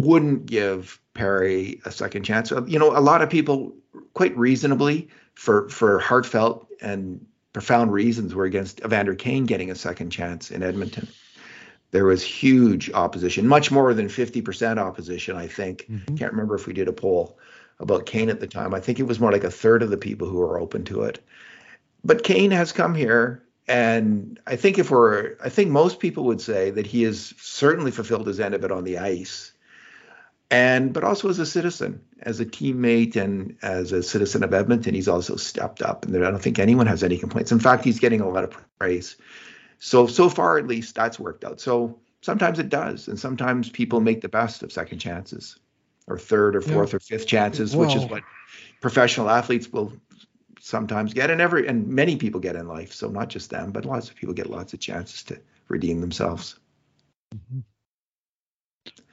wouldn't 0.00 0.46
give 0.46 1.00
Perry 1.14 1.80
a 1.84 1.92
second 1.92 2.24
chance, 2.24 2.50
you 2.66 2.78
know, 2.78 2.96
a 2.96 3.00
lot 3.00 3.22
of 3.22 3.30
people 3.30 3.74
quite 4.14 4.36
reasonably 4.36 5.08
for 5.34 5.68
for 5.68 5.98
heartfelt 5.98 6.66
and 6.80 7.24
profound 7.52 7.92
reasons 7.92 8.34
were 8.34 8.44
against 8.44 8.80
Evander 8.80 9.14
Kane 9.14 9.44
getting 9.44 9.70
a 9.70 9.74
second 9.74 10.10
chance 10.10 10.50
in 10.50 10.62
Edmonton. 10.62 11.06
There 11.90 12.06
was 12.06 12.22
huge 12.22 12.90
opposition, 12.92 13.46
much 13.46 13.70
more 13.70 13.92
than 13.92 14.08
50% 14.08 14.78
opposition, 14.78 15.36
I 15.36 15.46
think. 15.46 15.86
Mm-hmm. 15.90 16.16
Can't 16.16 16.32
remember 16.32 16.54
if 16.54 16.66
we 16.66 16.72
did 16.72 16.88
a 16.88 16.92
poll 16.92 17.38
about 17.80 18.06
Kane 18.06 18.30
at 18.30 18.40
the 18.40 18.46
time. 18.46 18.72
I 18.72 18.80
think 18.80 18.98
it 18.98 19.06
was 19.06 19.20
more 19.20 19.30
like 19.30 19.44
a 19.44 19.50
third 19.50 19.82
of 19.82 19.90
the 19.90 19.98
people 19.98 20.26
who 20.26 20.38
were 20.38 20.58
open 20.58 20.84
to 20.84 21.02
it. 21.02 21.22
But 22.02 22.24
Kane 22.24 22.50
has 22.50 22.72
come 22.72 22.94
here, 22.94 23.42
and 23.68 24.40
I 24.46 24.56
think 24.56 24.78
if 24.78 24.90
we're, 24.90 25.36
I 25.42 25.48
think 25.48 25.70
most 25.70 26.00
people 26.00 26.24
would 26.24 26.40
say 26.40 26.70
that 26.70 26.86
he 26.86 27.02
has 27.04 27.32
certainly 27.38 27.90
fulfilled 27.90 28.26
his 28.26 28.40
end 28.40 28.54
of 28.54 28.64
it 28.64 28.72
on 28.72 28.84
the 28.84 28.98
ice, 28.98 29.52
and 30.50 30.92
but 30.92 31.04
also 31.04 31.28
as 31.28 31.38
a 31.38 31.46
citizen, 31.46 32.00
as 32.20 32.40
a 32.40 32.44
teammate, 32.44 33.16
and 33.16 33.56
as 33.62 33.92
a 33.92 34.02
citizen 34.02 34.42
of 34.42 34.52
Edmonton, 34.52 34.94
he's 34.94 35.08
also 35.08 35.36
stepped 35.36 35.80
up, 35.80 36.04
and 36.04 36.16
I 36.16 36.30
don't 36.30 36.42
think 36.42 36.58
anyone 36.58 36.86
has 36.86 37.02
any 37.02 37.18
complaints. 37.18 37.52
In 37.52 37.60
fact, 37.60 37.84
he's 37.84 38.00
getting 38.00 38.20
a 38.20 38.28
lot 38.28 38.44
of 38.44 38.56
praise. 38.78 39.16
So 39.78 40.06
so 40.06 40.28
far, 40.28 40.58
at 40.58 40.66
least, 40.66 40.94
that's 40.94 41.18
worked 41.18 41.44
out. 41.44 41.60
So 41.60 42.00
sometimes 42.20 42.58
it 42.58 42.68
does, 42.68 43.08
and 43.08 43.18
sometimes 43.18 43.70
people 43.70 44.00
make 44.00 44.20
the 44.20 44.28
best 44.28 44.62
of 44.62 44.72
second 44.72 44.98
chances 44.98 45.56
or 46.08 46.18
third 46.18 46.56
or 46.56 46.60
fourth 46.60 46.92
yeah. 46.92 46.96
or 46.96 47.00
fifth 47.00 47.26
chances, 47.26 47.76
well, 47.76 47.86
which 47.86 47.96
is 47.96 48.04
what 48.06 48.22
professional 48.80 49.30
athletes 49.30 49.72
will 49.72 49.92
sometimes 50.64 51.12
get, 51.12 51.28
and 51.28 51.40
every 51.40 51.66
and 51.66 51.86
many 51.88 52.16
people 52.16 52.40
get 52.40 52.54
in 52.54 52.68
life. 52.68 52.92
So 52.92 53.08
not 53.08 53.28
just 53.28 53.50
them, 53.50 53.72
but 53.72 53.84
lots 53.84 54.08
of 54.08 54.14
people 54.14 54.32
get 54.32 54.48
lots 54.48 54.72
of 54.72 54.80
chances 54.80 55.24
to 55.24 55.38
redeem 55.68 56.00
themselves. 56.00 56.58
Mm-hmm. 57.34 57.60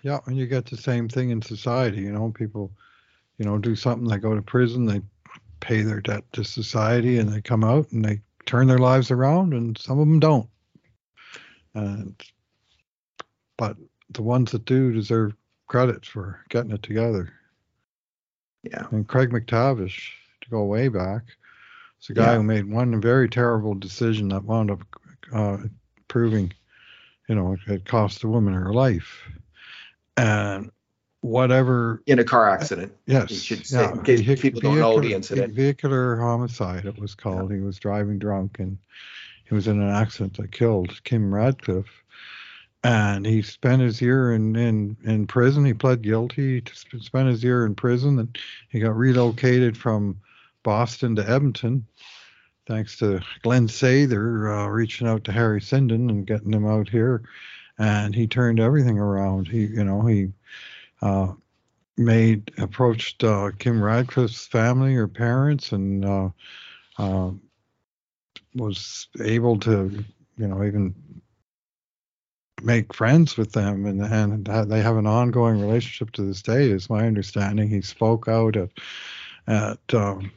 Yeah, 0.03 0.19
and 0.27 0.37
you 0.37 0.45
get 0.45 0.65
the 0.65 0.77
same 0.77 1.09
thing 1.09 1.31
in 1.31 1.41
society. 1.41 2.01
You 2.01 2.11
know, 2.11 2.31
people, 2.31 2.71
you 3.37 3.45
know, 3.45 3.57
do 3.57 3.75
something. 3.75 4.07
They 4.07 4.17
go 4.17 4.35
to 4.35 4.41
prison. 4.41 4.85
They 4.85 5.01
pay 5.59 5.81
their 5.81 6.01
debt 6.01 6.23
to 6.33 6.43
society, 6.43 7.17
and 7.17 7.31
they 7.31 7.41
come 7.41 7.63
out 7.63 7.91
and 7.91 8.05
they 8.05 8.21
turn 8.45 8.67
their 8.67 8.77
lives 8.77 9.09
around. 9.11 9.53
And 9.53 9.77
some 9.77 9.99
of 9.99 10.07
them 10.07 10.19
don't. 10.19 10.49
And 11.73 12.21
but 13.57 13.75
the 14.11 14.21
ones 14.21 14.51
that 14.51 14.65
do 14.65 14.93
deserve 14.93 15.33
credit 15.67 16.05
for 16.05 16.39
getting 16.49 16.71
it 16.71 16.83
together. 16.83 17.33
Yeah. 18.63 18.85
And 18.91 19.07
Craig 19.07 19.31
MacTavish 19.31 20.11
to 20.41 20.49
go 20.49 20.63
way 20.63 20.87
back, 20.87 21.23
is 22.01 22.09
a 22.09 22.13
guy 22.13 22.31
yeah. 22.31 22.37
who 22.37 22.43
made 22.43 22.69
one 22.69 22.99
very 23.01 23.29
terrible 23.29 23.73
decision 23.73 24.29
that 24.29 24.43
wound 24.43 24.71
up 24.71 24.81
uh, 25.33 25.57
proving, 26.07 26.51
you 27.27 27.35
know, 27.35 27.57
it 27.67 27.85
cost 27.85 28.21
the 28.21 28.27
woman 28.27 28.53
her 28.53 28.73
life. 28.73 29.29
And 30.17 30.71
whatever. 31.21 32.01
In 32.05 32.19
a 32.19 32.23
car 32.23 32.49
accident. 32.49 32.93
Yes. 33.05 33.33
Say, 33.33 33.61
yeah. 33.71 33.91
in 33.91 34.03
case 34.03 34.21
Vehic- 34.21 34.41
people 34.41 34.61
don't 34.61 34.79
know 34.79 34.99
the 34.99 35.13
incident. 35.13 35.53
Vehicular 35.53 36.17
homicide, 36.17 36.85
it 36.85 36.99
was 36.99 37.15
called. 37.15 37.49
Yeah. 37.49 37.57
He 37.57 37.61
was 37.61 37.79
driving 37.79 38.19
drunk 38.19 38.59
and 38.59 38.77
he 39.45 39.55
was 39.55 39.67
in 39.67 39.81
an 39.81 39.89
accident 39.89 40.37
that 40.37 40.51
killed 40.51 41.03
Kim 41.03 41.33
Radcliffe 41.33 42.03
and 42.83 43.25
he 43.25 43.41
spent 43.41 43.81
his 43.81 44.01
year 44.01 44.33
in, 44.33 44.55
in, 44.55 44.95
in 45.03 45.27
prison. 45.27 45.65
He 45.65 45.73
pled 45.73 46.01
guilty 46.01 46.61
to 46.61 46.75
spend 46.75 47.27
his 47.27 47.43
year 47.43 47.65
in 47.65 47.75
prison, 47.75 48.19
and 48.19 48.37
he 48.69 48.79
got 48.79 48.95
relocated 48.95 49.77
from 49.77 50.19
Boston 50.63 51.15
to 51.15 51.29
Edmonton, 51.29 51.85
thanks 52.67 52.97
to 52.97 53.21
Glen 53.41 53.67
Sather 53.67 54.65
uh, 54.65 54.69
reaching 54.69 55.07
out 55.07 55.23
to 55.25 55.31
Harry 55.31 55.61
Sinden 55.61 56.09
and 56.09 56.27
getting 56.27 56.53
him 56.53 56.65
out 56.65 56.89
here, 56.89 57.23
and 57.77 58.13
he 58.13 58.27
turned 58.27 58.59
everything 58.59 58.99
around. 58.99 59.47
He, 59.47 59.65
you 59.65 59.83
know, 59.83 60.01
he 60.05 60.29
uh, 61.01 61.33
made 61.97 62.51
approached 62.57 63.23
uh, 63.23 63.51
Kim 63.57 63.81
Radcliffe's 63.81 64.47
family 64.47 64.95
or 64.95 65.07
parents, 65.07 65.71
and 65.71 66.05
uh, 66.05 66.29
uh, 66.97 67.31
was 68.55 69.07
able 69.21 69.59
to, 69.59 70.03
you 70.37 70.47
know, 70.47 70.63
even 70.63 70.93
make 72.61 72.93
friends 72.93 73.37
with 73.37 73.51
them. 73.51 73.85
And 73.85 74.01
and 74.01 74.45
they 74.69 74.81
have 74.81 74.97
an 74.97 75.07
ongoing 75.07 75.61
relationship 75.61 76.11
to 76.13 76.23
this 76.23 76.41
day 76.41 76.69
is 76.69 76.89
my 76.89 77.05
understanding. 77.07 77.69
He 77.69 77.81
spoke 77.81 78.27
out 78.27 78.55
at 78.55 78.69
at 79.49 79.79
um, 79.93 80.31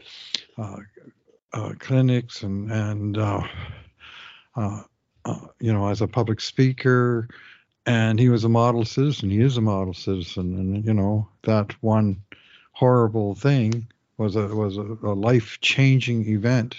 uh, 0.57 0.79
uh, 1.53 1.73
clinics 1.79 2.43
and 2.43 2.73
and 2.73 3.19
uh, 3.19 3.47
you 5.61 5.73
know 5.73 5.89
as 5.89 6.01
a 6.01 6.09
public 6.09 6.41
speaker. 6.41 7.29
And 7.85 8.21
he 8.21 8.29
was 8.29 8.45
a 8.45 8.49
model 8.49 8.85
citizen. 8.85 9.29
He 9.29 9.41
is 9.41 9.57
a 9.57 9.61
model 9.61 9.93
citizen. 9.93 10.57
And 10.57 10.85
you 10.85 10.95
know 10.95 11.29
that 11.43 11.73
one 11.83 12.23
horrible 12.73 13.35
thing 13.35 13.89
was 14.17 14.37
a 14.37 14.47
was 14.49 14.77
a, 14.79 14.97
a 15.03 15.15
life 15.15 15.59
changing 15.61 16.29
event 16.29 16.77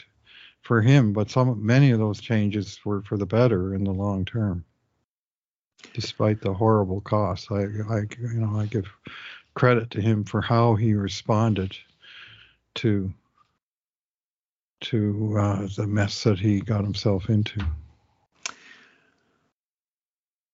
for 0.62 0.82
him. 0.82 1.14
But 1.14 1.30
some 1.30 1.64
many 1.66 1.92
of 1.92 2.00
those 2.00 2.20
changes 2.20 2.80
were 2.84 3.02
for 3.04 3.18
the 3.18 3.26
better 3.26 3.76
in 3.76 3.84
the 3.84 3.92
long 3.92 4.26
term 4.26 4.66
despite 5.94 6.40
the 6.40 6.54
horrible 6.54 7.02
cost. 7.02 7.52
I, 7.52 7.64
I, 7.64 8.00
you 8.20 8.40
know, 8.40 8.58
I 8.58 8.66
give 8.68 8.88
credit 9.54 9.92
to 9.92 10.02
him 10.02 10.24
for 10.24 10.42
how 10.42 10.76
he 10.76 10.94
responded 10.94 11.76
to 12.76 13.14
to 14.82 15.36
uh, 15.40 15.68
the 15.76 15.88
mess 15.88 16.24
that 16.24 16.40
he 16.40 16.60
got 16.60 16.84
himself 16.84 17.30
into. 17.30 17.66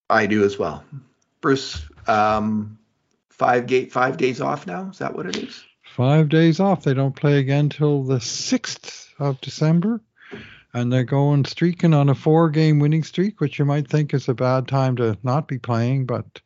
I 0.08 0.26
do 0.26 0.44
as 0.44 0.58
well, 0.58 0.84
Bruce. 1.40 1.82
Um, 2.06 2.78
five 3.28 3.66
gate 3.66 3.92
five 3.92 4.16
days 4.16 4.40
off 4.40 4.66
now. 4.66 4.90
Is 4.90 4.98
that 4.98 5.14
what 5.14 5.26
it 5.26 5.36
is? 5.36 5.64
Five 5.82 6.28
days 6.28 6.60
off. 6.60 6.84
They 6.84 6.94
don't 6.94 7.16
play 7.16 7.38
again 7.38 7.68
till 7.68 8.04
the 8.04 8.20
sixth 8.20 9.12
of 9.18 9.40
December 9.40 10.00
and 10.72 10.92
they're 10.92 11.04
going 11.04 11.44
streaking 11.44 11.94
on 11.94 12.08
a 12.08 12.14
four 12.14 12.50
game 12.50 12.78
winning 12.78 13.02
streak, 13.02 13.40
which 13.40 13.58
you 13.58 13.64
might 13.64 13.88
think 13.88 14.14
is 14.14 14.28
a 14.28 14.34
bad 14.34 14.68
time 14.68 14.96
to 14.96 15.18
not 15.22 15.48
be 15.48 15.58
playing, 15.58 16.06
but 16.06 16.40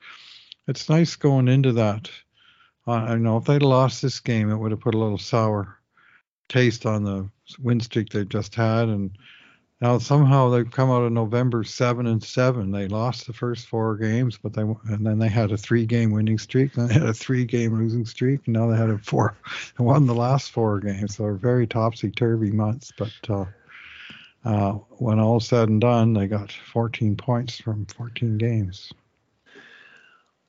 it's 0.67 0.89
nice 0.89 1.17
going 1.17 1.49
into 1.49 1.73
that. 1.73 2.11
I 2.87 3.17
know 3.17 3.39
if 3.39 3.45
they'd 3.45 3.63
lost 3.63 4.03
this 4.03 4.21
game, 4.21 4.51
it 4.51 4.57
would 4.57 4.71
have 4.71 4.81
put 4.81 4.95
a 4.95 4.99
little 4.99 5.19
sour 5.19 5.79
taste 6.49 6.85
on 6.85 7.05
the 7.05 7.29
win 7.59 7.81
streak 7.81 8.11
they 8.11 8.25
just 8.27 8.55
had. 8.55 8.89
And 8.89 9.11
now 9.81 9.99
somehow 9.99 10.51
they've 10.51 10.71
come 10.71 10.91
out 10.91 11.03
of 11.03 11.13
November 11.13 11.65
seven 11.65 12.07
and 12.07 12.23
seven. 12.23 12.71
They 12.71 12.89
lost 12.89 13.27
the 13.27 13.33
first 13.33 13.69
four 13.69 13.97
games, 13.97 14.39
but 14.43 14.53
they 14.53 14.63
and 14.63 15.07
then 15.07 15.19
they 15.19 15.29
had 15.29 15.51
a 15.51 15.57
three 15.57 15.87
game 15.87 16.11
winning 16.11 16.39
streak, 16.39 16.77
and 16.77 16.89
they 16.89 16.95
had 16.95 17.05
a 17.05 17.15
three 17.15 17.45
game 17.45 17.79
losing 17.79 18.05
streak, 18.05 18.41
and 18.47 18.55
now 18.55 18.71
they 18.71 18.77
had 18.77 18.91
a 18.91 18.99
four, 18.99 19.37
won 19.79 20.07
the 20.07 20.15
last 20.15 20.51
four 20.51 20.81
games. 20.81 21.17
So 21.17 21.33
very 21.35 21.67
topsy 21.67 22.11
turvy 22.11 22.51
months, 22.51 22.93
but. 22.97 23.13
Uh, 23.29 23.47
uh, 24.45 24.73
when 24.99 25.19
all 25.19 25.41
said 25.41 25.71
and 25.71 25.81
done, 25.81 26.13
they 26.13 26.27
got 26.27 26.53
14 26.53 27.17
points 27.17 27.59
from 27.59 27.87
14 27.87 28.37
games. 28.37 28.93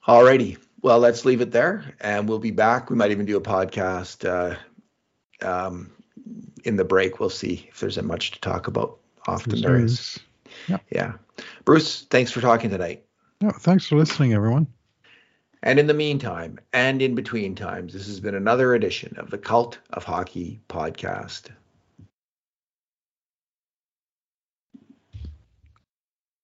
All 0.05 0.25
righty. 0.25 0.57
Well, 0.86 0.99
let's 0.99 1.25
leave 1.25 1.41
it 1.41 1.49
there, 1.49 1.83
and 1.99 2.29
we'll 2.29 2.38
be 2.38 2.51
back. 2.51 2.91
We 2.91 2.95
might 2.95 3.09
even 3.09 3.25
do 3.25 3.38
a 3.38 3.41
podcast 3.41 4.23
uh, 4.23 4.55
um, 5.43 5.91
in 6.63 6.75
the 6.75 6.83
break. 6.83 7.19
We'll 7.19 7.31
see 7.31 7.65
if 7.69 7.79
there's 7.79 7.99
much 8.03 8.29
to 8.33 8.39
talk 8.39 8.67
about. 8.67 8.99
Often 9.27 9.61
there 9.61 9.79
is. 9.79 10.19
Yeah. 10.67 10.77
yeah. 10.91 11.13
Bruce, 11.63 12.03
thanks 12.11 12.29
for 12.29 12.39
talking 12.39 12.69
tonight. 12.69 13.03
Yeah, 13.41 13.53
thanks 13.53 13.88
for 13.88 13.95
listening, 13.95 14.36
everyone. 14.36 14.67
And 15.63 15.79
in 15.79 15.88
the 15.88 15.95
meantime, 15.95 16.59
and 16.71 17.01
in 17.01 17.15
between 17.15 17.55
times, 17.55 17.93
this 17.93 18.05
has 18.05 18.19
been 18.19 18.36
another 18.36 18.75
edition 18.75 19.15
of 19.17 19.31
the 19.31 19.39
Cult 19.39 19.79
of 19.89 20.03
Hockey 20.03 20.59
podcast. 20.69 21.49